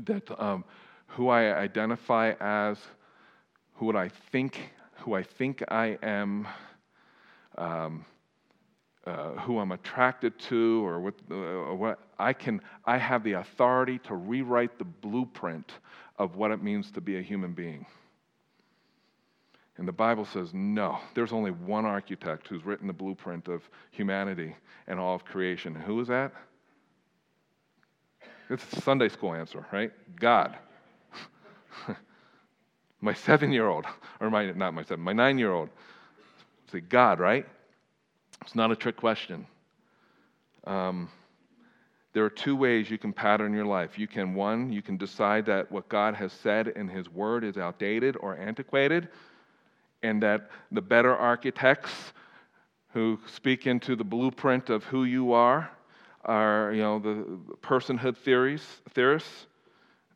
That 0.00 0.28
um, 0.40 0.64
who 1.06 1.28
I 1.28 1.54
identify 1.56 2.34
as, 2.40 2.78
who 3.74 3.96
I 3.96 4.08
think, 4.08 4.72
who 4.98 5.14
I 5.14 5.22
think 5.22 5.62
I 5.68 5.98
am, 6.02 6.48
um, 7.56 8.04
uh, 9.06 9.32
who 9.40 9.58
I'm 9.58 9.72
attracted 9.72 10.38
to, 10.40 10.86
or 10.86 11.00
what, 11.00 11.14
uh, 11.30 11.74
what 11.74 11.98
I 12.18 12.32
can, 12.32 12.60
I 12.86 12.96
have 12.96 13.22
the 13.22 13.34
authority 13.34 13.98
to 14.04 14.14
rewrite 14.14 14.78
the 14.78 14.84
blueprint 14.84 15.72
of 16.18 16.36
what 16.36 16.50
it 16.50 16.62
means 16.62 16.90
to 16.92 17.00
be 17.00 17.18
a 17.18 17.22
human 17.22 17.52
being. 17.52 17.84
And 19.76 19.88
the 19.88 19.92
Bible 19.92 20.24
says, 20.24 20.54
no, 20.54 20.98
there's 21.14 21.32
only 21.32 21.50
one 21.50 21.84
architect 21.84 22.46
who's 22.46 22.64
written 22.64 22.86
the 22.86 22.92
blueprint 22.92 23.48
of 23.48 23.68
humanity 23.90 24.54
and 24.86 25.00
all 25.00 25.16
of 25.16 25.24
creation. 25.24 25.74
Who 25.74 26.00
is 26.00 26.08
that? 26.08 26.32
It's 28.48 28.64
a 28.72 28.80
Sunday 28.82 29.08
school 29.08 29.34
answer, 29.34 29.66
right? 29.72 29.90
God. 30.18 30.56
my 33.00 33.14
seven 33.14 33.50
year 33.50 33.68
old, 33.68 33.84
or 34.20 34.30
my, 34.30 34.50
not 34.52 34.74
my 34.74 34.82
seven, 34.82 35.04
my 35.04 35.12
nine 35.12 35.38
year 35.38 35.52
old. 35.52 35.70
Say, 36.70 36.80
God, 36.80 37.18
right? 37.18 37.46
It's 38.44 38.54
not 38.54 38.70
a 38.70 38.76
trick 38.76 38.96
question. 38.96 39.46
Um, 40.64 41.08
there 42.12 42.24
are 42.24 42.30
two 42.30 42.54
ways 42.54 42.90
you 42.90 42.98
can 42.98 43.12
pattern 43.12 43.52
your 43.52 43.64
life. 43.64 43.98
You 43.98 44.06
can, 44.06 44.34
one, 44.34 44.72
you 44.72 44.82
can 44.82 44.96
decide 44.96 45.46
that 45.46 45.72
what 45.72 45.88
God 45.88 46.14
has 46.14 46.32
said 46.32 46.68
in 46.68 46.86
His 46.86 47.08
Word 47.08 47.42
is 47.42 47.56
outdated 47.56 48.16
or 48.20 48.36
antiquated 48.36 49.08
and 50.02 50.22
that 50.22 50.50
the 50.70 50.82
better 50.82 51.16
architects 51.16 52.12
who 52.92 53.18
speak 53.26 53.66
into 53.66 53.96
the 53.96 54.04
blueprint 54.04 54.70
of 54.70 54.84
who 54.84 55.04
you 55.04 55.32
are 55.32 55.70
are, 56.24 56.72
you 56.72 56.82
know, 56.82 56.98
the 56.98 57.26
personhood 57.62 58.16
theories, 58.18 58.64
theorists. 58.90 59.46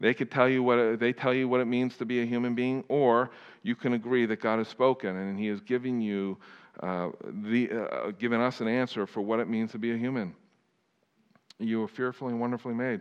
They 0.01 0.15
could 0.15 0.31
tell 0.31 0.49
you 0.49 0.63
what 0.63 0.79
it, 0.79 1.01
they 1.01 1.13
tell 1.13 1.35
you 1.35 1.49
what 1.49 1.61
it 1.61 1.65
means 1.65 1.97
to 1.97 2.05
be 2.05 2.23
a 2.23 2.25
human 2.25 2.55
being, 2.55 2.85
or 2.89 3.31
you 3.63 3.75
can 3.75 3.95
agree 3.95 4.27
that 4.27 4.41
God 4.41 4.59
has 4.59 4.69
spoken 4.69 5.17
and 5.17 5.39
He 5.39 5.47
has 5.47 5.61
given 5.61 6.01
you 6.01 6.37
uh, 6.81 7.11
the 7.43 7.71
uh, 7.71 8.11
given 8.13 8.41
us 8.41 8.61
an 8.61 8.69
answer 8.69 9.07
for 9.07 9.21
what 9.21 9.41
it 9.41 9.49
means 9.49 9.73
to 9.73 9.79
be 9.79 9.93
a 9.93 9.97
human. 9.97 10.35
You 11.59 11.83
are 11.83 11.89
fearfully 11.89 12.33
and 12.33 12.41
wonderfully 12.41 12.75
made. 12.75 13.01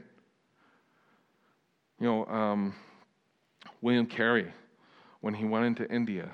You 1.99 2.07
know, 2.07 2.25
um, 2.25 2.75
William 3.81 4.05
Carey, 4.05 4.51
when 5.21 5.33
he 5.33 5.45
went 5.45 5.65
into 5.65 5.89
India, 5.91 6.31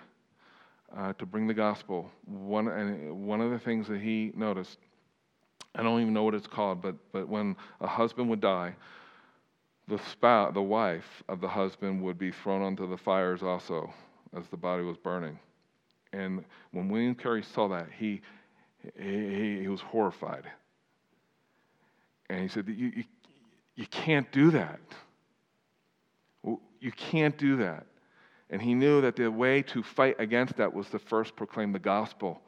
uh, 0.96 1.14
to 1.14 1.26
bring 1.26 1.48
the 1.48 1.54
gospel, 1.54 2.10
one, 2.26 3.26
one 3.26 3.42
of 3.42 3.52
the 3.52 3.60
things 3.60 3.88
that 3.88 4.00
he 4.00 4.32
noticed, 4.36 4.78
I 5.76 5.84
don't 5.84 6.02
even 6.02 6.14
know 6.14 6.24
what 6.24 6.36
it's 6.36 6.48
called, 6.48 6.82
but, 6.82 6.96
but 7.12 7.28
when 7.28 7.56
a 7.82 7.88
husband 7.88 8.30
would 8.30 8.42
die, 8.42 8.76
the 9.88 10.00
spouse, 10.12 10.54
the 10.54 10.62
wife 10.62 11.24
of 11.28 11.42
the 11.42 11.48
husband 11.48 12.02
would 12.04 12.18
be 12.18 12.32
thrown 12.32 12.62
onto 12.62 12.88
the 12.88 12.98
fires 12.98 13.42
also 13.44 13.94
as 14.36 14.48
the 14.48 14.58
body 14.58 14.84
was 14.84 14.98
burning. 14.98 15.38
And 16.14 16.46
when 16.72 16.90
William 16.90 17.16
Carey 17.16 17.44
saw 17.44 17.68
that, 17.70 17.88
he, 17.98 18.22
he, 18.98 19.60
he 19.62 19.68
was 19.68 19.82
horrified. 19.82 20.46
And 22.30 22.42
he 22.42 22.48
said, 22.48 22.68
You, 22.68 22.92
you, 22.96 23.04
you 23.76 23.88
can't 23.88 24.32
do 24.32 24.52
that. 24.52 24.80
You 26.80 26.92
can't 26.92 27.38
do 27.38 27.58
that. 27.58 27.86
And 28.50 28.62
he 28.62 28.76
knew 28.76 29.02
that 29.02 29.16
the 29.16 29.32
way 29.32 29.62
to 29.64 29.82
fight 29.82 30.16
against 30.20 30.58
that 30.58 30.72
was 30.72 30.88
to 30.90 31.00
first 31.00 31.36
proclaim 31.36 31.72
the 31.72 31.80
gospel 31.80 32.42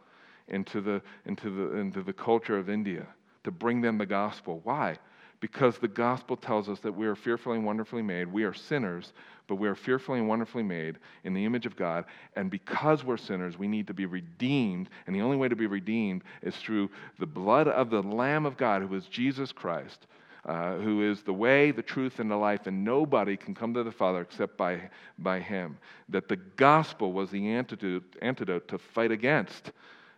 into 0.49 0.81
the, 0.81 1.01
into 1.25 1.49
the, 1.49 1.77
into 1.77 2.03
the 2.03 2.13
culture 2.13 2.57
of 2.57 2.69
India, 2.69 3.07
to 3.43 3.51
bring 3.51 3.81
them 3.81 3.97
the 3.97 4.05
gospel. 4.05 4.59
Why? 4.63 4.97
Because 5.39 5.77
the 5.77 5.87
gospel 5.87 6.37
tells 6.37 6.69
us 6.69 6.79
that 6.79 6.95
we 6.95 7.07
are 7.07 7.15
fearfully 7.15 7.57
and 7.57 7.65
wonderfully 7.65 8.01
made. 8.01 8.31
We 8.31 8.43
are 8.43 8.53
sinners, 8.53 9.13
but 9.47 9.55
we 9.55 9.67
are 9.67 9.75
fearfully 9.75 10.19
and 10.19 10.27
wonderfully 10.27 10.63
made 10.63 10.97
in 11.23 11.33
the 11.33 11.45
image 11.45 11.65
of 11.65 11.75
God. 11.75 12.05
And 12.35 12.49
because 12.49 13.03
we're 13.03 13.17
sinners, 13.17 13.57
we 13.57 13.67
need 13.67 13.87
to 13.87 13.93
be 13.93 14.05
redeemed. 14.05 14.89
And 15.05 15.15
the 15.15 15.21
only 15.21 15.37
way 15.37 15.47
to 15.47 15.55
be 15.55 15.67
redeemed 15.67 16.23
is 16.41 16.55
through 16.55 16.89
the 17.19 17.25
blood 17.25 17.67
of 17.67 17.89
the 17.89 18.01
Lamb 18.01 18.45
of 18.45 18.57
God, 18.57 18.81
who 18.81 18.95
is 18.95 19.05
Jesus 19.05 19.51
Christ, 19.51 20.07
uh, 20.45 20.77
who 20.77 21.09
is 21.09 21.21
the 21.21 21.33
way, 21.33 21.71
the 21.71 21.81
truth, 21.81 22.19
and 22.19 22.29
the 22.29 22.35
life, 22.35 22.65
and 22.65 22.83
nobody 22.83 23.35
can 23.37 23.53
come 23.53 23.73
to 23.73 23.83
the 23.83 23.91
Father 23.91 24.21
except 24.21 24.57
by, 24.57 24.89
by 25.19 25.39
him. 25.39 25.77
That 26.09 26.27
the 26.27 26.37
gospel 26.37 27.11
was 27.13 27.29
the 27.29 27.49
antidote, 27.49 28.15
antidote 28.21 28.67
to 28.69 28.77
fight 28.77 29.11
against 29.11 29.71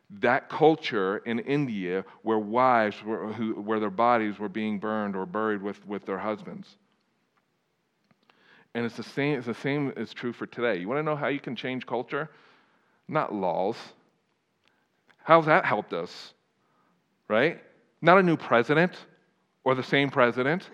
that 0.10 0.50
culture 0.50 1.18
in 1.20 1.40
India 1.40 2.06
where 2.22 2.40
wives 2.40 3.04
were, 3.04 3.32
who, 3.34 3.54
where 3.54 3.80
their 3.80 3.90
bodies 3.90 4.40
were 4.40 4.50
being 4.50 4.80
burned 4.80 5.16
or 5.16 5.26
buried 5.26 5.62
with, 5.62 5.86
with 5.86 6.06
their 6.06 6.18
husbands. 6.18 6.78
And 8.74 8.86
it's 8.86 8.96
the 8.96 9.04
same, 9.04 9.38
it's 9.38 9.48
the 9.48 9.54
same 9.54 9.92
is 9.98 10.14
true 10.14 10.34
for 10.34 10.46
today. 10.46 10.80
You 10.80 10.88
want 10.88 11.00
to 11.00 11.04
know 11.04 11.16
how 11.16 11.28
you 11.28 11.40
can 11.40 11.56
change 11.56 11.86
culture? 11.86 12.30
Not 13.08 13.34
laws. 13.34 13.76
How's 15.24 15.46
that 15.48 15.66
helped 15.66 15.94
us? 15.94 16.34
Right? 17.28 17.62
Not 18.02 18.18
a 18.18 18.24
new 18.24 18.38
president 18.38 18.94
or 19.64 19.76
the 19.76 19.84
same 19.84 20.10
president. 20.10 20.70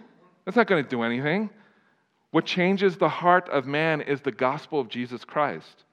That's 0.45 0.57
not 0.57 0.67
going 0.67 0.83
to 0.83 0.89
do 0.89 1.01
anything. 1.01 1.49
What 2.31 2.45
changes 2.45 2.97
the 2.97 3.09
heart 3.09 3.49
of 3.49 3.65
man 3.65 4.01
is 4.01 4.21
the 4.21 4.31
gospel 4.31 4.79
of 4.79 4.89
Jesus 4.89 5.23
Christ 5.23 5.85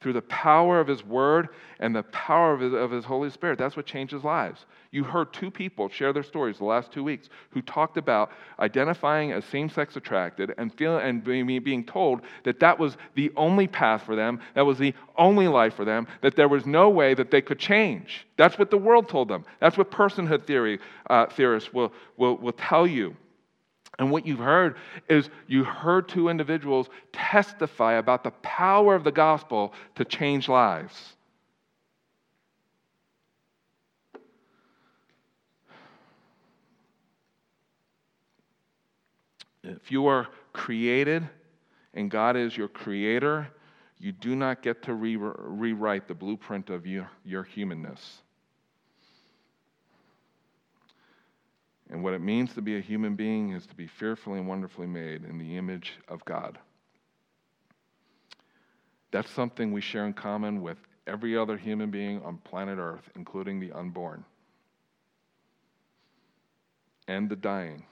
through 0.00 0.14
the 0.14 0.22
power 0.22 0.80
of 0.80 0.86
His 0.86 1.04
Word 1.04 1.48
and 1.78 1.94
the 1.94 2.02
power 2.04 2.52
of 2.52 2.60
His, 2.60 2.72
of 2.72 2.90
His, 2.90 3.04
Holy 3.04 3.30
Spirit. 3.30 3.58
That's 3.58 3.76
what 3.76 3.86
changes 3.86 4.24
lives. 4.24 4.64
You 4.92 5.04
heard 5.04 5.32
two 5.32 5.50
people 5.50 5.88
share 5.88 6.12
their 6.12 6.22
stories 6.22 6.58
the 6.58 6.64
last 6.64 6.90
two 6.90 7.04
weeks 7.04 7.28
who 7.50 7.62
talked 7.62 7.96
about 7.96 8.32
identifying 8.58 9.32
as 9.32 9.44
same 9.44 9.68
sex 9.68 9.96
attracted 9.96 10.54
and, 10.58 10.74
feeling, 10.74 11.06
and 11.06 11.22
being, 11.22 11.62
being 11.62 11.84
told 11.84 12.22
that 12.44 12.60
that 12.60 12.78
was 12.78 12.96
the 13.14 13.30
only 13.36 13.66
path 13.66 14.02
for 14.02 14.16
them, 14.16 14.40
that 14.54 14.64
was 14.64 14.78
the 14.78 14.94
only 15.16 15.48
life 15.48 15.74
for 15.74 15.84
them, 15.84 16.06
that 16.22 16.34
there 16.34 16.48
was 16.48 16.66
no 16.66 16.88
way 16.88 17.14
that 17.14 17.30
they 17.30 17.42
could 17.42 17.58
change. 17.58 18.26
That's 18.36 18.58
what 18.58 18.70
the 18.70 18.78
world 18.78 19.08
told 19.08 19.28
them. 19.28 19.44
That's 19.60 19.76
what 19.76 19.90
personhood 19.90 20.46
theory 20.46 20.78
uh, 21.08 21.26
theorists 21.26 21.72
will, 21.72 21.92
will, 22.16 22.36
will 22.36 22.52
tell 22.52 22.86
you. 22.86 23.16
And 24.00 24.10
what 24.10 24.26
you've 24.26 24.38
heard 24.38 24.78
is 25.10 25.28
you 25.46 25.62
heard 25.62 26.08
two 26.08 26.30
individuals 26.30 26.88
testify 27.12 27.96
about 27.96 28.24
the 28.24 28.30
power 28.30 28.94
of 28.94 29.04
the 29.04 29.12
gospel 29.12 29.74
to 29.96 30.06
change 30.06 30.48
lives. 30.48 31.16
If 39.62 39.92
you 39.92 40.06
are 40.06 40.28
created 40.54 41.28
and 41.92 42.10
God 42.10 42.38
is 42.38 42.56
your 42.56 42.68
creator, 42.68 43.48
you 43.98 44.12
do 44.12 44.34
not 44.34 44.62
get 44.62 44.82
to 44.84 44.94
re- 44.94 45.16
rewrite 45.16 46.08
the 46.08 46.14
blueprint 46.14 46.70
of 46.70 46.86
your, 46.86 47.10
your 47.22 47.42
humanness. 47.42 48.22
And 51.90 52.04
what 52.04 52.14
it 52.14 52.20
means 52.20 52.54
to 52.54 52.62
be 52.62 52.76
a 52.76 52.80
human 52.80 53.16
being 53.16 53.52
is 53.52 53.66
to 53.66 53.74
be 53.74 53.86
fearfully 53.86 54.38
and 54.38 54.48
wonderfully 54.48 54.86
made 54.86 55.24
in 55.24 55.38
the 55.38 55.56
image 55.56 55.94
of 56.08 56.24
God. 56.24 56.58
That's 59.10 59.30
something 59.30 59.72
we 59.72 59.80
share 59.80 60.06
in 60.06 60.12
common 60.12 60.62
with 60.62 60.78
every 61.06 61.36
other 61.36 61.56
human 61.56 61.90
being 61.90 62.22
on 62.22 62.38
planet 62.38 62.78
Earth, 62.78 63.10
including 63.16 63.58
the 63.58 63.72
unborn 63.72 64.24
and 67.08 67.28
the 67.28 67.36
dying. 67.36 67.82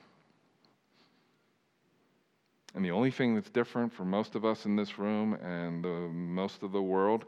And 2.75 2.85
the 2.85 2.93
only 2.93 3.11
thing 3.11 3.35
that's 3.35 3.51
different 3.51 3.93
for 3.93 4.05
most 4.05 4.37
of 4.37 4.45
us 4.45 4.65
in 4.65 4.77
this 4.77 4.97
room 4.97 5.35
and 5.35 5.83
the, 5.83 5.89
most 5.89 6.63
of 6.63 6.71
the 6.71 6.83
world 6.83 7.25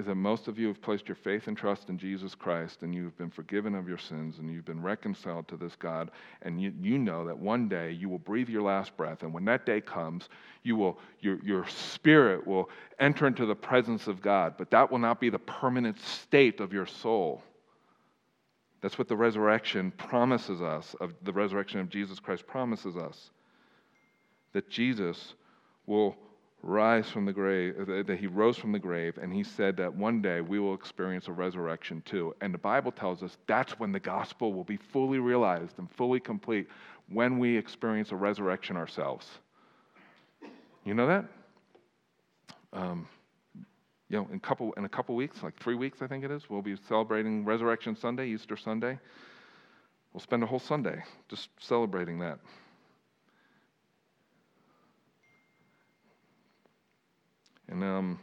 is 0.00 0.06
that 0.06 0.14
most 0.14 0.48
of 0.48 0.58
you 0.58 0.66
have 0.68 0.80
placed 0.80 1.06
your 1.06 1.14
faith 1.14 1.46
and 1.46 1.56
trust 1.56 1.90
in 1.90 1.98
Jesus 1.98 2.34
Christ 2.34 2.82
and 2.82 2.94
you've 2.94 3.16
been 3.18 3.30
forgiven 3.30 3.74
of 3.74 3.86
your 3.86 3.98
sins 3.98 4.38
and 4.38 4.50
you've 4.50 4.64
been 4.64 4.82
reconciled 4.82 5.46
to 5.48 5.56
this 5.56 5.76
God. 5.76 6.10
And 6.42 6.60
you, 6.60 6.72
you 6.80 6.98
know 6.98 7.26
that 7.26 7.38
one 7.38 7.68
day 7.68 7.92
you 7.92 8.08
will 8.08 8.18
breathe 8.18 8.48
your 8.48 8.62
last 8.62 8.96
breath. 8.96 9.22
And 9.22 9.32
when 9.32 9.44
that 9.44 9.66
day 9.66 9.80
comes, 9.80 10.28
you 10.62 10.74
will, 10.74 10.98
your, 11.20 11.38
your 11.44 11.68
spirit 11.68 12.46
will 12.46 12.70
enter 12.98 13.26
into 13.26 13.44
the 13.44 13.54
presence 13.54 14.06
of 14.06 14.22
God. 14.22 14.54
But 14.56 14.70
that 14.70 14.90
will 14.90 14.98
not 14.98 15.20
be 15.20 15.28
the 15.28 15.38
permanent 15.38 16.00
state 16.00 16.60
of 16.60 16.72
your 16.72 16.86
soul. 16.86 17.42
That's 18.80 18.98
what 18.98 19.08
the 19.08 19.16
resurrection 19.16 19.90
promises 19.92 20.62
us, 20.62 20.96
of 20.98 21.12
the 21.22 21.32
resurrection 21.32 21.80
of 21.80 21.90
Jesus 21.90 22.18
Christ 22.18 22.46
promises 22.46 22.96
us. 22.96 23.30
That 24.54 24.70
Jesus 24.70 25.34
will 25.84 26.16
rise 26.62 27.08
from 27.08 27.24
the 27.24 27.32
grave, 27.32 27.74
uh, 27.80 28.02
that 28.02 28.18
he 28.18 28.26
rose 28.26 28.56
from 28.56 28.72
the 28.72 28.78
grave, 28.78 29.18
and 29.20 29.32
he 29.32 29.42
said 29.42 29.76
that 29.78 29.94
one 29.94 30.20
day 30.20 30.40
we 30.40 30.58
will 30.58 30.74
experience 30.74 31.28
a 31.28 31.32
resurrection 31.32 32.02
too. 32.04 32.34
And 32.40 32.52
the 32.52 32.58
Bible 32.58 32.92
tells 32.92 33.22
us 33.22 33.36
that's 33.46 33.78
when 33.78 33.92
the 33.92 34.00
gospel 34.00 34.52
will 34.52 34.64
be 34.64 34.76
fully 34.76 35.18
realized 35.18 35.78
and 35.78 35.90
fully 35.90 36.20
complete 36.20 36.68
when 37.08 37.38
we 37.38 37.56
experience 37.56 38.12
a 38.12 38.16
resurrection 38.16 38.76
ourselves. 38.76 39.26
You 40.84 40.94
know 40.94 41.06
that? 41.06 41.24
Um, 42.72 43.08
you 44.08 44.18
know, 44.18 44.28
in, 44.32 44.40
couple, 44.40 44.72
in 44.72 44.84
a 44.84 44.88
couple 44.88 45.14
weeks, 45.14 45.42
like 45.42 45.56
three 45.58 45.76
weeks, 45.76 46.02
I 46.02 46.06
think 46.06 46.24
it 46.24 46.30
is, 46.30 46.50
we'll 46.50 46.62
be 46.62 46.76
celebrating 46.88 47.44
Resurrection 47.44 47.96
Sunday, 47.96 48.28
Easter 48.28 48.56
Sunday. 48.56 48.98
We'll 50.12 50.20
spend 50.20 50.42
a 50.42 50.46
whole 50.46 50.58
Sunday 50.58 51.02
just 51.28 51.48
celebrating 51.60 52.18
that. 52.18 52.40
And, 57.70 57.84
um, 57.84 58.18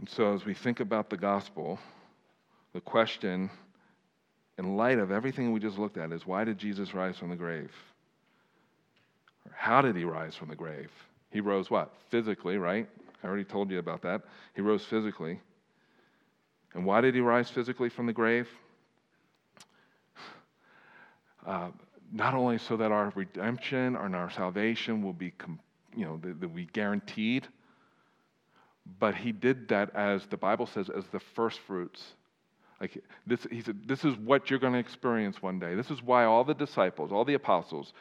and 0.00 0.08
so, 0.08 0.34
as 0.34 0.44
we 0.44 0.52
think 0.52 0.80
about 0.80 1.10
the 1.10 1.16
gospel, 1.16 1.78
the 2.74 2.80
question, 2.80 3.48
in 4.58 4.76
light 4.76 4.98
of 4.98 5.12
everything 5.12 5.52
we 5.52 5.60
just 5.60 5.78
looked 5.78 5.96
at, 5.96 6.10
is 6.10 6.26
why 6.26 6.42
did 6.42 6.58
Jesus 6.58 6.92
rise 6.92 7.16
from 7.16 7.30
the 7.30 7.36
grave? 7.36 7.70
Or 9.46 9.52
how 9.56 9.80
did 9.80 9.94
he 9.94 10.02
rise 10.02 10.34
from 10.34 10.48
the 10.48 10.56
grave? 10.56 10.90
He 11.30 11.40
rose 11.40 11.70
what? 11.70 11.92
Physically, 12.10 12.56
right? 12.56 12.88
I 13.22 13.26
already 13.26 13.44
told 13.44 13.70
you 13.70 13.78
about 13.78 14.02
that. 14.02 14.22
He 14.56 14.60
rose 14.60 14.84
physically. 14.84 15.40
And 16.74 16.84
why 16.84 17.00
did 17.00 17.14
he 17.14 17.20
rise 17.20 17.48
physically 17.48 17.88
from 17.88 18.06
the 18.06 18.12
grave? 18.12 18.48
Uh, 21.46 21.70
not 22.12 22.34
only 22.34 22.58
so 22.58 22.76
that 22.76 22.92
our 22.92 23.12
redemption 23.14 23.96
and 23.96 24.16
our 24.16 24.30
salvation 24.30 25.02
will 25.02 25.12
be, 25.12 25.32
you 25.96 26.04
know, 26.04 26.18
that, 26.22 26.40
that 26.40 26.48
we 26.48 26.66
guaranteed, 26.66 27.46
but 28.98 29.14
he 29.14 29.32
did 29.32 29.68
that 29.68 29.94
as 29.94 30.26
the 30.26 30.36
Bible 30.36 30.66
says, 30.66 30.88
as 30.88 31.04
the 31.08 31.20
first 31.20 31.60
fruits. 31.60 32.02
Like 32.80 33.02
this, 33.26 33.46
he 33.50 33.60
said, 33.60 33.86
this 33.86 34.04
is 34.04 34.16
what 34.16 34.50
you're 34.50 34.58
going 34.58 34.72
to 34.72 34.78
experience 34.78 35.42
one 35.42 35.58
day. 35.58 35.74
This 35.74 35.90
is 35.90 36.02
why 36.02 36.24
all 36.24 36.44
the 36.44 36.54
disciples, 36.54 37.10
all 37.12 37.24
the 37.24 37.34
apostles, 37.34 37.92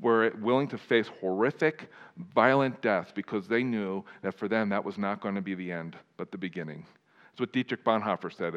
were 0.00 0.32
willing 0.40 0.68
to 0.68 0.78
face 0.78 1.08
horrific, 1.20 1.88
violent 2.34 2.80
death 2.82 3.12
because 3.14 3.46
they 3.46 3.62
knew 3.62 4.02
that 4.22 4.34
for 4.34 4.48
them 4.48 4.70
that 4.70 4.84
was 4.84 4.98
not 4.98 5.20
going 5.20 5.34
to 5.34 5.42
be 5.42 5.54
the 5.54 5.70
end, 5.70 5.96
but 6.16 6.32
the 6.32 6.38
beginning. 6.38 6.84
That's 7.32 7.40
what 7.40 7.52
Dietrich 7.54 7.82
Bonhoeffer 7.82 8.30
said. 8.30 8.52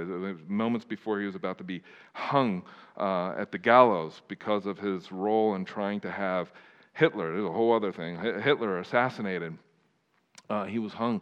Moments 0.50 0.86
before 0.86 1.22
he 1.22 1.26
was 1.26 1.36
about 1.36 1.58
to 1.60 1.64
be 1.64 1.82
hung 2.12 2.62
uh, 2.98 3.34
at 3.38 3.50
the 3.54 3.58
gallows 3.58 4.22
because 4.28 4.66
of 4.66 4.78
his 4.78 5.14
role 5.14 5.56
in 5.56 5.64
trying 5.64 6.02
to 6.02 6.12
have 6.12 6.52
Hitler, 6.92 7.32
there's 7.32 7.46
a 7.46 7.52
whole 7.52 7.74
other 7.74 7.94
thing, 7.94 8.18
Hitler 8.42 8.80
assassinated. 8.80 9.58
Uh, 10.50 10.66
he 10.66 10.80
was 10.80 10.92
hung 10.94 11.22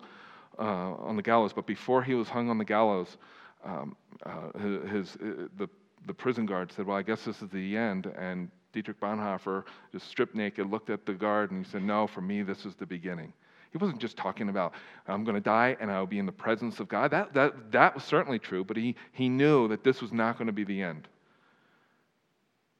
uh, 0.57 0.61
on 0.61 1.15
the 1.15 1.21
gallows, 1.21 1.53
but 1.53 1.67
before 1.67 2.03
he 2.03 2.15
was 2.15 2.27
hung 2.27 2.49
on 2.49 2.57
the 2.57 2.65
gallows, 2.65 3.17
um, 3.63 3.95
uh, 4.25 4.57
his, 4.59 4.91
his, 4.91 5.15
uh, 5.15 5.47
the, 5.57 5.69
the 6.07 6.13
prison 6.13 6.45
guard 6.45 6.71
said, 6.71 6.85
Well, 6.85 6.97
I 6.97 7.01
guess 7.01 7.23
this 7.23 7.41
is 7.41 7.49
the 7.49 7.77
end. 7.77 8.07
And 8.17 8.49
Dietrich 8.71 8.99
Bonhoeffer, 8.99 9.63
just 9.91 10.07
stripped 10.07 10.35
naked, 10.35 10.69
looked 10.69 10.89
at 10.89 11.05
the 11.05 11.13
guard 11.13 11.51
and 11.51 11.65
he 11.65 11.71
said, 11.71 11.83
No, 11.83 12.07
for 12.07 12.21
me, 12.21 12.41
this 12.41 12.65
is 12.65 12.75
the 12.75 12.85
beginning. 12.85 13.33
He 13.73 13.79
wasn't 13.79 13.99
just 13.99 14.15
talking 14.15 14.49
about, 14.49 14.73
I'm 15.07 15.23
going 15.23 15.33
to 15.33 15.41
die 15.41 15.75
and 15.81 15.91
I'll 15.91 16.05
be 16.05 16.19
in 16.19 16.27
the 16.27 16.31
presence 16.31 16.79
of 16.79 16.87
God. 16.87 17.09
That, 17.09 17.33
that, 17.33 17.71
that 17.71 17.95
was 17.95 18.03
certainly 18.03 18.37
true, 18.37 18.63
but 18.63 18.77
he, 18.77 18.95
he 19.11 19.27
knew 19.27 19.67
that 19.69 19.83
this 19.83 19.99
was 19.99 20.13
not 20.13 20.37
going 20.37 20.45
to 20.45 20.53
be 20.53 20.63
the 20.63 20.83
end. 20.83 21.07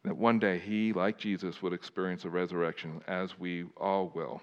That 0.06 0.16
one 0.16 0.38
day 0.38 0.60
he, 0.60 0.94
like 0.94 1.18
Jesus, 1.18 1.64
would 1.64 1.74
experience 1.74 2.26
a 2.26 2.30
resurrection, 2.30 3.02
as 3.08 3.40
we 3.40 3.66
all 3.76 4.12
will. 4.14 4.40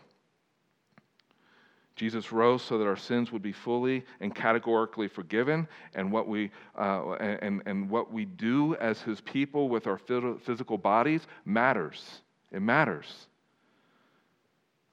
Jesus 1.94 2.32
rose 2.32 2.62
so 2.62 2.78
that 2.78 2.86
our 2.86 2.96
sins 2.96 3.30
would 3.30 3.42
be 3.42 3.52
fully 3.52 4.04
and 4.20 4.34
categorically 4.34 5.06
forgiven, 5.06 5.68
and 5.94 6.10
what 6.10 6.26
we, 6.26 6.50
uh, 6.76 7.12
and, 7.12 7.62
and 7.66 7.88
what 7.88 8.12
we 8.12 8.24
do 8.24 8.74
as 8.76 9.02
his 9.02 9.20
people 9.20 9.68
with 9.68 9.86
our 9.86 9.98
physical 9.98 10.78
bodies 10.78 11.28
matters. 11.44 12.22
It 12.50 12.62
matters. 12.62 13.28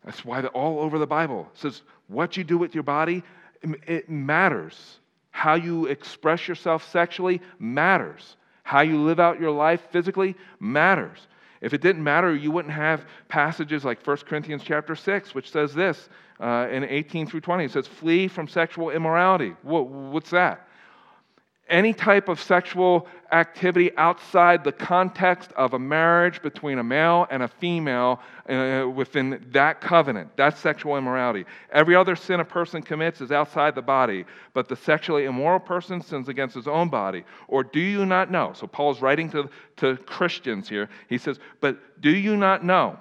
That's 0.08 0.24
why 0.24 0.42
all 0.46 0.80
over 0.80 1.00
the 1.00 1.06
Bible 1.06 1.50
says 1.54 1.82
what 2.08 2.38
you 2.38 2.46
do 2.46 2.58
with 2.58 2.74
your 2.74 2.84
body, 2.84 3.24
it 3.62 4.10
matters. 4.10 5.00
How 5.32 5.56
you 5.56 5.88
express 5.88 6.48
yourself 6.48 6.90
sexually 6.90 7.42
matters. 7.60 8.38
How 8.64 8.82
you 8.84 9.02
live 9.04 9.20
out 9.20 9.38
your 9.38 9.52
life 9.52 9.82
physically 9.92 10.38
matters. 10.62 11.28
If 11.60 11.74
it 11.74 11.82
didn't 11.82 12.06
matter, 12.06 12.34
you 12.34 12.52
wouldn't 12.52 12.74
have 12.74 13.06
passages 13.28 13.84
like 13.84 14.06
1 14.08 14.18
Corinthians 14.20 14.64
chapter 14.64 14.96
6, 14.96 15.36
which 15.36 15.52
says 15.52 15.74
this 15.74 16.08
uh, 16.40 16.70
in 16.72 16.86
18 16.86 17.28
through 17.28 17.42
20. 17.42 17.66
It 17.66 17.72
says, 17.72 17.86
Flee 17.86 18.30
from 18.30 18.48
sexual 18.48 18.92
immorality. 18.92 19.56
What, 19.62 19.90
what's 19.90 20.30
that? 20.30 20.67
Any 21.70 21.94
type 21.94 22.30
of 22.30 22.42
sexual 22.42 23.08
activity 23.32 23.96
outside 23.98 24.64
the 24.64 24.72
context 24.72 25.52
of 25.54 25.74
a 25.74 25.80
marriage 25.80 26.42
between 26.42 26.80
a 26.80 26.84
male 26.84 27.28
and 27.30 27.44
a 27.44 27.48
female 27.48 28.22
uh, 28.50 28.86
within 28.94 29.46
that 29.52 29.82
covenant. 29.82 30.30
That's 30.38 30.60
sexual 30.60 30.98
immorality. 30.98 31.46
Every 31.72 31.96
other 31.96 32.16
sin 32.16 32.40
a 32.40 32.46
person 32.46 32.82
commits 32.82 33.20
is 33.22 33.32
outside 33.32 33.76
the 33.76 33.82
body, 33.82 34.26
but 34.54 34.70
the 34.70 34.76
sexually 34.76 35.26
immoral 35.26 35.60
person 35.60 36.02
sins 36.02 36.30
against 36.30 36.56
his 36.56 36.68
own 36.68 36.90
body. 36.90 37.26
Or 37.48 37.64
do 37.64 37.80
you 37.80 38.06
not 38.06 38.32
know? 38.32 38.54
So 38.54 38.68
Paul's 38.68 39.02
writing 39.02 39.30
to, 39.32 39.50
to 39.78 39.98
Christians 39.98 40.70
here. 40.70 40.90
He 41.10 41.18
says, 41.18 41.40
But 41.60 42.02
do 42.02 42.16
you 42.16 42.38
not 42.38 42.64
know? 42.64 42.98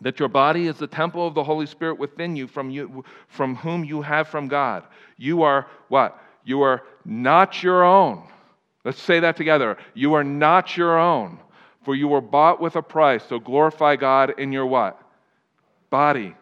that 0.00 0.18
your 0.18 0.28
body 0.28 0.66
is 0.66 0.76
the 0.76 0.86
temple 0.86 1.26
of 1.26 1.34
the 1.34 1.44
Holy 1.44 1.66
Spirit 1.66 1.98
within 1.98 2.34
you 2.34 2.48
from, 2.48 2.70
you, 2.70 3.04
from 3.28 3.54
whom 3.54 3.84
you 3.84 4.02
have 4.02 4.28
from 4.28 4.48
God. 4.48 4.84
You 5.16 5.42
are 5.42 5.66
what? 5.88 6.20
You 6.44 6.62
are 6.62 6.82
not 7.04 7.62
your 7.62 7.84
own. 7.84 8.22
Let's 8.84 9.00
say 9.00 9.20
that 9.20 9.36
together. 9.36 9.78
You 9.94 10.14
are 10.14 10.24
not 10.24 10.76
your 10.76 10.98
own, 10.98 11.40
for 11.84 11.94
you 11.94 12.06
were 12.06 12.20
bought 12.20 12.60
with 12.60 12.76
a 12.76 12.82
price. 12.82 13.24
So 13.28 13.38
glorify 13.38 13.96
God 13.96 14.38
in 14.38 14.52
your 14.52 14.66
what? 14.66 15.00
Body. 15.90 16.34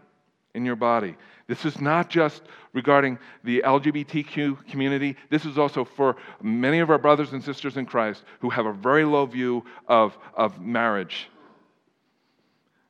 In 0.54 0.66
your 0.66 0.76
body. 0.76 1.16
This 1.46 1.64
is 1.64 1.80
not 1.80 2.10
just 2.10 2.42
regarding 2.72 3.18
the 3.44 3.62
LGBTQ 3.64 4.68
community. 4.68 5.16
This 5.30 5.44
is 5.44 5.56
also 5.56 5.84
for 5.84 6.16
many 6.42 6.80
of 6.80 6.90
our 6.90 6.98
brothers 6.98 7.32
and 7.32 7.42
sisters 7.42 7.76
in 7.76 7.86
Christ 7.86 8.24
who 8.40 8.50
have 8.50 8.66
a 8.66 8.72
very 8.72 9.04
low 9.04 9.26
view 9.26 9.64
of, 9.86 10.16
of 10.34 10.60
marriage. 10.60 11.28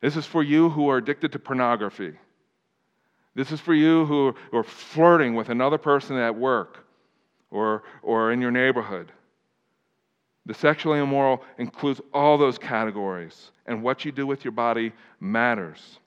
This 0.00 0.16
is 0.16 0.26
for 0.26 0.42
you 0.42 0.70
who 0.70 0.88
are 0.88 0.96
addicted 0.96 1.32
to 1.32 1.38
pornography. 1.38 2.12
This 3.34 3.52
is 3.52 3.60
for 3.60 3.74
you 3.74 4.04
who 4.06 4.34
are 4.52 4.64
flirting 4.64 5.34
with 5.34 5.48
another 5.48 5.78
person 5.78 6.16
at 6.16 6.36
work 6.36 6.84
or, 7.52 7.84
or 8.02 8.32
in 8.32 8.40
your 8.40 8.50
neighborhood. 8.50 9.12
The 10.46 10.54
sexually 10.54 10.98
immoral 10.98 11.44
includes 11.58 12.00
all 12.12 12.36
those 12.36 12.58
categories, 12.58 13.52
and 13.66 13.82
what 13.82 14.04
you 14.04 14.10
do 14.10 14.26
with 14.26 14.44
your 14.44 14.52
body 14.52 14.92
matters. 15.20 16.00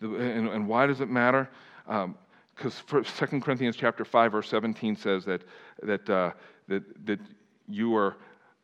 The, 0.00 0.14
and, 0.16 0.48
and, 0.48 0.68
why 0.68 0.86
does 0.86 1.00
it 1.00 1.08
matter? 1.08 1.48
Because 1.86 2.82
um, 2.92 3.04
2 3.04 3.40
Corinthians 3.40 3.76
chapter 3.76 4.04
5, 4.04 4.32
verse 4.32 4.48
17 4.50 4.96
says 4.96 5.24
that, 5.24 5.42
that, 5.82 6.10
uh, 6.10 6.32
that, 6.68 7.06
that 7.06 7.20
you 7.68 7.96
are, 7.96 8.16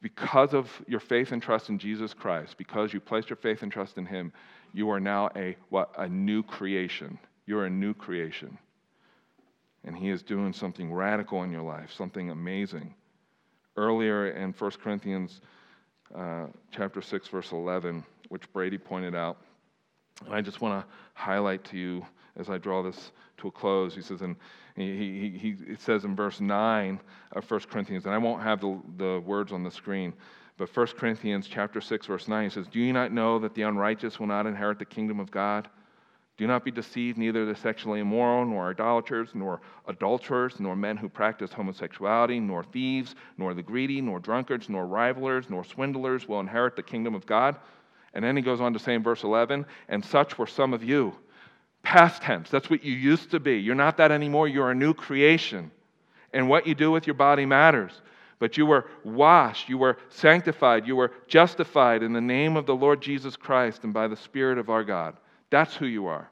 because 0.02 0.52
of 0.52 0.68
your 0.86 1.00
faith 1.00 1.32
and 1.32 1.42
trust 1.42 1.70
in 1.70 1.78
Jesus 1.78 2.12
Christ, 2.12 2.58
because 2.58 2.92
you 2.92 3.00
placed 3.00 3.30
your 3.30 3.38
faith 3.38 3.62
and 3.62 3.72
trust 3.72 3.96
in 3.96 4.04
Him, 4.04 4.32
you 4.74 4.90
are 4.90 5.00
now 5.00 5.30
a, 5.34 5.56
what, 5.70 5.94
a 5.96 6.08
new 6.08 6.42
creation. 6.42 7.18
You're 7.46 7.64
a 7.64 7.70
new 7.70 7.94
creation 7.94 8.58
and 9.84 9.96
He 9.96 10.10
is 10.10 10.22
doing 10.22 10.52
something 10.52 10.92
radical 10.92 11.42
in 11.42 11.50
your 11.50 11.62
life, 11.62 11.92
something 11.92 12.30
amazing. 12.30 12.94
Earlier 13.76 14.30
in 14.30 14.52
1 14.52 14.70
Corinthians 14.82 15.40
uh, 16.14 16.46
chapter 16.70 17.00
6, 17.00 17.28
verse 17.28 17.52
11, 17.52 18.04
which 18.28 18.52
Brady 18.52 18.78
pointed 18.78 19.14
out, 19.14 19.38
and 20.24 20.34
I 20.34 20.40
just 20.40 20.60
want 20.60 20.84
to 20.84 20.92
highlight 21.14 21.64
to 21.64 21.78
you 21.78 22.04
as 22.36 22.50
I 22.50 22.58
draw 22.58 22.82
this 22.82 23.12
to 23.38 23.48
a 23.48 23.50
close. 23.50 23.94
He 23.94 24.02
says, 24.02 24.22
and 24.22 24.36
he, 24.76 25.38
he, 25.38 25.56
he, 25.66 25.76
says 25.76 26.04
in 26.04 26.14
verse 26.14 26.40
9 26.40 27.00
of 27.32 27.50
1 27.50 27.60
Corinthians, 27.70 28.04
and 28.04 28.14
I 28.14 28.18
won't 28.18 28.42
have 28.42 28.60
the, 28.60 28.80
the 28.96 29.22
words 29.24 29.52
on 29.52 29.62
the 29.62 29.70
screen, 29.70 30.12
but 30.56 30.74
1 30.76 30.86
Corinthians 30.98 31.46
chapter 31.48 31.80
6, 31.80 32.06
verse 32.06 32.28
9, 32.28 32.44
he 32.44 32.50
says, 32.50 32.66
Do 32.66 32.80
you 32.80 32.92
not 32.92 33.12
know 33.12 33.38
that 33.38 33.54
the 33.54 33.62
unrighteous 33.62 34.20
will 34.20 34.26
not 34.26 34.46
inherit 34.46 34.78
the 34.78 34.84
kingdom 34.84 35.18
of 35.18 35.30
God? 35.30 35.68
Do 36.40 36.46
not 36.46 36.64
be 36.64 36.70
deceived, 36.70 37.18
neither 37.18 37.44
the 37.44 37.54
sexually 37.54 38.00
immoral, 38.00 38.46
nor 38.46 38.70
idolaters, 38.70 39.28
nor 39.34 39.60
adulterers, 39.86 40.58
nor 40.58 40.74
men 40.74 40.96
who 40.96 41.06
practice 41.06 41.52
homosexuality, 41.52 42.40
nor 42.40 42.64
thieves, 42.64 43.14
nor 43.36 43.52
the 43.52 43.62
greedy, 43.62 44.00
nor 44.00 44.20
drunkards, 44.20 44.70
nor 44.70 44.86
rivalers, 44.86 45.50
nor 45.50 45.64
swindlers 45.64 46.26
will 46.26 46.40
inherit 46.40 46.76
the 46.76 46.82
kingdom 46.82 47.14
of 47.14 47.26
God. 47.26 47.56
And 48.14 48.24
then 48.24 48.38
he 48.38 48.42
goes 48.42 48.58
on 48.58 48.72
to 48.72 48.78
say 48.78 48.94
in 48.94 49.02
verse 49.02 49.22
11, 49.22 49.66
and 49.90 50.02
such 50.02 50.38
were 50.38 50.46
some 50.46 50.72
of 50.72 50.82
you. 50.82 51.14
Past 51.82 52.22
tense, 52.22 52.48
that's 52.48 52.70
what 52.70 52.82
you 52.82 52.94
used 52.94 53.32
to 53.32 53.38
be. 53.38 53.58
You're 53.58 53.74
not 53.74 53.98
that 53.98 54.10
anymore, 54.10 54.48
you're 54.48 54.70
a 54.70 54.74
new 54.74 54.94
creation. 54.94 55.70
And 56.32 56.48
what 56.48 56.66
you 56.66 56.74
do 56.74 56.90
with 56.90 57.06
your 57.06 57.12
body 57.12 57.44
matters. 57.44 58.00
But 58.38 58.56
you 58.56 58.64
were 58.64 58.86
washed, 59.04 59.68
you 59.68 59.76
were 59.76 59.98
sanctified, 60.08 60.86
you 60.86 60.96
were 60.96 61.12
justified 61.28 62.02
in 62.02 62.14
the 62.14 62.20
name 62.22 62.56
of 62.56 62.64
the 62.64 62.74
Lord 62.74 63.02
Jesus 63.02 63.36
Christ 63.36 63.84
and 63.84 63.92
by 63.92 64.08
the 64.08 64.16
Spirit 64.16 64.56
of 64.56 64.70
our 64.70 64.84
God. 64.84 65.18
That's 65.50 65.74
who 65.74 65.86
you 65.86 66.06
are. 66.06 66.28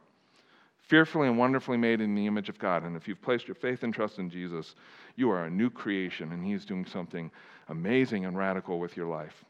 Fearfully 0.78 1.28
and 1.28 1.36
wonderfully 1.36 1.76
made 1.76 2.00
in 2.00 2.14
the 2.14 2.26
image 2.26 2.48
of 2.48 2.58
God. 2.58 2.84
And 2.84 2.96
if 2.96 3.06
you've 3.06 3.20
placed 3.20 3.46
your 3.46 3.54
faith 3.54 3.82
and 3.82 3.92
trust 3.92 4.18
in 4.18 4.30
Jesus, 4.30 4.74
you 5.16 5.30
are 5.30 5.44
a 5.44 5.50
new 5.50 5.68
creation, 5.68 6.32
and 6.32 6.44
He's 6.44 6.64
doing 6.64 6.86
something 6.86 7.30
amazing 7.68 8.24
and 8.24 8.38
radical 8.38 8.78
with 8.78 8.96
your 8.96 9.06
life. 9.06 9.44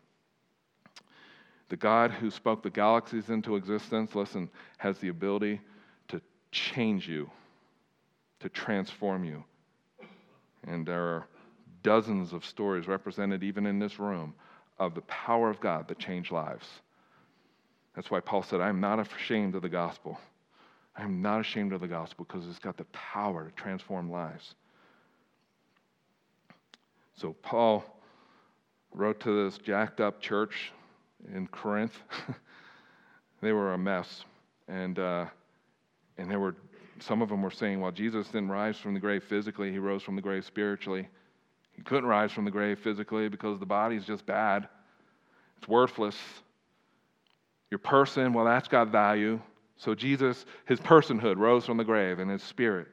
The 1.68 1.76
God 1.76 2.10
who 2.10 2.30
spoke 2.30 2.62
the 2.62 2.70
galaxies 2.70 3.28
into 3.28 3.54
existence, 3.54 4.14
listen, 4.14 4.48
has 4.78 4.98
the 4.98 5.08
ability 5.08 5.60
to 6.08 6.20
change 6.50 7.06
you, 7.06 7.30
to 8.40 8.48
transform 8.48 9.24
you. 9.24 9.44
And 10.66 10.86
there 10.86 11.02
are 11.02 11.26
dozens 11.82 12.32
of 12.32 12.44
stories 12.44 12.88
represented 12.88 13.42
even 13.42 13.66
in 13.66 13.78
this 13.78 13.98
room 13.98 14.34
of 14.78 14.94
the 14.94 15.02
power 15.02 15.50
of 15.50 15.60
God 15.60 15.86
that 15.88 15.98
change 15.98 16.32
lives. 16.32 16.66
That's 17.98 18.12
why 18.12 18.20
Paul 18.20 18.44
said, 18.44 18.60
I 18.60 18.68
am 18.68 18.80
not 18.80 19.04
ashamed 19.04 19.56
of 19.56 19.62
the 19.62 19.68
gospel. 19.68 20.20
I 20.96 21.02
am 21.02 21.20
not 21.20 21.40
ashamed 21.40 21.72
of 21.72 21.80
the 21.80 21.88
gospel 21.88 22.24
because 22.28 22.46
it's 22.46 22.60
got 22.60 22.76
the 22.76 22.84
power 22.92 23.46
to 23.46 23.50
transform 23.60 24.08
lives. 24.08 24.54
So 27.16 27.32
Paul 27.42 27.84
wrote 28.94 29.18
to 29.22 29.44
this 29.44 29.58
jacked 29.58 29.98
up 30.00 30.20
church 30.20 30.70
in 31.34 31.48
Corinth. 31.48 31.98
they 33.42 33.50
were 33.50 33.72
a 33.72 33.78
mess. 33.78 34.24
And, 34.68 35.00
uh, 35.00 35.26
and 36.18 36.30
there 36.30 36.38
were, 36.38 36.54
some 37.00 37.20
of 37.20 37.28
them 37.28 37.42
were 37.42 37.50
saying, 37.50 37.80
well, 37.80 37.90
Jesus 37.90 38.28
didn't 38.28 38.50
rise 38.50 38.76
from 38.76 38.94
the 38.94 39.00
grave 39.00 39.24
physically, 39.24 39.72
he 39.72 39.80
rose 39.80 40.04
from 40.04 40.14
the 40.14 40.22
grave 40.22 40.44
spiritually. 40.44 41.08
He 41.72 41.82
couldn't 41.82 42.08
rise 42.08 42.30
from 42.30 42.44
the 42.44 42.52
grave 42.52 42.78
physically 42.78 43.28
because 43.28 43.58
the 43.58 43.66
body 43.66 43.96
is 43.96 44.04
just 44.04 44.24
bad, 44.24 44.68
it's 45.56 45.66
worthless. 45.66 46.14
Your 47.70 47.78
person, 47.78 48.32
well, 48.32 48.44
that's 48.44 48.68
got 48.68 48.88
value. 48.88 49.40
So 49.76 49.94
Jesus, 49.94 50.46
his 50.66 50.80
personhood 50.80 51.36
rose 51.36 51.66
from 51.66 51.76
the 51.76 51.84
grave 51.84 52.18
and 52.18 52.30
his 52.30 52.42
spirit. 52.42 52.88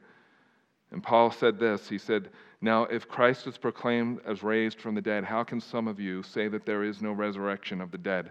And 0.92 1.02
Paul 1.02 1.30
said 1.30 1.58
this 1.58 1.88
He 1.88 1.98
said, 1.98 2.30
Now, 2.60 2.84
if 2.84 3.08
Christ 3.08 3.46
is 3.46 3.58
proclaimed 3.58 4.20
as 4.26 4.42
raised 4.42 4.80
from 4.80 4.94
the 4.94 5.00
dead, 5.00 5.24
how 5.24 5.44
can 5.44 5.60
some 5.60 5.88
of 5.88 5.98
you 5.98 6.22
say 6.22 6.48
that 6.48 6.66
there 6.66 6.84
is 6.84 7.02
no 7.02 7.12
resurrection 7.12 7.80
of 7.80 7.90
the 7.90 7.98
dead? 7.98 8.30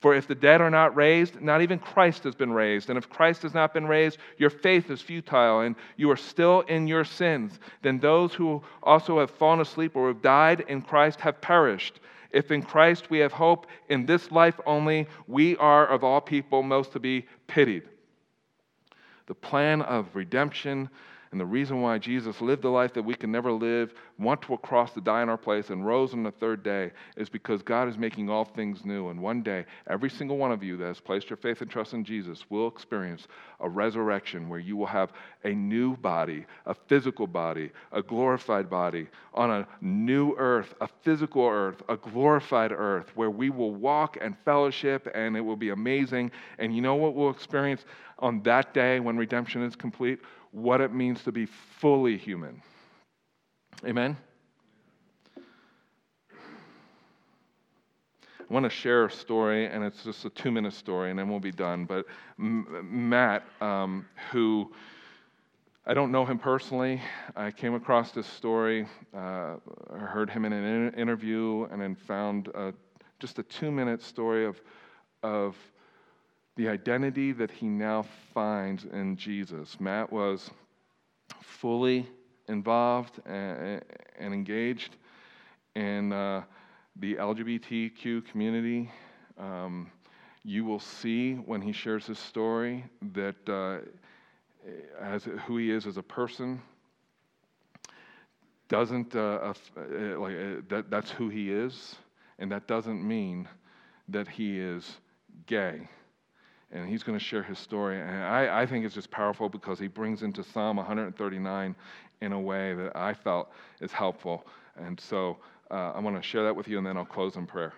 For 0.00 0.14
if 0.14 0.26
the 0.26 0.34
dead 0.34 0.62
are 0.62 0.70
not 0.70 0.96
raised, 0.96 1.40
not 1.42 1.60
even 1.60 1.78
Christ 1.78 2.24
has 2.24 2.34
been 2.34 2.52
raised. 2.52 2.88
And 2.88 2.96
if 2.96 3.10
Christ 3.10 3.42
has 3.42 3.52
not 3.52 3.74
been 3.74 3.86
raised, 3.86 4.16
your 4.38 4.48
faith 4.48 4.90
is 4.90 5.02
futile 5.02 5.60
and 5.60 5.76
you 5.96 6.10
are 6.10 6.16
still 6.16 6.62
in 6.62 6.86
your 6.86 7.04
sins. 7.04 7.58
Then 7.82 7.98
those 7.98 8.32
who 8.32 8.62
also 8.82 9.20
have 9.20 9.30
fallen 9.30 9.60
asleep 9.60 9.94
or 9.94 10.08
have 10.08 10.22
died 10.22 10.64
in 10.68 10.80
Christ 10.80 11.20
have 11.20 11.42
perished. 11.42 12.00
If 12.30 12.50
in 12.50 12.62
Christ 12.62 13.10
we 13.10 13.18
have 13.18 13.32
hope 13.32 13.66
in 13.90 14.06
this 14.06 14.30
life 14.30 14.58
only, 14.64 15.06
we 15.26 15.56
are 15.58 15.86
of 15.86 16.02
all 16.02 16.22
people 16.22 16.62
most 16.62 16.92
to 16.92 17.00
be 17.00 17.26
pitied. 17.46 17.82
The 19.26 19.34
plan 19.34 19.82
of 19.82 20.16
redemption 20.16 20.88
And 21.32 21.40
the 21.40 21.46
reason 21.46 21.80
why 21.80 21.98
Jesus 21.98 22.40
lived 22.40 22.62
the 22.62 22.70
life 22.70 22.92
that 22.94 23.04
we 23.04 23.14
can 23.14 23.30
never 23.30 23.52
live, 23.52 23.94
went 24.18 24.42
to 24.42 24.54
a 24.54 24.58
cross 24.58 24.92
to 24.94 25.00
die 25.00 25.22
in 25.22 25.28
our 25.28 25.38
place, 25.38 25.70
and 25.70 25.86
rose 25.86 26.12
on 26.12 26.24
the 26.24 26.32
third 26.32 26.64
day 26.64 26.90
is 27.16 27.28
because 27.28 27.62
God 27.62 27.88
is 27.88 27.96
making 27.96 28.28
all 28.28 28.44
things 28.44 28.84
new. 28.84 29.10
And 29.10 29.22
one 29.22 29.42
day, 29.42 29.64
every 29.88 30.10
single 30.10 30.38
one 30.38 30.50
of 30.50 30.64
you 30.64 30.76
that 30.78 30.86
has 30.86 30.98
placed 30.98 31.30
your 31.30 31.36
faith 31.36 31.60
and 31.60 31.70
trust 31.70 31.94
in 31.94 32.04
Jesus 32.04 32.50
will 32.50 32.66
experience 32.66 33.28
a 33.60 33.68
resurrection 33.68 34.48
where 34.48 34.58
you 34.58 34.76
will 34.76 34.86
have 34.86 35.12
a 35.44 35.50
new 35.50 35.96
body, 35.98 36.46
a 36.66 36.74
physical 36.74 37.28
body, 37.28 37.70
a 37.92 38.02
glorified 38.02 38.68
body 38.68 39.06
on 39.32 39.52
a 39.52 39.68
new 39.80 40.34
earth, 40.36 40.74
a 40.80 40.88
physical 41.02 41.46
earth, 41.46 41.80
a 41.88 41.96
glorified 41.96 42.72
earth 42.72 43.12
where 43.14 43.30
we 43.30 43.50
will 43.50 43.74
walk 43.74 44.18
and 44.20 44.36
fellowship 44.44 45.08
and 45.14 45.36
it 45.36 45.40
will 45.40 45.56
be 45.56 45.70
amazing. 45.70 46.32
And 46.58 46.74
you 46.74 46.82
know 46.82 46.96
what 46.96 47.14
we'll 47.14 47.30
experience 47.30 47.84
on 48.18 48.42
that 48.42 48.74
day 48.74 48.98
when 48.98 49.16
redemption 49.16 49.62
is 49.62 49.76
complete? 49.76 50.18
What 50.52 50.80
it 50.80 50.92
means 50.92 51.22
to 51.24 51.32
be 51.32 51.46
fully 51.46 52.16
human. 52.16 52.62
Amen? 53.84 54.16
I 58.50 58.52
want 58.52 58.64
to 58.64 58.70
share 58.70 59.04
a 59.04 59.10
story, 59.10 59.66
and 59.66 59.84
it's 59.84 60.02
just 60.02 60.24
a 60.24 60.30
two 60.30 60.50
minute 60.50 60.72
story, 60.72 61.10
and 61.10 61.18
then 61.18 61.28
we'll 61.28 61.38
be 61.38 61.52
done. 61.52 61.84
But 61.84 62.06
Matt, 62.36 63.44
um, 63.60 64.06
who 64.32 64.72
I 65.86 65.94
don't 65.94 66.12
know 66.12 66.26
him 66.26 66.38
personally, 66.38 67.00
I 67.36 67.52
came 67.52 67.74
across 67.74 68.10
this 68.10 68.26
story, 68.26 68.86
uh, 69.14 69.56
I 69.94 69.98
heard 69.98 70.30
him 70.30 70.44
in 70.44 70.52
an 70.52 70.94
interview, 70.94 71.68
and 71.70 71.80
then 71.80 71.94
found 71.94 72.48
uh, 72.54 72.72
just 73.18 73.38
a 73.38 73.44
two 73.44 73.70
minute 73.70 74.02
story 74.02 74.44
of, 74.44 74.60
of 75.22 75.56
the 76.60 76.68
identity 76.68 77.32
that 77.32 77.50
he 77.50 77.66
now 77.66 78.04
finds 78.34 78.84
in 78.84 79.16
Jesus. 79.16 79.80
Matt 79.80 80.12
was 80.12 80.50
fully 81.40 82.06
involved 82.48 83.18
and, 83.24 83.82
engaged 84.20 84.96
in 85.74 86.12
uh, 86.12 86.42
the 86.96 87.14
LGBTQ 87.14 88.26
community. 88.26 88.90
Um, 89.38 89.90
you 90.44 90.66
will 90.66 90.80
see 90.80 91.36
when 91.36 91.62
he 91.62 91.72
shares 91.72 92.04
his 92.04 92.18
story 92.18 92.84
that 93.14 93.36
uh, 93.48 93.78
as 95.00 95.24
who 95.46 95.56
he 95.56 95.70
is 95.70 95.86
as 95.86 95.96
a 95.96 96.02
person 96.02 96.60
doesn't 98.68 99.16
uh, 99.16 99.18
uh 99.18 99.54
like 100.20 100.34
uh, 100.34 100.60
that, 100.68 100.90
that's 100.90 101.10
who 101.10 101.30
he 101.30 101.50
is, 101.50 101.96
and 102.38 102.52
that 102.52 102.68
doesn't 102.68 103.02
mean 103.02 103.48
that 104.08 104.28
he 104.28 104.60
is 104.60 104.98
gay 105.46 105.88
and 106.72 106.88
he's 106.88 107.02
going 107.02 107.18
to 107.18 107.24
share 107.24 107.42
his 107.42 107.58
story. 107.58 108.00
And 108.00 108.10
I, 108.10 108.62
I 108.62 108.66
think 108.66 108.84
it's 108.84 108.94
just 108.94 109.10
powerful 109.10 109.48
because 109.48 109.78
he 109.78 109.88
brings 109.88 110.22
into 110.22 110.44
Psalm 110.44 110.76
139 110.76 111.74
in 112.20 112.32
a 112.32 112.40
way 112.40 112.74
that 112.74 112.96
I 112.96 113.14
felt 113.14 113.50
is 113.80 113.92
helpful. 113.92 114.46
And 114.76 114.98
so 115.00 115.38
uh, 115.70 115.92
I 115.94 116.00
want 116.00 116.16
to 116.16 116.22
share 116.22 116.44
that 116.44 116.54
with 116.54 116.68
you, 116.68 116.78
and 116.78 116.86
then 116.86 116.96
I'll 116.96 117.04
close 117.04 117.36
in 117.36 117.46
prayer. 117.46 117.72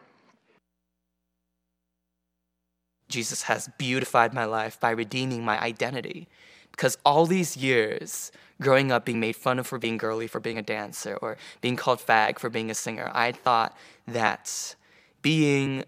Jesus 3.08 3.42
has 3.42 3.68
beautified 3.78 4.32
my 4.32 4.44
life 4.44 4.80
by 4.80 4.90
redeeming 4.90 5.44
my 5.44 5.60
identity. 5.60 6.28
Because 6.70 6.96
all 7.04 7.26
these 7.26 7.54
years, 7.54 8.32
growing 8.60 8.90
up 8.90 9.04
being 9.04 9.20
made 9.20 9.36
fun 9.36 9.58
of 9.58 9.66
for 9.66 9.78
being 9.78 9.98
girly, 9.98 10.26
for 10.26 10.40
being 10.40 10.56
a 10.56 10.62
dancer, 10.62 11.18
or 11.20 11.36
being 11.60 11.76
called 11.76 11.98
fag 11.98 12.38
for 12.38 12.48
being 12.48 12.70
a 12.70 12.74
singer, 12.74 13.10
I 13.12 13.32
thought 13.32 13.76
that 14.06 14.74
being 15.20 15.84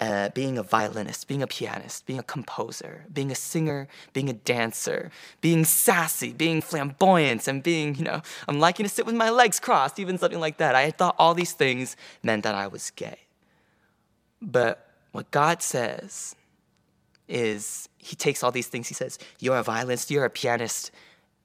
uh, 0.00 0.28
being 0.30 0.58
a 0.58 0.62
violinist, 0.62 1.28
being 1.28 1.42
a 1.42 1.46
pianist, 1.46 2.06
being 2.06 2.18
a 2.18 2.22
composer, 2.22 3.04
being 3.12 3.30
a 3.30 3.34
singer, 3.34 3.86
being 4.12 4.28
a 4.28 4.32
dancer, 4.32 5.10
being 5.40 5.64
sassy, 5.64 6.32
being 6.32 6.60
flamboyant, 6.60 7.46
and 7.46 7.62
being, 7.62 7.94
you 7.94 8.04
know, 8.04 8.20
I'm 8.48 8.58
liking 8.58 8.84
to 8.84 8.90
sit 8.90 9.06
with 9.06 9.14
my 9.14 9.30
legs 9.30 9.60
crossed, 9.60 9.98
even 9.98 10.18
something 10.18 10.40
like 10.40 10.56
that. 10.58 10.74
I 10.74 10.90
thought 10.90 11.14
all 11.18 11.34
these 11.34 11.52
things 11.52 11.96
meant 12.22 12.42
that 12.42 12.54
I 12.54 12.66
was 12.66 12.90
gay. 12.90 13.18
But 14.42 14.88
what 15.12 15.30
God 15.30 15.62
says 15.62 16.34
is, 17.28 17.88
He 17.98 18.16
takes 18.16 18.42
all 18.42 18.50
these 18.50 18.66
things, 18.66 18.88
He 18.88 18.94
says, 18.94 19.18
You're 19.38 19.58
a 19.58 19.62
violinist, 19.62 20.10
you're 20.10 20.24
a 20.24 20.30
pianist, 20.30 20.90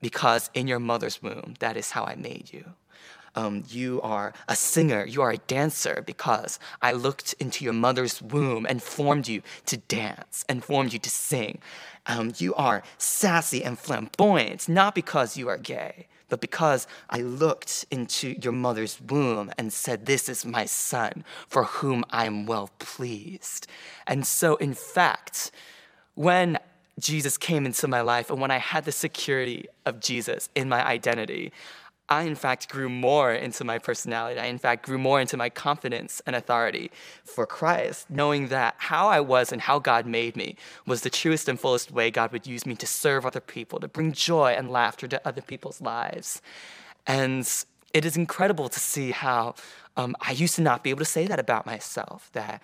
because 0.01 0.49
in 0.53 0.67
your 0.67 0.79
mother's 0.79 1.21
womb, 1.21 1.53
that 1.59 1.77
is 1.77 1.91
how 1.91 2.03
I 2.03 2.15
made 2.15 2.51
you 2.51 2.73
um, 3.35 3.63
you 3.69 4.01
are 4.01 4.33
a 4.47 4.55
singer, 4.55 5.05
you 5.05 5.21
are 5.21 5.31
a 5.31 5.37
dancer, 5.37 6.03
because 6.05 6.59
I 6.81 6.91
looked 6.93 7.33
into 7.39 7.63
your 7.63 7.73
mother's 7.73 8.21
womb 8.21 8.65
and 8.67 8.81
formed 8.81 9.27
you 9.27 9.41
to 9.67 9.77
dance 9.77 10.45
and 10.49 10.63
formed 10.63 10.93
you 10.93 10.99
to 10.99 11.09
sing. 11.09 11.59
Um, 12.05 12.33
you 12.37 12.55
are 12.55 12.83
sassy 12.97 13.63
and 13.63 13.77
flamboyant, 13.77 14.67
not 14.67 14.95
because 14.95 15.37
you 15.37 15.47
are 15.47 15.57
gay, 15.57 16.07
but 16.29 16.41
because 16.41 16.87
I 17.09 17.21
looked 17.21 17.85
into 17.91 18.35
your 18.41 18.53
mother's 18.53 19.01
womb 19.01 19.51
and 19.57 19.73
said, 19.73 20.05
This 20.05 20.29
is 20.29 20.45
my 20.45 20.65
son, 20.65 21.23
for 21.47 21.63
whom 21.63 22.05
I 22.09 22.25
am 22.25 22.45
well 22.45 22.69
pleased. 22.79 23.67
And 24.07 24.25
so, 24.25 24.55
in 24.55 24.73
fact, 24.73 25.51
when 26.15 26.59
Jesus 26.99 27.37
came 27.37 27.65
into 27.65 27.87
my 27.87 28.01
life 28.01 28.29
and 28.29 28.39
when 28.39 28.51
I 28.51 28.57
had 28.57 28.85
the 28.85 28.91
security 28.91 29.67
of 29.85 29.99
Jesus 29.99 30.49
in 30.53 30.69
my 30.69 30.85
identity, 30.85 31.51
I, 32.09 32.23
in 32.23 32.33
fact, 32.33 32.69
grew 32.69 32.89
more 32.89 33.31
into 33.31 33.63
my 33.63 33.77
personality. 33.77 34.39
I, 34.39 34.45
in 34.45 34.57
fact, 34.57 34.83
grew 34.85 34.97
more 34.97 35.21
into 35.21 35.37
my 35.37 35.49
confidence 35.49 36.23
and 36.25 36.35
authority 36.35 36.89
for 37.23 37.45
Christ, 37.45 38.09
knowing 38.09 38.47
that 38.47 38.73
how 38.79 39.07
I 39.07 39.19
was 39.19 39.51
and 39.51 39.61
how 39.61 39.77
God 39.77 40.07
made 40.07 40.35
me 40.35 40.55
was 40.87 41.01
the 41.01 41.11
truest 41.11 41.47
and 41.47 41.59
fullest 41.59 41.91
way 41.91 42.09
God 42.09 42.31
would 42.31 42.47
use 42.47 42.65
me 42.65 42.75
to 42.77 42.87
serve 42.87 43.27
other 43.27 43.39
people, 43.39 43.79
to 43.79 43.87
bring 43.87 44.11
joy 44.11 44.53
and 44.57 44.71
laughter 44.71 45.07
to 45.07 45.27
other 45.27 45.41
people's 45.41 45.81
lives. 45.81 46.41
And 47.05 47.47
it 47.93 48.05
is 48.05 48.17
incredible 48.17 48.69
to 48.69 48.79
see 48.79 49.11
how 49.11 49.53
um, 49.95 50.15
I 50.19 50.31
used 50.31 50.55
to 50.55 50.63
not 50.63 50.83
be 50.83 50.89
able 50.89 50.99
to 50.99 51.05
say 51.05 51.27
that 51.27 51.39
about 51.39 51.67
myself, 51.67 52.31
that 52.33 52.63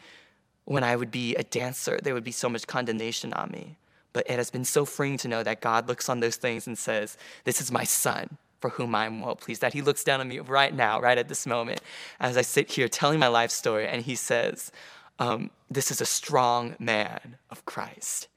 when 0.64 0.84
I 0.84 0.96
would 0.96 1.12
be 1.12 1.36
a 1.36 1.44
dancer, 1.44 2.00
there 2.02 2.16
would 2.16 2.24
be 2.24 2.32
so 2.32 2.50
much 2.50 2.66
condemnation 2.66 3.32
on 3.34 3.52
me. 3.52 3.78
But 4.12 4.28
it 4.28 4.38
has 4.38 4.50
been 4.50 4.66
so 4.66 4.86
freeing 4.86 5.18
to 5.18 5.28
know 5.28 5.44
that 5.44 5.62
God 5.62 5.88
looks 5.88 6.10
on 6.10 6.20
those 6.20 6.38
things 6.38 6.66
and 6.66 6.76
says, 6.76 7.16
This 7.44 7.62
is 7.62 7.72
my 7.72 7.84
son 7.84 8.38
for 8.66 8.70
whom 8.70 8.96
I 8.96 9.06
am 9.06 9.22
well 9.22 9.36
pleased. 9.36 9.62
That 9.62 9.74
He 9.74 9.84
looks 9.84 10.04
down 10.04 10.22
on 10.22 10.28
me 10.28 10.40
right 10.40 10.74
now, 10.74 11.00
right 11.00 11.20
at 11.20 11.28
this 11.28 11.46
moment, 11.46 11.82
as 12.20 12.36
I 12.36 12.42
sit 12.42 12.72
here 12.72 12.88
telling 12.88 13.20
my 13.20 13.28
life 13.28 13.52
story, 13.52 13.88
and 13.88 14.02
He 14.02 14.16
says, 14.16 14.72
um, 15.20 15.52
This 15.70 15.92
is 15.92 16.02
a 16.02 16.06
strong 16.06 16.76
man 16.80 17.38
of 17.52 17.64
Christ. 17.66 18.28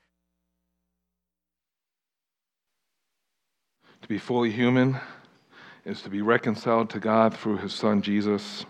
To 4.03 4.09
be 4.09 4.19
fully 4.19 4.51
human 4.51 4.99
is 5.87 6.03
to 6.03 6.11
be 6.11 6.21
reconciled 6.21 6.91
to 6.91 7.01
God 7.01 7.35
through 7.35 7.57
His 7.57 7.73
Son 7.73 8.03
Jesus 8.03 8.67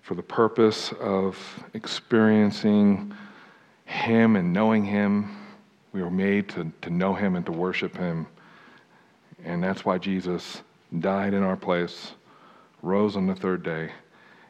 for 0.00 0.14
the 0.14 0.22
purpose 0.22 0.90
of 1.00 1.36
experiencing 1.74 3.12
Him 3.84 4.36
and 4.36 4.54
knowing 4.54 4.86
Him. 4.86 5.36
We 5.92 6.02
were 6.02 6.10
made 6.10 6.48
to, 6.50 6.72
to 6.80 6.88
know 6.88 7.12
Him 7.12 7.36
and 7.36 7.44
to 7.44 7.52
worship 7.52 7.94
Him. 7.94 8.26
And 9.44 9.62
that's 9.62 9.84
why 9.84 9.98
Jesus 9.98 10.62
died 10.98 11.34
in 11.34 11.42
our 11.42 11.56
place, 11.56 12.12
rose 12.82 13.16
on 13.16 13.26
the 13.26 13.34
third 13.34 13.62
day, 13.62 13.90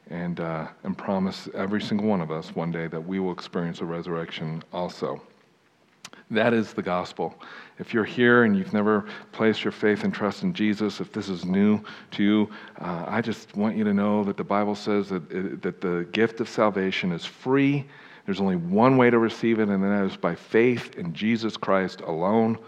and, 0.08 0.40
uh, 0.40 0.68
and 0.82 0.96
promised 0.96 1.48
every 1.54 1.80
single 1.80 2.06
one 2.06 2.20
of 2.20 2.30
us 2.30 2.54
one 2.54 2.72
day 2.72 2.88
that 2.88 3.00
we 3.00 3.20
will 3.20 3.32
experience 3.32 3.80
a 3.80 3.84
resurrection 3.84 4.62
also. 4.72 5.20
That 6.32 6.52
is 6.52 6.72
the 6.72 6.82
gospel. 6.82 7.34
If 7.78 7.92
you're 7.92 8.04
here 8.04 8.44
and 8.44 8.56
you've 8.56 8.72
never 8.72 9.06
placed 9.32 9.64
your 9.64 9.72
faith 9.72 10.04
and 10.04 10.14
trust 10.14 10.42
in 10.42 10.54
Jesus, 10.54 11.00
if 11.00 11.12
this 11.12 11.28
is 11.28 11.44
new 11.44 11.80
to 12.12 12.22
you, 12.22 12.50
uh, 12.80 13.04
I 13.08 13.20
just 13.20 13.56
want 13.56 13.76
you 13.76 13.84
to 13.84 13.92
know 13.92 14.22
that 14.24 14.36
the 14.36 14.44
Bible 14.44 14.76
says 14.76 15.08
that, 15.08 15.30
it, 15.30 15.62
that 15.62 15.80
the 15.80 16.06
gift 16.12 16.40
of 16.40 16.48
salvation 16.48 17.10
is 17.10 17.24
free. 17.24 17.84
There's 18.26 18.40
only 18.40 18.56
one 18.56 18.96
way 18.96 19.10
to 19.10 19.18
receive 19.18 19.58
it, 19.58 19.68
and 19.68 19.82
that 19.82 20.04
is 20.04 20.16
by 20.16 20.36
faith 20.36 20.94
in 20.96 21.12
Jesus 21.12 21.56
Christ 21.56 22.00
alone 22.02 22.58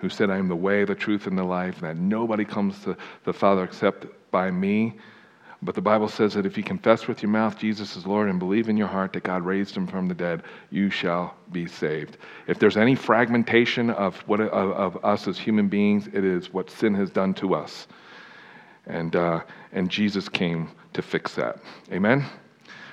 who 0.00 0.08
said, 0.08 0.30
I 0.30 0.38
am 0.38 0.48
the 0.48 0.56
way, 0.56 0.84
the 0.84 0.94
truth, 0.94 1.26
and 1.26 1.36
the 1.36 1.44
life, 1.44 1.76
and 1.76 1.84
that 1.84 1.96
nobody 1.96 2.44
comes 2.44 2.82
to 2.84 2.96
the 3.24 3.32
Father 3.32 3.64
except 3.64 4.06
by 4.30 4.50
me. 4.50 4.96
But 5.62 5.74
the 5.74 5.82
Bible 5.82 6.08
says 6.08 6.32
that 6.34 6.46
if 6.46 6.56
you 6.56 6.62
confess 6.62 7.06
with 7.06 7.22
your 7.22 7.30
mouth 7.30 7.58
Jesus 7.58 7.94
is 7.94 8.06
Lord 8.06 8.30
and 8.30 8.38
believe 8.38 8.70
in 8.70 8.78
your 8.78 8.86
heart 8.86 9.12
that 9.12 9.24
God 9.24 9.44
raised 9.44 9.76
him 9.76 9.86
from 9.86 10.08
the 10.08 10.14
dead, 10.14 10.42
you 10.70 10.88
shall 10.88 11.34
be 11.52 11.66
saved. 11.66 12.16
If 12.46 12.58
there's 12.58 12.78
any 12.78 12.94
fragmentation 12.94 13.90
of, 13.90 14.16
what, 14.26 14.40
of, 14.40 14.70
of 14.70 15.04
us 15.04 15.28
as 15.28 15.38
human 15.38 15.68
beings, 15.68 16.06
it 16.06 16.24
is 16.24 16.50
what 16.50 16.70
sin 16.70 16.94
has 16.94 17.10
done 17.10 17.34
to 17.34 17.54
us. 17.54 17.86
And, 18.86 19.14
uh, 19.14 19.42
and 19.72 19.90
Jesus 19.90 20.30
came 20.30 20.70
to 20.94 21.02
fix 21.02 21.34
that. 21.34 21.58
Amen? 21.92 22.24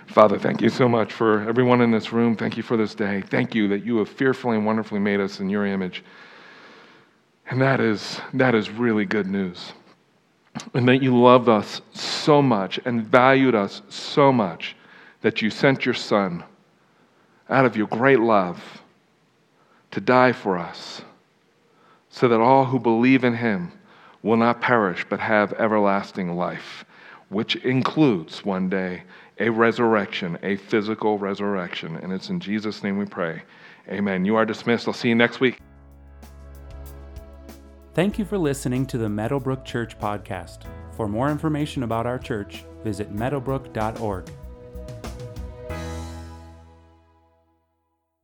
Father, 0.07 0.37
thank 0.37 0.61
you 0.61 0.69
so 0.69 0.89
much 0.89 1.13
for 1.13 1.47
everyone 1.47 1.81
in 1.81 1.91
this 1.91 2.11
room. 2.11 2.35
Thank 2.35 2.57
you 2.57 2.63
for 2.63 2.75
this 2.75 2.95
day. 2.95 3.21
Thank 3.21 3.55
you 3.55 3.69
that 3.69 3.85
you 3.85 3.97
have 3.97 4.09
fearfully 4.09 4.57
and 4.57 4.65
wonderfully 4.65 4.99
made 4.99 5.21
us 5.21 5.39
in 5.39 5.49
your 5.49 5.65
image. 5.65 6.03
And 7.49 7.61
that 7.61 7.79
is, 7.79 8.19
that 8.33 8.55
is 8.55 8.69
really 8.69 9.05
good 9.05 9.27
news. 9.27 9.73
And 10.73 10.87
that 10.87 11.01
you 11.01 11.17
loved 11.17 11.49
us 11.49 11.81
so 11.93 12.41
much 12.41 12.79
and 12.85 13.05
valued 13.05 13.55
us 13.55 13.81
so 13.89 14.31
much 14.31 14.75
that 15.21 15.41
you 15.41 15.49
sent 15.49 15.85
your 15.85 15.93
Son 15.93 16.43
out 17.49 17.65
of 17.65 17.77
your 17.77 17.87
great 17.87 18.19
love 18.19 18.61
to 19.91 20.01
die 20.01 20.33
for 20.33 20.57
us, 20.57 21.01
so 22.09 22.27
that 22.27 22.41
all 22.41 22.65
who 22.65 22.79
believe 22.79 23.23
in 23.23 23.35
him 23.35 23.71
will 24.21 24.35
not 24.35 24.59
perish 24.59 25.05
but 25.09 25.19
have 25.19 25.53
everlasting 25.53 26.35
life, 26.35 26.83
which 27.29 27.55
includes 27.57 28.43
one 28.43 28.67
day 28.67 29.03
a 29.39 29.49
resurrection, 29.49 30.37
a 30.43 30.57
physical 30.57 31.17
resurrection. 31.17 31.95
And 31.97 32.11
it's 32.11 32.29
in 32.29 32.39
Jesus' 32.39 32.83
name 32.83 32.97
we 32.97 33.05
pray. 33.05 33.43
Amen. 33.87 34.25
You 34.25 34.35
are 34.35 34.45
dismissed. 34.45 34.87
I'll 34.87 34.93
see 34.93 35.09
you 35.09 35.15
next 35.15 35.39
week. 35.39 35.59
Thank 37.97 38.19
you 38.19 38.25
for 38.25 38.37
listening 38.37 38.85
to 38.87 38.99
the 38.99 39.09
Meadowbrook 39.09 39.65
Church 39.65 39.97
podcast. 39.97 40.65
For 40.91 41.07
more 41.07 41.31
information 41.31 41.81
about 41.81 42.05
our 42.05 42.19
church, 42.19 42.63
visit 42.83 43.11
meadowbrook.org. 43.11 44.29